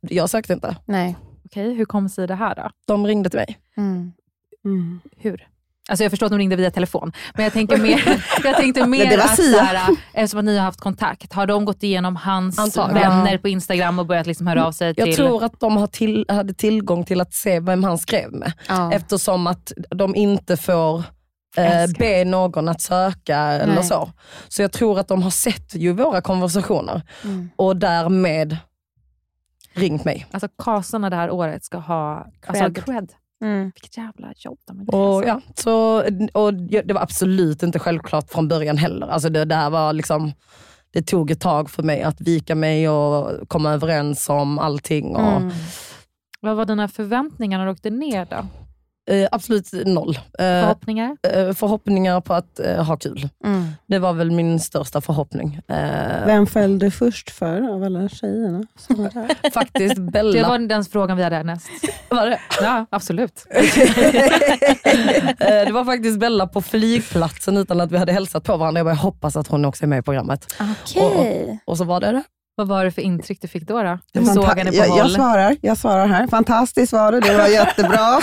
[0.00, 0.76] Jag sökte inte.
[0.86, 1.16] Nej.
[1.44, 2.70] Okej, hur kom sig det här då?
[2.86, 3.58] De ringde till mig.
[3.76, 4.12] Mm.
[5.16, 5.46] Hur?
[5.88, 9.10] Alltså jag förstår att de ringde via telefon, men jag tänker mer, jag tänkte mer
[9.10, 12.58] det var att såhär, eftersom att ni har haft kontakt, har de gått igenom hans
[12.58, 13.10] Antagligen.
[13.10, 15.14] vänner på Instagram och börjat liksom höra av sig Jag till...
[15.16, 18.52] tror att de har till, hade tillgång till att se vem han skrev med.
[18.68, 18.92] Ja.
[18.92, 20.98] Eftersom att de inte får
[21.56, 23.84] eh, be någon att söka eller Nej.
[23.84, 24.10] så.
[24.48, 27.50] Så jag tror att de har sett ju våra konversationer Mm.
[27.56, 28.56] och därmed
[29.74, 30.26] ringt mig.
[30.30, 32.62] Alltså kasarna det här året ska ha Cred.
[32.64, 33.12] Alltså, cred.
[33.44, 33.64] Mm.
[33.74, 34.94] Vilket jävla jobb de gjort.
[34.94, 36.02] Och, ja, så,
[36.32, 39.06] och det var absolut inte självklart från början heller.
[39.06, 40.32] Alltså det där var liksom,
[40.92, 45.16] det tog ett tag för mig att vika mig och komma överens om allting.
[45.16, 45.50] Och, Mm.
[46.40, 48.46] Vad var dina förväntningar när du åkte ner då?
[49.10, 50.16] Eh, absolut noll.
[50.16, 51.16] Eh, Förhoppningar?
[51.32, 53.28] eh, förhoppningar på att eh, ha kul.
[53.44, 53.68] Mm.
[53.86, 55.60] Det var väl min största förhoppning.
[55.68, 58.62] Eh, Vem föll du först för av alla tjejerna?
[58.78, 59.50] som var där?
[59.54, 60.32] faktiskt Bella.
[60.32, 61.66] Det var den frågan vi hade härnäst.
[62.10, 62.40] Var det?
[62.62, 63.46] Ja, absolut.
[65.38, 68.78] Eh, det var faktiskt Bella på flygplatsen utan att vi hade hälsat på varandra.
[68.78, 70.54] Jag bara, jag hoppas att hon också är med i programmet.
[70.82, 71.58] Okej.
[71.64, 72.22] Och så var det det.
[72.56, 73.82] Vad var det för intryck du fick då?
[73.82, 73.98] då?
[74.12, 74.98] Du såg henne på jag, håll.
[74.98, 76.26] jag svarar, jag svarar här.
[76.26, 78.20] Fantastiskt var det, det var jättebra.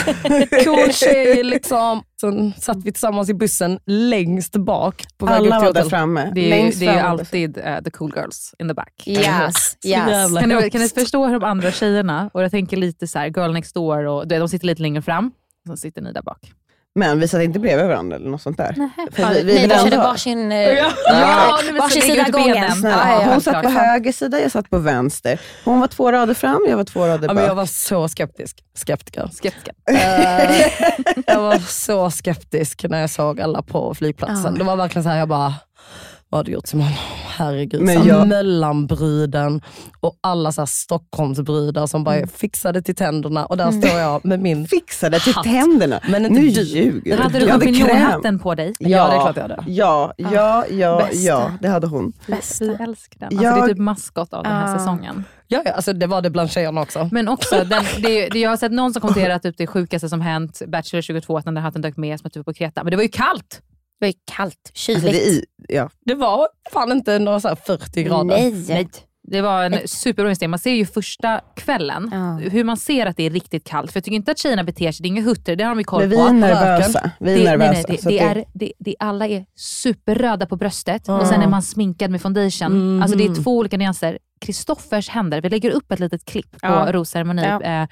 [0.65, 2.03] Cool tjej liksom.
[2.21, 6.31] Sen satt vi tillsammans i bussen längst bak på väg Alla var där framme.
[6.35, 8.93] Det är, Längst det är ju alltid eh, the cool girls in the back.
[9.05, 10.39] Yes, yes.
[10.39, 10.71] Kan du, hemskt.
[10.71, 13.75] kan du förstå hur de andra tjejerna, och jag tänker lite så här, girl next
[13.75, 15.31] door, och de sitter lite längre fram,
[15.69, 16.51] och så sitter ni där bak.
[16.95, 18.89] Men vi satt inte bredvid varandra eller något sånt där.
[19.11, 22.71] För vi, vi vill bara körde varsin, eh, Ja, ja, varsin sida gången.
[22.83, 25.41] Ja, hon satt på höger sida, jag satt på vänster.
[25.65, 27.35] Hon var två rader fram, jag var två rader Ja, bak.
[27.35, 28.63] men jag var så skeptisk.
[28.77, 29.29] Skeptiker.
[29.33, 29.73] Skeptiker.
[29.91, 30.67] Eh,
[31.27, 34.53] jag var så skeptisk när jag såg alla på flygplatsen.
[34.53, 34.59] Ja.
[34.59, 35.53] Det var verkligen så här, jag bara,
[36.31, 36.87] vad har du gjort Simon?
[37.37, 37.81] Herregud.
[37.81, 39.61] Men jag- Mellanbruden
[39.99, 44.39] och alla så här Stockholmsbrudar som bara fixade till tänderna och där står jag med
[44.39, 45.43] min Fixade till hatt.
[45.43, 45.99] tänderna.
[46.09, 46.61] Men inte nu du.
[46.61, 48.73] ljuger Hade du champinjonhatten på dig?
[48.79, 49.63] Ja, det är klart jag hade.
[49.67, 51.17] Ja, ja, ja, Bästa.
[51.27, 52.13] ja, det hade hon.
[52.27, 52.65] Bästa.
[52.65, 53.27] Vi älskar den.
[53.39, 54.77] Alltså, Det är typ maskot av den här Ah.
[54.77, 55.23] säsongen.
[55.47, 57.09] Ja, ja, alltså det var det bland tjejerna också.
[57.11, 60.09] Men också, den, det, det, jag har sett någon som kommenterar att typ det sjukaste
[60.09, 62.53] som hänt, Bachelor 22, att den där hatten dök med som att du var på
[62.53, 62.83] Kreta.
[62.83, 63.61] Men det var ju kallt!
[64.01, 65.03] Det var ju kallt, Alltså, kyligt.
[65.03, 65.89] det är i, ja.
[66.05, 68.23] Det var fan inte några så här 40 grader.
[68.25, 68.65] Nej.
[68.67, 68.87] Nej.
[69.23, 70.49] Det var en superbra investering.
[70.49, 72.11] Man ser ju första kvällen
[72.51, 73.91] hur man ser att det är riktigt kallt.
[73.91, 75.77] För jag tycker inte att tjejerna beter sig, det är inga hutter, det har de
[75.79, 76.21] ju koll Men vi på.
[76.21, 77.11] är nervösa.
[77.19, 80.45] Vi är det, nervösa, Nej, nej, det, det det- är, det, det, alla är superröda
[80.45, 81.19] på bröstet Ja.
[81.21, 82.93] och sen är man sminkad med foundation.
[82.93, 83.01] Mhm.
[83.03, 84.17] Alltså det är två olika nyanser.
[84.41, 86.87] Kristoffers händer, vi lägger upp ett litet klipp på Ja.
[86.91, 87.41] rosceremoni.
[87.43, 87.61] Ja.
[87.61, 87.87] Eh,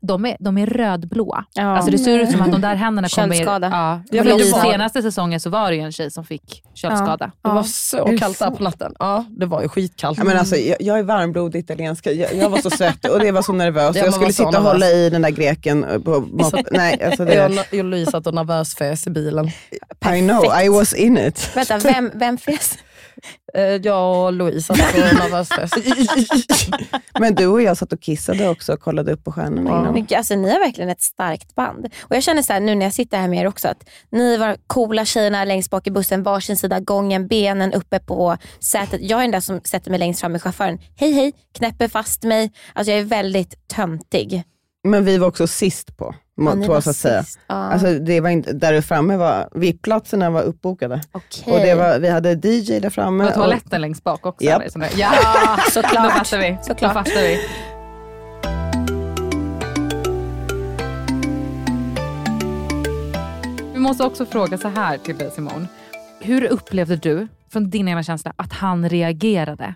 [0.00, 1.44] de är, de är rödblåa.
[1.54, 1.62] Ja.
[1.76, 3.34] Alltså det ser ut som att de där händerna kommer...
[3.34, 3.68] Köldskada.
[3.68, 6.62] Ja, Jag vet de bara- senaste säsongen så var det ju en tjej som fick
[6.74, 7.30] köldskada.
[7.42, 8.94] Det var så kallt där på natten.
[8.98, 10.18] Ja, det var ju skitkallt.
[10.18, 12.06] Ja, men alltså, jag, jag är varmblodig italiensk.
[12.06, 13.96] Jag, jag var så svettig och det var så nervös.
[13.96, 14.72] Ja, jag skulle sitta och nervös.
[14.72, 15.86] hålla i den där greken.
[16.04, 19.46] På, på, nej, alltså Jag det, och Louise satt och nervösfes i bilen.
[20.14, 21.50] I know, I was in it.
[21.56, 22.78] Vänta, vem, vem fes?
[23.54, 25.70] Eh, Jag och Louise satt och nervösfes.
[27.20, 29.94] Men du och jag satt och kissade också och kollade upp på stjärnorna innan.
[29.94, 31.86] Men, alltså, ni har verkligen ett starkt band.
[32.00, 34.36] Och Jag känner så här, nu när jag sitter här med er också, att ni
[34.36, 39.00] var coola tjejerna längst bak i bussen, varsin sida gången, benen uppe på sätet.
[39.02, 40.78] Jag är den där som sätter mig längst fram med chauffören.
[40.96, 42.52] Hej hej, knäpper fast mig.
[42.72, 44.44] Alltså jag är väldigt töntig.
[44.84, 47.24] Men vi var också sist på, Ja, på var så att säga.
[47.46, 47.54] Ja.
[47.54, 51.02] Alltså, det var inte, där framme var, VIP-platserna var uppbokade.
[51.12, 51.52] Okej.
[51.54, 53.24] Och det var, vi hade DJ där framme.
[53.24, 54.46] Och och- toaletten längst bak också.
[54.46, 54.92] Eller sånt där.
[55.00, 55.10] Ja,
[55.70, 56.04] såklart.
[56.04, 56.58] Då fattar vi.
[56.62, 56.80] Såklart.
[56.94, 57.38] Då fattar vi.
[63.72, 65.68] Vi måste också fråga så här till dig Simon.
[66.20, 69.74] Hur upplevde du, från din egna känsla, att han reagerade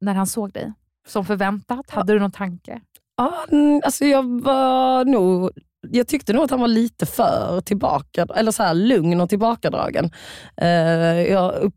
[0.00, 0.72] när han såg dig?
[1.08, 1.90] Som förväntat?
[1.90, 2.80] Hade du någon tanke?
[3.16, 5.50] Ja, mm, alltså jag var nog
[5.90, 10.10] jag tyckte nog att han var lite för tillbaka, eller så här lugn och tillbakadragen.
[10.56, 11.74] Eh, jag upp,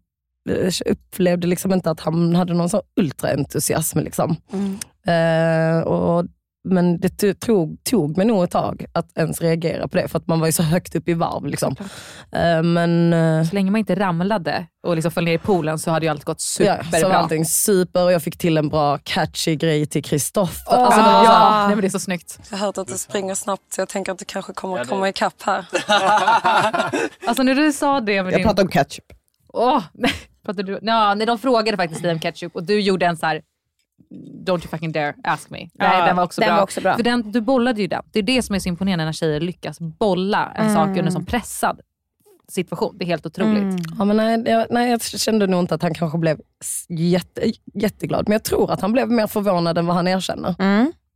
[0.49, 3.99] eh, upplevde liksom inte att han hade någon sån ultraentusiasm.
[3.99, 4.35] Liksom.
[5.07, 6.25] Eh, och,
[6.65, 10.17] men det to- tog, tog mig nog ett tag att ens reagera på det, för
[10.19, 11.45] att man var ju så högt upp i varv.
[11.45, 11.75] Liksom.
[12.31, 15.91] Eh, men, eh, Så länge man inte ramlade och liksom föll ner i poolen så
[15.91, 17.09] hade ju allt gått Ja, så superbra.
[17.09, 20.73] var allting super och jag fick till en bra catchy grej till Kristoffer.
[20.73, 21.63] Åh, Alltså, ja.
[21.67, 22.39] Nej, men det är så snyggt.
[22.51, 24.89] Jag har hört att du springer snabbt så jag tänker att du kanske kommer att
[24.89, 25.65] komma ikapp här.
[27.27, 28.47] Alltså när du sa det med Jag din...
[28.47, 29.05] pratar om ketchup.
[29.53, 30.11] Åh, nej,
[30.45, 30.79] pratade du...
[30.81, 33.41] Ja, nej, de frågade faktiskt dig om ketchup och du gjorde en så här.
[34.45, 35.57] Don't you fucking dare ask me.
[35.57, 35.69] Nej,
[35.99, 36.55] Ja, den var också den bra.
[36.55, 36.95] var också bra.
[36.95, 38.03] För den, du bollade ju den.
[38.11, 40.89] Det är det som är så imponerande när tjejer lyckas bolla en sak Mm.
[40.89, 41.79] under en sån pressad
[42.47, 42.97] situation.
[42.97, 43.79] Det är helt otroligt.
[43.97, 46.39] Ja, men nej, jag, nej, jag kände nog inte att han kanske blev
[46.89, 50.55] jätte, jätteglad, men jag tror att han blev mer förvånad än vad han erkänner.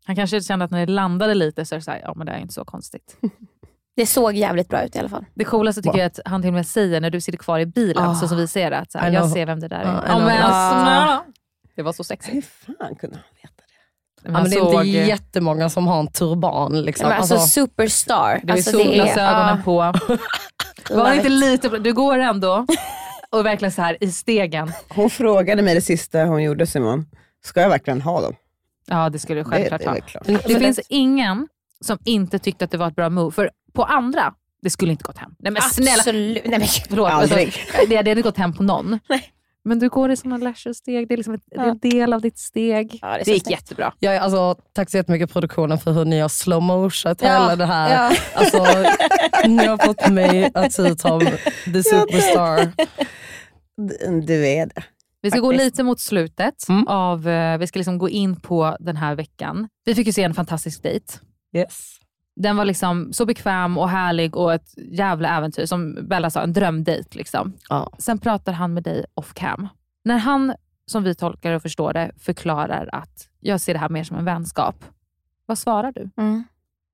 [0.06, 2.26] Han kanske kände att när det landade lite så är det så här, ja men
[2.28, 3.18] det är inte så konstigt.
[3.96, 5.26] Det såg jävligt bra ut i alla fall.
[5.34, 7.60] Det coolaste tycker jag är att han till och med säger när du sitter kvar
[7.60, 8.16] i bilen, Ah.
[8.16, 9.84] så som vi ser det, att så här, jag ser vem det där är.
[10.20, 11.24] Men alltså, Ah.
[11.80, 12.36] Det var så sexigt.
[12.36, 13.64] Hur fan kunde han veta
[14.24, 16.82] Ja, men det är inte jättemånga som har en turban.
[16.82, 17.10] Liksom.
[17.10, 18.40] Men alltså, superstar.
[18.44, 19.64] Det är alltså, solglasögonen ja.
[19.64, 19.94] på.
[20.96, 21.34] Var inte it.
[21.34, 22.66] lite, du går ändå
[23.30, 24.72] och verkligen så här i stegen.
[24.90, 27.06] Hon frågade mig det sista hon gjorde Simon,
[27.44, 28.36] ska jag verkligen ha dem?
[28.88, 29.94] Ja det skulle du självklart det är ha.
[29.94, 30.26] väl klart.
[30.26, 31.48] Det, finns ingen
[31.82, 33.32] som inte tyckte att det var ett bra move.
[33.32, 35.32] För på andra, det skulle inte gått hem.
[35.40, 35.92] Nej men snälla.
[35.92, 36.46] Absolut.
[36.46, 37.48] Nej, men, Förlåt, Aldrig.
[37.48, 39.00] Alltså, det hade inte gått hem på någon.
[39.66, 42.22] Men du går i sådana leisure-steg, det är liksom ett, det är en del av
[42.22, 43.00] ditt steg.
[43.02, 43.50] Ja, det är det, gick snyggt.
[43.62, 43.94] jättebra.
[44.02, 47.66] Är, alltså, tack så jättemycket produktionen för hur ni har slow motionat Ja, hela det
[47.66, 47.94] här.
[48.12, 48.18] ja.
[48.34, 48.66] Alltså,
[49.48, 51.20] ni har fått mig att se ut som
[51.66, 52.72] the superstar.
[54.22, 54.84] Du- är det.
[55.22, 55.66] Vi ska gå Faktiskt.
[55.66, 56.70] lite mot slutet.
[56.70, 56.88] Mm.
[56.88, 59.68] av, eh, Vi ska liksom gå in på den här veckan.
[59.86, 61.06] Vi fick ju se en fantastisk dejt.
[61.56, 61.90] Yes.
[62.40, 65.66] Den var liksom så bekväm och härlig och ett jävla äventyr.
[65.66, 67.18] Som Bella sa, en drömdejt.
[67.18, 67.54] Liksom.
[67.70, 67.92] Ja.
[67.98, 69.68] Sen pratar han med dig off cam.
[70.04, 70.54] När han,
[70.86, 74.26] som vi tolkar och förstår det, förklarar att jag ser det här mer som en
[74.26, 74.76] vänskap.
[75.46, 76.10] Vad svarar du?
[76.18, 76.44] Mm.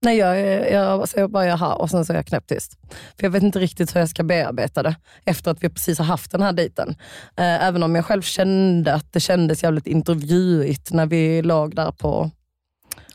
[0.01, 2.77] Nej, jag, jag säger bara jaha och sen så är jag knäpptyst.
[2.89, 4.95] För jag vet inte riktigt hur jag ska bearbeta det
[5.25, 6.89] efter att vi precis har haft den här dejten.
[7.35, 11.91] Eh, även om jag själv kände att det kändes jävligt intervjuigt när vi låg där
[11.91, 12.31] på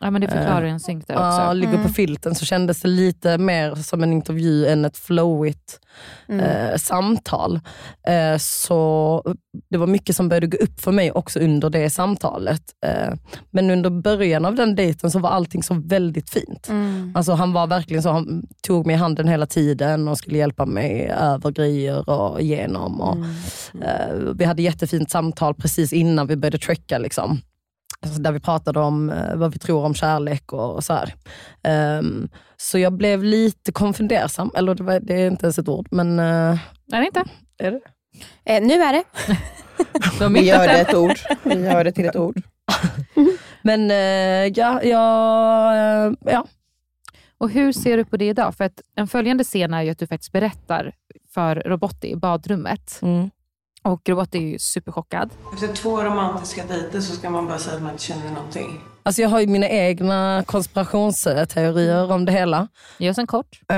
[0.03, 1.25] Ja, men det förklarar Eh, ju en synk där också.
[1.41, 1.87] Ja, ligger Mm.
[1.87, 5.81] på filten så kändes det lite mer som en intervju än ett flowigt
[6.29, 6.41] Mm.
[6.41, 7.61] eh, samtal.
[8.07, 9.23] Eh, så
[9.71, 12.63] det var mycket som började gå upp för mig också under det samtalet.
[12.87, 13.15] Eh,
[13.51, 16.69] men under början av den dejten så var allting så väldigt fint.
[16.69, 17.13] Mm.
[17.17, 20.67] Alltså han var verkligen så, han tog mig i handen hela tiden och skulle hjälpa
[20.67, 23.01] mig över grejer och igenom.
[23.01, 23.17] Och,
[23.85, 26.99] eh, vi hade jättefint samtal precis innan vi började trecka.
[26.99, 27.39] Liksom.
[28.03, 31.15] Alltså där vi pratade om eh, vad vi tror om kärlek och, och så här.
[31.63, 35.89] Ehm, så jag blev lite konfundersam, eller det, var, det är inte ens ett ord,
[35.91, 36.19] men...
[36.19, 36.59] Uh,
[36.93, 37.25] är det inte?
[37.59, 37.81] Är det?
[38.45, 39.05] Eh, nu är det.
[40.29, 41.19] Vi gör det ett ord.
[41.43, 42.43] Vi gör det till ett ord.
[43.63, 46.47] Men eh, ja, ja, eh, ja.
[47.39, 48.55] Och hur ser du på det idag?
[48.55, 50.93] För att en följande scen är ju att du faktiskt berättar
[51.35, 53.31] för Robotti i badrummet Mm.
[53.83, 55.31] Och Robot är ju superchockad.
[55.55, 58.81] Efter två romantiska dejter så ska man bara säga att man inte känner någonting.
[59.03, 62.69] Alltså jag har ju mina egna konspirationsteorier om det hela.
[62.99, 63.61] Ge oss en kort.
[63.69, 63.77] Eh,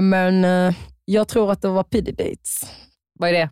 [0.00, 0.74] men eh,
[1.04, 2.62] jag tror att det var pity dates.
[3.18, 3.50] Vad är det?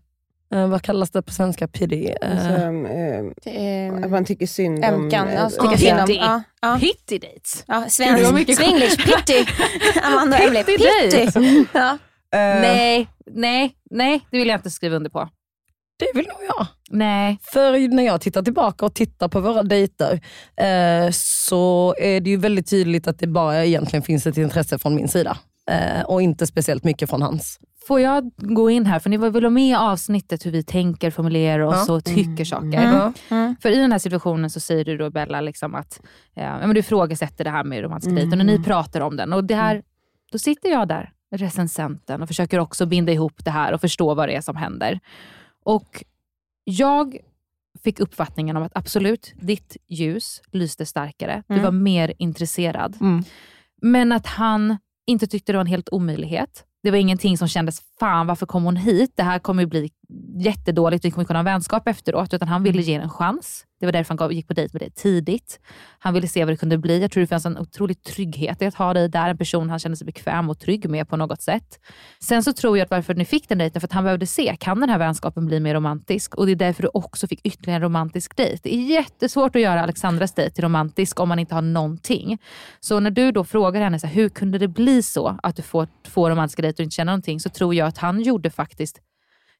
[0.56, 1.68] Eh, vad kallas det på svenska?
[1.68, 2.14] Pity?
[2.22, 2.48] Eh, Alltså,
[3.50, 4.94] eh, att man tycker synd om...
[4.94, 5.68] Ömkan, eh, alltså.
[5.70, 6.20] Pitty.
[6.80, 7.64] Pitty dates.
[7.66, 9.44] Ja, svensk, svenglish, pitty.
[10.02, 11.16] Amanda Pitty pitty.
[11.16, 11.34] dates.
[11.74, 11.98] Ja.
[12.30, 15.28] Nej, nej, nej, det vill jag inte skriva under på.
[15.98, 16.66] Det vill nog jag.
[16.90, 17.38] Nej.
[17.42, 20.20] För när jag tittar tillbaka och tittar på våra dejter
[20.56, 24.94] eh, så är det ju väldigt tydligt att det bara egentligen finns ett intresse från
[24.94, 25.36] min sida.
[25.70, 27.60] Eh, och inte speciellt mycket från hans.
[27.86, 28.98] Får jag gå in här?
[28.98, 31.94] För ni var väl med i avsnittet hur vi tänker, formulerar oss Ja.
[31.94, 32.66] och tycker saker.
[32.82, 33.12] Mm.
[33.30, 33.56] Mm.
[33.62, 36.00] För i den här situationen så säger du då Bella liksom att
[36.36, 38.56] eh, ja, men du ifrågasätter det här med romantisk dejt och när Mm.
[38.60, 39.32] ni pratar om den.
[39.32, 39.82] Och det här,
[40.32, 44.28] Då sitter jag där, recensenten, och försöker också binda ihop det här och förstå vad
[44.28, 45.00] det är som händer.
[45.68, 46.04] Och
[46.64, 47.16] jag
[47.84, 51.42] fick uppfattningen om att absolut, ditt ljus lyste starkare.
[51.48, 51.64] Du Mm.
[51.64, 52.96] var mer intresserad.
[53.00, 53.24] Mm.
[53.82, 54.76] Men att han
[55.06, 56.64] inte tyckte det var en helt omöjlighet.
[56.82, 59.12] Det var ingenting som kändes, fan varför kom hon hit?
[59.16, 59.90] Det här kommer ju bli
[60.38, 62.34] jättedåligt, vi kommer kunna ha vänskap efteråt.
[62.34, 63.64] Utan han ville ge er en chans.
[63.80, 65.60] Det var därför han gav- gick på dejt med dig tidigt.
[65.98, 67.00] Han ville se vad det kunde bli.
[67.00, 69.30] Jag tror det fanns en otrolig trygghet i att ha dig där.
[69.30, 71.80] En person han kände sig bekväm och trygg med på något sätt.
[72.22, 74.56] Sen så tror jag att varför ni fick den dejten, för att han behövde se,
[74.60, 76.34] kan den här vänskapen bli mer romantisk?
[76.34, 78.60] Och det är därför du också fick ytterligare en romantisk dejt.
[78.62, 82.38] Det är jättesvårt att göra Alexandras dejt till romantisk om man inte har någonting.
[82.80, 85.62] Så när du då frågar henne, så här, hur kunde det bli så att du
[85.62, 87.40] får två romantiska dejter och inte känner någonting?
[87.40, 88.98] Så tror jag att han gjorde faktiskt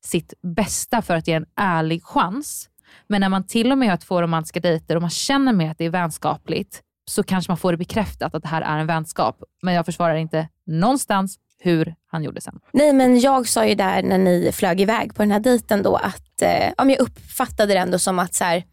[0.04, 2.68] sitt bästa för att ge en ärlig chans.
[3.06, 5.78] Men när man till och med har två romantiska dejter och man känner med att
[5.78, 9.42] det är vänskapligt, så kanske man får det bekräftat att det här är en vänskap.
[9.62, 12.60] Men jag försvarar inte någonstans hur han gjorde sen.
[12.72, 15.96] Nej men jag sa ju där när ni flög iväg på den här dejten då
[15.96, 18.64] att eh, ja, jag uppfattade det ändå som att, så här,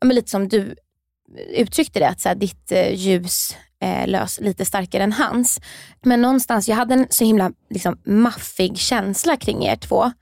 [0.00, 0.74] ja, men lite som du
[1.56, 5.60] uttryckte det, att så här, ditt eh, ljus eh, lös lite starkare än hans.
[6.02, 10.12] Men någonstans, jag hade en så himla liksom, maffig känsla kring er två.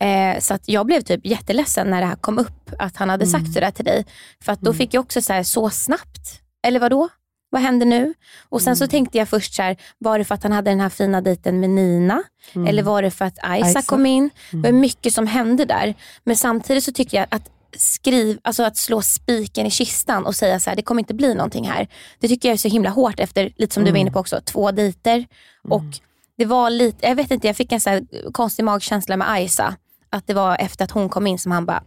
[0.00, 3.26] Eh, så att jag blev typ jätteledsen när det här kom upp, att han hade
[3.26, 4.04] sagt sådär till dig.
[4.44, 7.08] För att då fick jag också så här, så snabbt, eller vad då?
[7.50, 8.14] Vad händer nu?
[8.48, 10.80] Och sen så tänkte jag först så här, var det för att han hade den
[10.80, 12.22] här fina dejten med Nina?
[12.52, 12.68] Mm.
[12.68, 13.82] Eller var det för att Isa, Isa.
[13.82, 14.30] kom in?
[14.50, 15.94] Det var mycket som hände där.
[16.24, 20.60] Men samtidigt så tycker jag att skriv, alltså att slå spiken i kistan och säga
[20.60, 21.88] så här, det kommer inte bli någonting här.
[22.18, 24.40] Det tycker jag är så himla hårt efter, lite som du var inne på också,
[24.44, 25.26] två dejter.
[25.68, 25.84] Och
[26.38, 28.00] det var lite, jag vet inte, jag fick en så
[28.32, 29.76] konstig magkänsla med Isa.
[30.12, 31.82] Att det var efter att hon kom in som han bara,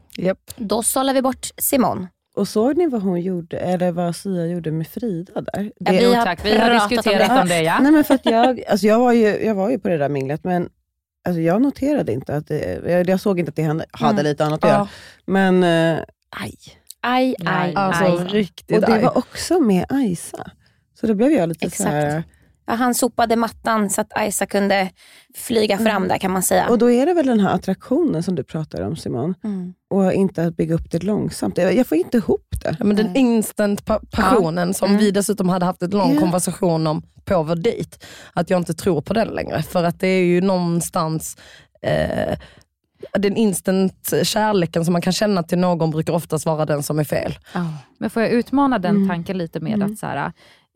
[0.55, 2.07] då sållar vi bort Simon.
[2.35, 5.71] Och såg ni vad hon gjorde, eller vad Sia gjorde med Frida där?
[5.79, 6.45] Ja, vi har tack.
[6.45, 7.41] Vi har pratat om diskuterat det.
[7.41, 7.79] om det, ja.
[7.79, 10.09] Nej, men för att jag, alltså jag, var ju, jag var ju på det där
[10.09, 10.69] minglet, men
[11.27, 14.23] alltså jag noterade inte att det, jag, jag såg inte att det hade, hade Mm.
[14.25, 14.75] lite annat att Ja.
[14.75, 14.87] göra.
[15.25, 16.03] Men eh,
[16.41, 16.55] aj.
[17.01, 18.17] Aj, aj, Alltså, aj.
[18.27, 19.01] riktigt Och det arg.
[19.03, 20.51] var också med Isa.
[20.99, 22.23] Så då blev jag lite så här...
[22.65, 24.89] Ja, han sopade mattan så att Isa kunde
[25.35, 26.69] flyga fram där kan man säga.
[26.69, 29.33] Och då är det väl den här attraktionen som du pratar om Simon.
[29.43, 29.73] Mm.
[29.89, 31.57] Och inte att bygga upp det långsamt.
[31.57, 32.75] Jag, får inte ihop det.
[32.79, 34.73] Ja, men den instant pa- passionen Ja.
[34.73, 34.99] som Mm.
[34.99, 36.19] vi dessutom hade haft ett lång Ja.
[36.19, 37.97] konversation om på vår dejt.
[38.33, 39.63] Att jag inte tror på den längre.
[39.63, 41.37] För att det är ju någonstans
[41.81, 42.37] eh,
[43.17, 47.03] den instant kärleken som man kan känna till någon brukar oftast vara den som är
[47.03, 47.33] fel.
[47.97, 49.09] Men får jag utmana den Mm.
[49.09, 49.91] tanken lite med Mm.
[49.91, 50.31] att så här,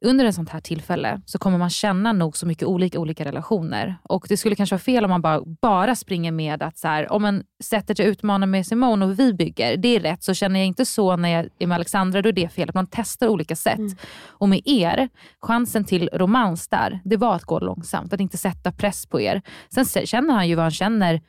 [0.05, 3.97] under ett sånt här tillfälle så kommer man känna nog så mycket olika olika relationer.
[4.03, 7.11] Och Det skulle kanske vara fel om man bara, bara springer med att så här,
[7.11, 10.23] om en sättet jag utmanar med Simone och vi bygger, det är rätt.
[10.23, 12.69] Så känner jag inte så när jag är med Alexandra, då är det fel.
[12.69, 13.79] Att man testar olika sätt.
[14.27, 15.09] Och med er,
[15.41, 18.13] chansen till romans där, det var att gå långsamt.
[18.13, 19.41] Att inte sätta press på er.
[19.69, 21.21] Sen känner han ju vad han känner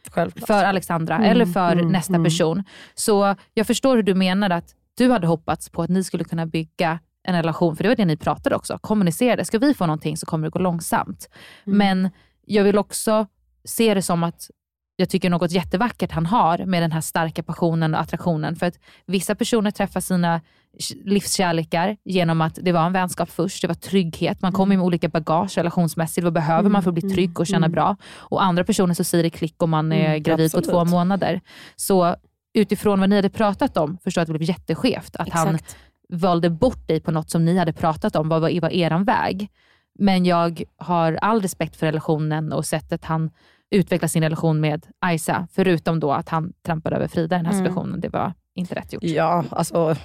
[0.46, 2.24] för Alexandra Mm, eller för mm, nästa mm.
[2.24, 2.64] person.
[2.94, 6.46] Så jag förstår hur du menar att du hade hoppats på att ni skulle kunna
[6.46, 6.98] bygga
[7.28, 9.44] en relation, för det var det ni pratade också, kommunicerade.
[9.44, 11.28] Ska vi få någonting så kommer det gå långsamt.
[11.66, 11.78] Mm.
[11.78, 12.10] Men
[12.46, 13.26] jag vill också
[13.64, 14.50] se det som att
[14.96, 18.56] jag tycker något jättevackert han har med den här starka passionen och attraktionen.
[18.56, 20.40] För att vissa personer träffar sina
[21.04, 24.42] livskärlekar genom att det var en vänskap först, det var trygghet.
[24.42, 26.24] Man kommer med olika bagage relationsmässigt.
[26.24, 27.96] Vad behöver man för att bli trygg och känna bra?
[28.16, 30.74] Och andra personer så säger det klick om man är Mm, gravid på absolut.
[30.74, 31.40] två månader.
[31.76, 32.16] Så
[32.54, 35.16] utifrån vad ni hade pratat om förstår jag att det blev jätteskevt.
[35.16, 35.76] Att han Exakt.
[36.12, 38.28] Valde bort dig på något som ni hade pratat om.
[38.28, 39.50] Vad var, var eran väg?
[39.98, 43.30] Men jag har all respekt för relationen och sättet han
[43.70, 45.48] utvecklar sin relation med Isa.
[45.52, 47.64] Förutom då att han trampade över Frida i den här Mm.
[47.64, 48.00] situationen.
[48.00, 49.02] Det var inte rätt gjort.
[49.02, 49.96] Ja, alltså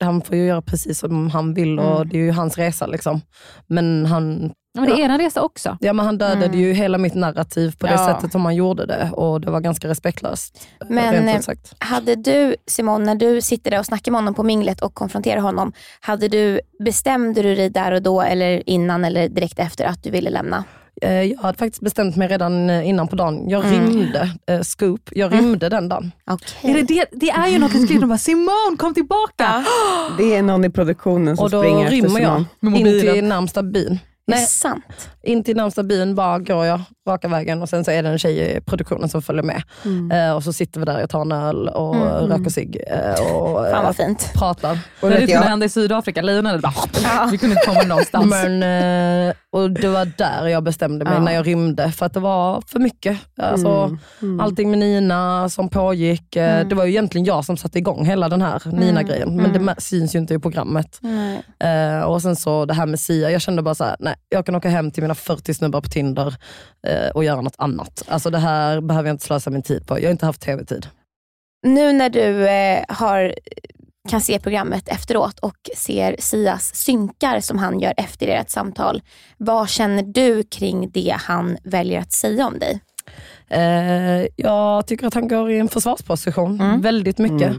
[0.00, 2.08] han får ju göra precis som han vill och Mm.
[2.08, 2.86] det är ju hans resa.
[2.86, 3.20] Liksom.
[3.66, 4.52] Men han...
[4.74, 5.76] Ja, men det är er resa också.
[5.80, 6.58] Ja, men han dödade Mm.
[6.60, 8.06] ju hela mitt narrativ på det Ja.
[8.06, 10.68] sättet som han gjorde det och det var ganska respektlöst.
[10.88, 11.40] Men eh,
[11.78, 15.40] hade du, Simon, när du sitter där och snackar med honom på minglet och konfronterar
[15.40, 20.02] honom, hade du, bestämde du dig där och då eller innan eller direkt efter att
[20.02, 20.64] du ville lämna?
[21.02, 23.48] Eh, Jag hade faktiskt bestämt mig redan eh, innan på dagen.
[23.50, 23.86] Jag Mm.
[23.90, 26.12] rymde, eh, scoop, jag rymde den dagen.
[26.30, 26.70] Okay.
[26.70, 29.64] Är det, det, det är ju något i skrivit, de bara Simon kom tillbaka.
[30.18, 32.76] Det är någon i produktionen som Och då springer efter rymmer jag Simon.
[32.76, 33.62] in till närmsta
[34.28, 34.36] byn.
[34.36, 35.08] Det är Nej, sant.
[35.22, 38.18] in till närmsta byn bara går jag raka vägen och sen så är det en
[38.18, 39.62] tjej i produktionen som följer med.
[39.84, 40.10] Mm.
[40.10, 42.08] Eh, och så sitter vi där och tar en öl och Mm.
[42.08, 42.30] mm.
[42.38, 44.30] röker cigg eh, och Fan vad eh, fint.
[44.34, 44.78] pratar.
[45.00, 46.74] Och det skulle hända i Sydafrika, lejonen bara,
[47.30, 48.26] vi kunde inte komma någonstans.
[48.30, 48.62] Men,
[49.28, 51.20] eh, och det var där jag bestämde mig Ja.
[51.20, 53.18] när jag rymde, för att det var för mycket.
[53.42, 53.98] Alltså, Mm.
[54.22, 54.40] Mm.
[54.40, 56.36] Allting med Nina som pågick.
[56.36, 56.68] eh, Mm.
[56.68, 59.74] Det var ju egentligen jag som satte igång hela den här Nina-grejen, men det Mm.
[59.78, 60.98] syns ju inte i programmet.
[61.00, 61.42] Nej.
[61.60, 64.46] Eh, och sen så det här med Sia, jag kände bara så här, nej jag
[64.46, 66.34] kan åka hem till mina 40 snubbar på Tinder
[66.86, 68.02] eh, och göra något annat.
[68.08, 69.98] Alltså det här behöver jag inte slösa min tid på.
[69.98, 70.86] Jag har inte haft tv-tid.
[71.66, 73.34] Nu när du eh, har,
[74.08, 79.02] kan se programmet efteråt och ser Sias synkar som han gör efter ert samtal,
[79.36, 82.80] vad känner du kring det han väljer att säga om dig?
[83.48, 86.80] Eh, jag tycker att han går i en försvarsposition Mm.
[86.80, 87.56] väldigt mycket.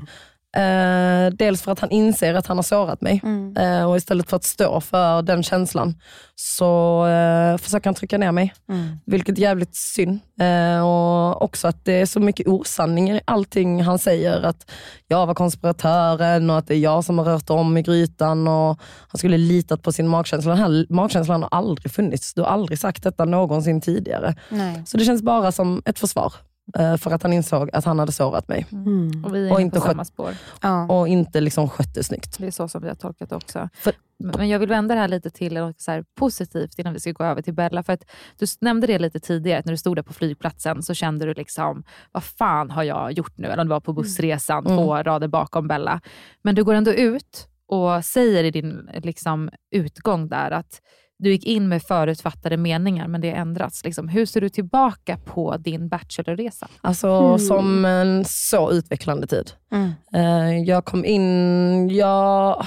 [0.58, 3.58] Eh, dels för att han inser att han har sårat mig Mm.
[3.58, 5.96] eh, och istället för att stå för den känslan
[6.36, 8.54] så eh, försöker han trycka ner mig.
[8.70, 9.00] Mm.
[9.06, 10.20] Vilket är jävligt synd.
[10.42, 14.42] Eh, och också att det är så mycket osanningar i allting han säger.
[14.42, 14.72] Att
[15.08, 18.48] jag var konspiratören och att det är jag som har rört om i grytan.
[18.48, 20.52] Och han skulle litat på sin magkänsla.
[20.52, 22.34] Den här magkänslan har aldrig funnits.
[22.34, 24.36] Du har aldrig sagt detta någonsin tidigare.
[24.50, 24.84] Nej.
[24.86, 26.34] Så det känns bara som ett försvar.
[26.78, 28.66] Eh, För att han insåg att han hade sårat mig.
[28.72, 29.26] Mm.
[29.26, 30.34] Och vi är Och inte på samma skött- spår.
[30.62, 30.86] Ja.
[30.86, 32.38] Och inte liksom skött det snyggt.
[32.40, 33.70] Det är så som vi har tolkat det också.
[33.74, 33.94] För-
[34.24, 37.12] Men jag vill vända det här lite till något så här positivt innan vi ska
[37.12, 37.84] gå över till Bella.
[37.84, 38.04] För att
[38.40, 41.34] du nämnde det lite tidigare, att när du stod där på flygplatsen så kände du
[41.34, 43.48] liksom, vad fan har jag gjort nu?
[43.48, 44.78] Eller om det var på bussresan, Mm.
[44.78, 46.02] två rader bakom Bella.
[46.42, 50.82] Men du går ändå ut och säger i din liksom, utgång där att
[51.20, 53.84] du gick in med förutfattade meningar, men det har ändrats.
[53.86, 56.68] Liksom, hur ser du tillbaka på din bachelorresa?
[56.82, 57.40] Alltså Mm.
[57.40, 59.52] som en så utvecklande tid.
[59.72, 59.92] Mm.
[60.14, 62.66] Eh, Jag kom in, jag,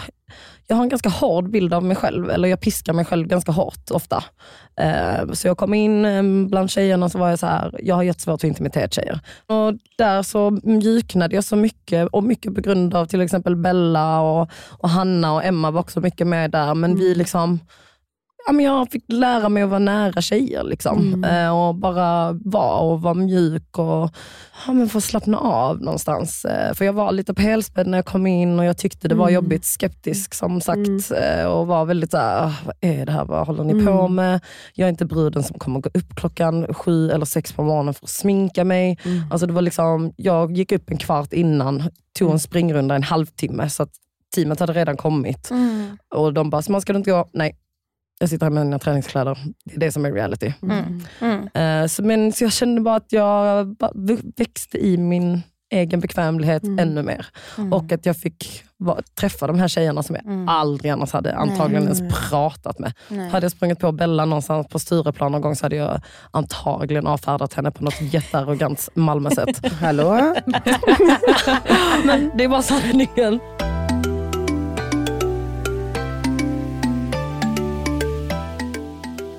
[0.67, 3.53] jag har en ganska hård bild av mig själv, eller jag piskar mig själv ganska
[3.53, 4.25] hårt ofta.
[4.81, 8.03] Eh, Så jag kom in eh, bland tjejerna så var jag så här, jag har
[8.03, 9.21] jättesvårt för intimitetstjejer.
[9.47, 14.21] Och där så mjuknade jag så mycket, och mycket på grund av till exempel Bella
[14.21, 16.75] och, och Hanna och Emma var också mycket med där.
[16.75, 17.61] Men vi liksom,
[18.47, 20.65] ja, men jag fick lära mig att vara nära tjejer.
[20.65, 21.25] Liksom.
[21.25, 24.11] Eh, och bara vara och vara mjuk och
[24.67, 26.45] ja, men få slappna av någonstans.
[26.45, 29.15] Eh, för jag var lite på helspänn när jag kom in och jag tyckte det
[29.15, 29.35] var Mm.
[29.35, 31.11] jobbigt, skeptisk som sagt.
[31.17, 34.15] Eh, och var väldigt såhär, "Ah, vad är det här, vad håller ni på Mm.
[34.15, 34.41] med?
[34.75, 38.07] Jag är inte bruden som kommer gå upp klockan sju eller sex på morgonen för
[38.07, 38.99] att sminka mig.
[39.05, 39.23] Mm.
[39.31, 41.83] Alltså det var liksom, jag gick upp en kvart innan,
[42.19, 43.91] tog en springrunda en halvtimme så att
[44.35, 45.51] teamet hade redan kommit.
[45.51, 45.97] Mm.
[46.15, 47.29] Och de bara, "Så man ska du inte gå?
[47.33, 47.57] Nej,
[48.23, 49.39] jag sitter här med mina träningskläder.
[49.65, 50.53] Det är det som är reality.
[50.63, 51.03] Mm.
[51.21, 51.49] Mm.
[51.83, 53.77] Eh, så, men, så jag kände bara att jag
[54.37, 56.79] växte i min egen bekvämlighet Mm.
[56.79, 57.27] ännu mer.
[57.59, 57.73] Mm.
[57.73, 60.49] Och att jag fick va, träffa de här tjejerna som jag Mm.
[60.49, 61.97] aldrig annars hade antagligen Nej.
[61.99, 62.93] ens pratat med.
[63.09, 63.31] Nej.
[63.31, 66.01] Hade jag sprungit på Bella någonstans på Stureplan någon gång så hade jag
[66.31, 69.73] antagligen avfärdat henne på något jättearrogant Malmö-sätt.
[69.81, 70.13] Hallå?
[72.05, 73.41] men det är bara sanningen.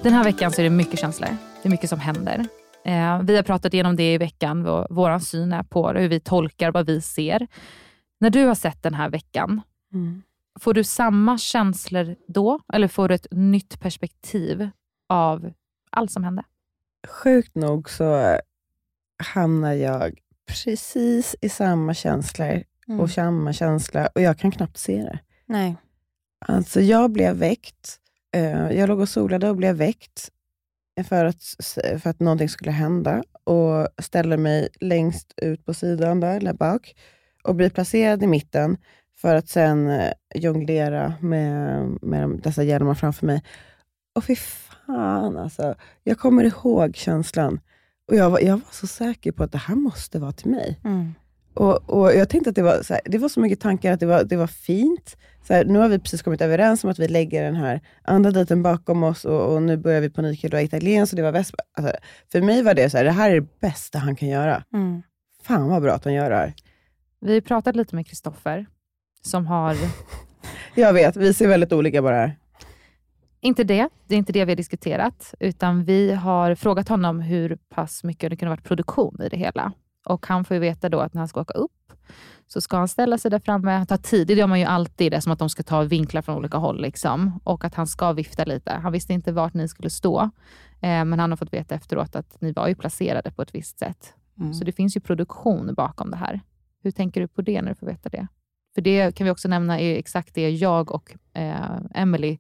[0.04, 1.30] Den här veckan så är det mycket känslor.
[1.62, 2.46] Det är mycket som händer.
[2.86, 6.10] Eh, vi har pratat igenom det i veckan, vad vår syn är på det, hur
[6.10, 7.48] vi tolkar vad vi ser.
[8.20, 9.62] När du har sett den här veckan,
[9.94, 10.22] Mm.
[10.60, 12.60] får du samma känslor då?
[12.74, 14.70] Eller får du ett nytt perspektiv
[15.10, 15.54] av
[15.92, 16.44] allt som hände?
[17.08, 18.38] Sjukt nog så
[19.34, 23.00] hamnar jag precis i samma känslor Mm.
[23.00, 25.20] och samma känsla och jag kan knappt se det.
[25.46, 25.76] Nej.
[26.46, 28.00] Alltså jag blev väckt
[28.34, 30.30] eh, Jag låg och solade och blev väckt
[31.08, 31.44] för att,
[31.74, 36.96] för att någonting skulle hända och ställer mig längst ut på sidan där, där bak
[37.44, 38.78] och blir placerad i mitten
[39.18, 43.44] för att sen eh, jonglera med, med dessa hjälmar framför mig.
[44.16, 45.76] Och fy fan alltså.
[46.04, 47.60] Jag kommer ihåg känslan.
[48.08, 50.80] Och jag var, jag var så säker på att det här måste vara till mig.
[50.84, 51.14] Mm.
[51.54, 54.00] Och, och Jag tänkte att det var, så här, det var så mycket tankar att
[54.00, 55.18] det var, det var fint.
[55.48, 58.32] Så här, nu har vi precis kommit överens om att vi lägger den här andra
[58.32, 61.56] dejten bakom oss och, och nu börjar vi på och italienskt och det var väst.
[61.78, 61.96] Alltså,
[62.32, 64.64] för mig var det så här, det här är det bästa han kan göra.
[64.74, 65.02] Mm.
[65.44, 66.54] Fan vad bra att han gör det här.
[67.22, 68.66] Vi har pratat lite med Kristoffer,
[69.22, 69.78] som har...
[70.76, 72.38] Jag vet, vi ser väldigt olika på det här.
[73.42, 77.58] Inte det, det är inte det vi har diskuterat, utan vi har frågat honom hur
[77.70, 79.74] pass mycket det kunde varit produktion i det hela.
[80.06, 81.72] Och han får ju veta då att när han ska åka upp,
[82.48, 84.28] så ska han ställa sig där framme, ta tid.
[84.28, 86.58] Det gör man ju alltid, det är som att de ska ta vinklar från olika
[86.58, 86.82] håll.
[86.82, 87.40] Liksom.
[87.44, 88.72] Och att han ska vifta lite.
[88.72, 90.22] Han visste inte vart ni skulle stå,
[90.82, 93.80] eh, men han har fått veta efteråt att ni var ju placerade på ett visst
[93.80, 94.14] sätt.
[94.40, 94.54] Mm.
[94.54, 96.42] Så det finns ju produktion bakom det här.
[96.84, 98.28] Hur tänker du på det när du får veta det?
[98.76, 102.38] För det kan vi också nämna är exakt det jag och eh, Emily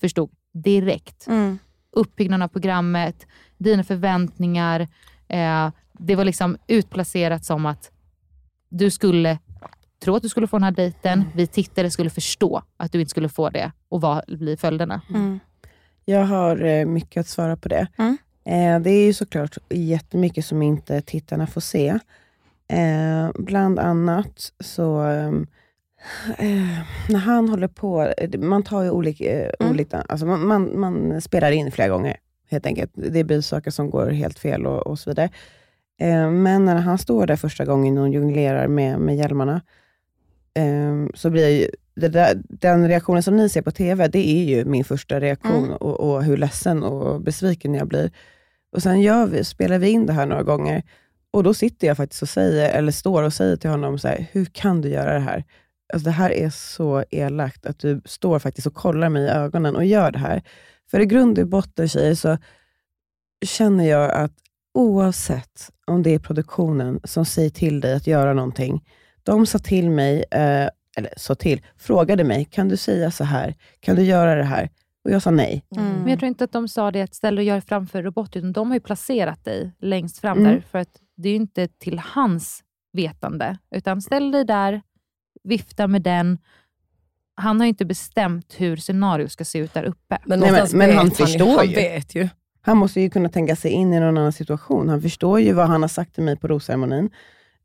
[0.00, 1.26] förstod direkt.
[1.26, 1.58] Mm.
[1.90, 3.26] Uppbyggnaden av programmet,
[3.58, 4.88] dina förväntningar.
[5.28, 7.90] Eh, det var liksom utplacerat som att
[8.68, 9.38] du skulle
[10.04, 11.24] tro att du skulle få den här dejten.
[11.34, 15.00] Vi tittare skulle förstå att du inte skulle få det och vad blir följderna?
[15.10, 15.40] Mm.
[16.04, 17.86] Jag har eh, mycket att svara på det.
[18.44, 21.98] Eh, det är ju såklart jättemycket som inte tittarna får se.
[22.68, 25.46] Eh, bland annat så, ehm,
[26.38, 31.20] eh, när han håller på, man tar ju olika, eh, olika alltså man, man, man
[31.20, 32.16] spelar in flera gånger
[32.50, 32.90] helt enkelt.
[32.94, 35.30] Det blir saker som går helt fel och, och så vidare.
[36.00, 39.60] Eh, men när han står där första gången och jonglerar med, med hjälmarna,
[40.54, 44.44] eh, så blir ju det där, den reaktionen som ni ser på TV, det är
[44.44, 45.76] ju min första reaktion Mm.
[45.76, 48.10] och, och hur ledsen och besviken jag blir.
[48.72, 50.82] Och Sen gör vi, spelar vi in det här några gånger
[51.30, 54.26] och då sitter jag faktiskt och säger, eller står och säger till honom, så här,
[54.32, 55.44] hur kan du göra det här?
[55.92, 59.76] Alltså, det här är så elakt att du står faktiskt och kollar mig i ögonen
[59.76, 60.42] och gör det här.
[60.90, 62.38] För i grund och botten tjejer, så
[63.46, 64.32] känner jag att
[64.74, 68.84] oavsett om det är produktionen som säger till dig att göra någonting.
[69.22, 73.54] De sa till mig, eh, eller sa till, frågade mig, kan du säga så här?
[73.80, 74.70] Kan du göra det här?
[75.04, 75.64] Och jag sa nej.
[75.70, 78.52] Men jag tror inte att de sa det att ställ och gör framför robot, utan
[78.52, 80.52] de har ju placerat dig längst fram Mm.
[80.52, 84.82] där, för att det är ju inte till hans vetande, utan ställ dig där,
[85.44, 86.38] vifta med den.
[87.34, 90.18] Han har ju inte bestämt hur scenariot ska se ut där uppe.
[90.24, 91.74] Men Nej, men, men han han förstår han ju.
[91.74, 92.28] vet ju.
[92.60, 94.88] Han måste ju kunna tänka sig in i någon annan situation.
[94.88, 97.10] Han förstår ju vad han har sagt till mig på rosceremonin.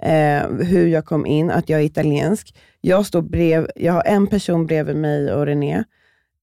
[0.04, 2.56] Eh, hur jag kom in, att jag är italiensk.
[2.82, 5.84] Jag, står brev, jag har en person bredvid mig och René.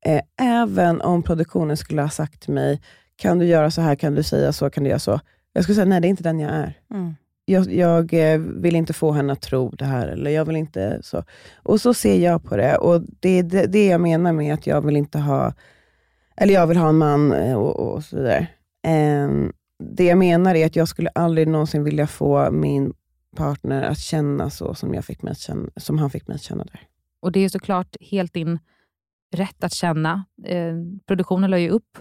[0.07, 2.81] Eh, även om produktionen skulle ha sagt till mig,
[3.17, 5.21] kan du göra så här, kan du säga så, kan du göra så.
[5.53, 6.79] Jag skulle säga, nej det är inte den jag är.
[6.91, 7.15] Mm.
[7.45, 11.01] Jag, jag eh, vill inte få henne att tro det här, eller jag vill inte
[11.03, 11.25] så.
[11.63, 12.77] Och så ser jag på det.
[12.77, 15.55] Och Det är det, det jag menar med att jag vill inte ha,
[16.41, 18.47] eller jag vill ha en man eh, och, och så vidare.
[18.83, 22.93] Ehm, det jag menar är att jag skulle aldrig någonsin vilja få min
[23.37, 26.43] partner att känna så som, jag fick mig att känna, som han fick mig att
[26.43, 26.81] känna där.
[27.23, 28.59] Och det är såklart helt din
[29.35, 30.25] rätt att känna.
[30.47, 30.75] Eh,
[31.07, 31.99] produktionen la ju upp,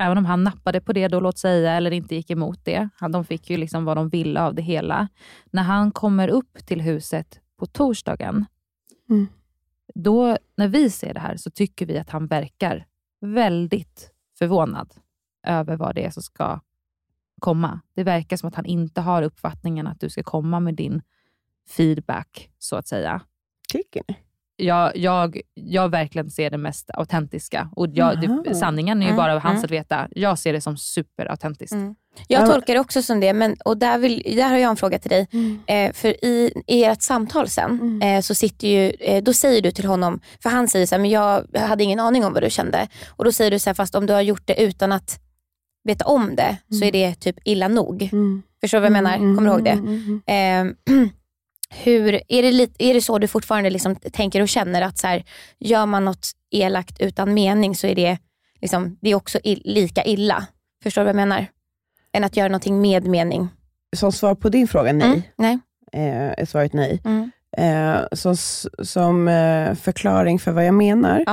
[0.00, 2.88] även om han nappade på det då, låt säga, eller inte gick emot det.
[2.96, 5.08] Han, de fick ju liksom vad de ville av det hela.
[5.50, 8.44] När han kommer upp till huset på torsdagen,
[9.10, 9.26] Mm.
[9.94, 12.86] då när vi ser det här så tycker vi att han verkar
[13.22, 14.94] väldigt förvånad
[15.46, 16.60] över vad det är som ska
[17.40, 17.80] komma.
[17.94, 21.02] Det verkar som att han inte har uppfattningen att du ska komma med din
[21.68, 23.22] feedback, så att säga.
[23.72, 24.16] Tycker ni?
[24.62, 27.68] Jag, jag, jag verkligen ser det mest autentiska.
[27.76, 29.64] Och jag, det, sanningen är ju Mm, bara av hans mm.
[29.64, 30.08] att veta.
[30.10, 31.72] Jag ser det som superautentiskt.
[31.72, 31.94] Mm.
[32.28, 34.98] Jag tolkar det också som det, men, och där, vill, där har jag en fråga
[34.98, 35.28] till dig.
[35.66, 39.70] Eh, för i, i ert samtal sen, eh, så sitter ju, eh, då säger du
[39.70, 42.42] till honom, för han säger så här, men jag, jag hade ingen aning om vad
[42.42, 42.88] du kände.
[43.08, 45.20] Och då säger du så här, fast om du har gjort det utan att
[45.84, 48.10] veta om det, så är det typ illa nog.
[48.60, 49.16] Förstår du vad jag menar?
[49.16, 50.74] Kommer du ihåg det?
[51.84, 55.06] Hur, är, det lite, är det så du fortfarande liksom tänker och känner att så
[55.06, 55.24] här,
[55.58, 58.18] gör man något elakt utan mening så är det,
[58.60, 60.46] liksom, det är också i, lika illa?
[60.82, 61.46] Förstår du vad jag menar?
[62.12, 63.48] Än att göra någonting med mening.
[63.96, 65.06] Som svar på din fråga, nej.
[65.06, 65.58] Mm, nej.
[65.92, 67.00] Eh, är svaret nej.
[67.04, 67.30] Mm.
[67.56, 68.36] Eh, som
[68.82, 71.24] som eh, förklaring för vad jag menar,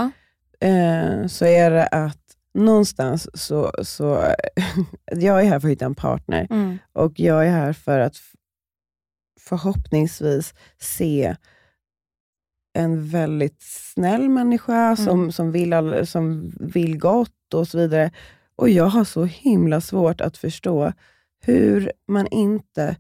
[0.61, 2.17] eh, så är det att
[2.53, 4.23] någonstans så, så
[5.11, 6.77] jag är här för att hitta en partner Mm.
[6.93, 8.15] och jag är här för att
[9.49, 11.35] förhoppningsvis se
[12.73, 18.11] en väldigt snäll människa som, som, vill all, som vill gott och så vidare.
[18.55, 20.93] Och jag har så himla svårt att förstå
[21.41, 22.95] hur man inte,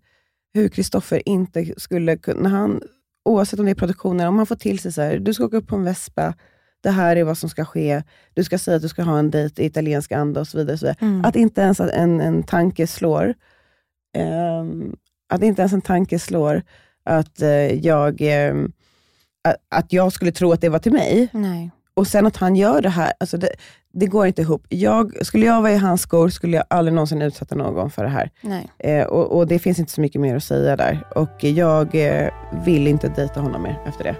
[0.53, 2.81] hur Kristoffer inte skulle kunna, han,
[3.25, 5.57] oavsett om det är produktionen, om han får till sig så här, du ska åka
[5.57, 6.33] upp på en vespa,
[6.81, 8.03] det här är vad som ska ske,
[8.33, 10.73] du ska säga att du ska ha en dejt i italiensk anda och så vidare.
[10.73, 10.97] Och så vidare.
[11.01, 11.25] Mm.
[11.25, 13.33] Att inte ens en, en tanke slår,
[14.17, 14.95] ehm,
[15.29, 16.61] att inte ens en tanke slår
[17.03, 17.49] att, eh,
[17.85, 18.55] jag, eh,
[19.69, 21.29] att jag skulle tro att det var till mig.
[21.31, 21.71] Nej.
[21.93, 23.49] Och sen att han gör det här, alltså det,
[23.93, 24.65] det, går inte ihop.
[24.69, 28.09] Jag, skulle jag vara i hans skor skulle jag aldrig någonsin utsätta någon för det
[28.09, 28.29] här.
[28.77, 31.07] Eh, och, och, det finns inte så mycket mer att säga där.
[31.15, 32.29] Och jag eh,
[32.65, 34.15] vill inte dejta honom mer efter det.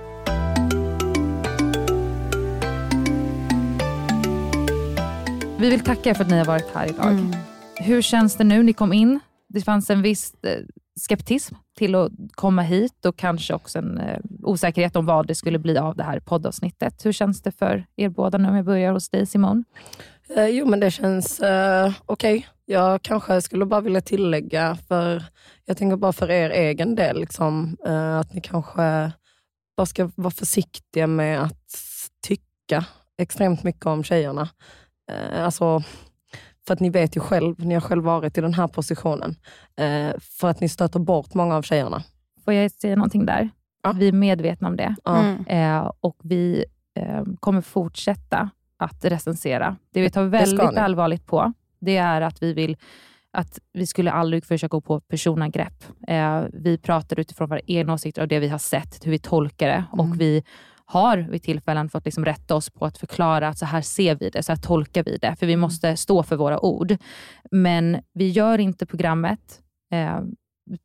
[5.60, 7.12] Vi vill tacka er för att ni har varit här idag.
[7.12, 7.36] Mm.
[7.76, 8.64] Hur känns det nu?
[8.64, 9.20] Ni kom in.
[9.48, 10.52] Det fanns en viss eh,
[11.00, 15.60] skeptism till att komma hit och kanske också en eh, osäkerhet om vad det skulle
[15.60, 17.06] bli av det här poddavsnittet.
[17.06, 18.50] Hur känns det för er båda nu?
[18.50, 19.64] Om jag börjar hos dig Simon.
[20.36, 22.48] Eh, jo, men det känns eh, okej.
[22.66, 25.24] Jag kanske skulle bara vilja tillägga, för
[25.66, 29.12] jag tänker bara för er egen del, liksom, eh, att ni kanske
[29.78, 31.76] bara ska vara försiktiga med att
[32.28, 32.86] tycka
[33.18, 34.50] extremt mycket om tjejerna.
[35.12, 35.84] Eh, alltså,
[36.70, 39.36] för att ni vet ju själv, ni har själv varit i den här positionen,
[39.76, 42.04] eh, för att ni stöter bort många av tjejerna.
[42.46, 43.50] Får jag säga någonting där?
[43.96, 45.18] Vi är medvetna om det Ja.
[45.18, 45.46] Mm.
[45.48, 46.66] eh, och vi
[46.96, 49.76] eh, kommer fortsätta att recensera.
[49.94, 52.78] Det vi tar väldigt allvarligt på, det är att vi vill
[53.32, 55.84] att vi skulle aldrig försöka gå på personangrepp.
[56.08, 59.68] Eh, vi pratar utifrån våra egna åsikter och det vi har sett, hur vi tolkar
[59.68, 59.84] det.
[59.94, 60.00] Mm.
[60.00, 60.44] Och vi
[60.92, 64.30] har vid tillfällen fått liksom rätta oss på att förklara att så här ser vi
[64.30, 65.36] det, så här tolkar vi det.
[65.40, 66.98] För vi måste stå för våra ord.
[67.52, 69.60] Men vi gör inte programmet
[69.94, 70.20] eh,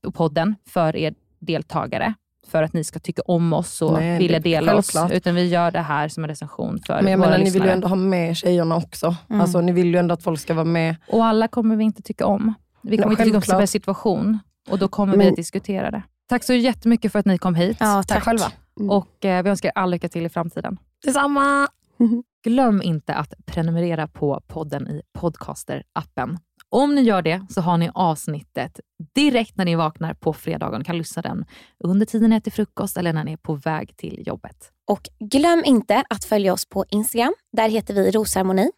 [0.07, 2.15] och podden för er deltagare
[2.47, 4.93] för att ni ska tycka om oss och Nej, vilja det- dela oss.
[4.93, 5.13] självklart.
[5.17, 7.53] Utan vi gör det här som en recension för Men jag våra menar, ni vill
[7.53, 7.69] lyssnare.
[7.69, 9.17] ju ändå ha med tjejerna också.
[9.31, 9.41] Mm.
[9.41, 10.97] Alltså, ni vill ju ändå att folk ska vara med.
[11.09, 12.55] Och alla kommer vi inte tycka om.
[12.83, 14.39] Vi kommer Nej, inte tycka om per situation
[14.71, 16.03] och då kommer vi Men- att diskutera det.
[16.29, 17.77] Tack så jättemycket för att ni kom hit.
[17.81, 18.23] Ja, tack.
[18.23, 18.47] själva.
[18.81, 20.79] Och eh, vi önskar er all lycka till i framtiden.
[21.05, 21.69] Detsamma!
[22.45, 26.39] Glöm inte att prenumerera på podden i Podcaster-appen.
[26.69, 28.81] Om ni gör det så har ni avsnittet
[29.15, 30.85] direkt när ni vaknar på fredagen.
[30.85, 31.45] Kan lyssna den
[31.85, 34.71] under tiden ni äter frukost eller när ni är på väg till jobbet.
[34.91, 37.35] Och glöm inte att följa oss på Instagram.
[37.53, 38.71] Där heter vi Rosharmoni.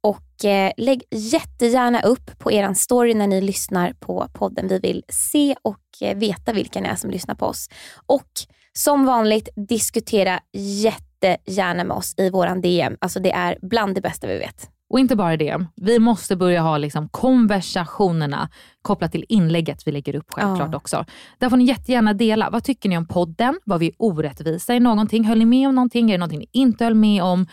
[0.00, 4.68] Och eh, lägg jättegärna upp på er story när ni lyssnar på podden.
[4.68, 7.68] Vi vill se och eh, veta vilka ni är som lyssnar på oss.
[8.06, 8.30] Och
[8.78, 12.96] som vanligt, diskutera jättegärna med oss i våran DM.
[13.00, 14.68] Alltså det är bland det bästa vi vet.
[14.90, 18.48] Och inte bara det, vi måste börja ha liksom konversationerna
[18.82, 20.76] kopplat till inlägget vi lägger upp självklart Ja.
[20.76, 21.04] också.
[21.38, 22.50] Där får ni jättegärna dela.
[22.50, 23.58] Vad tycker ni om podden?
[23.64, 25.24] Var vi orättvisa i någonting?
[25.24, 26.10] Höll ni med om någonting?
[26.10, 27.46] Är det någonting ni inte höll med om?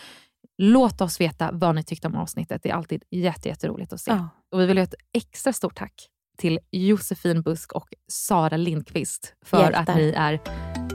[0.58, 2.64] Låt oss veta vad ni tyckte om avsnittet.
[2.64, 4.12] Det är alltid jätte, jätteroligt att se.
[4.12, 4.30] Ja.
[4.52, 5.94] Och vi vill göra ett extra stort tack
[6.38, 9.82] till Josefin Busk och Sara Lindqvist för Hjältar.
[9.82, 10.40] att ni är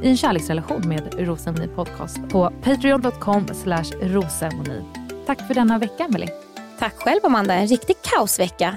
[0.05, 4.85] i en kärleksrelation med Rosemoni Podcast på patreon.com slash rosemoni.
[5.27, 6.29] Tack för denna vecka, Emelie.
[6.79, 8.77] Tack själv Amanda, en riktig kaosvecka.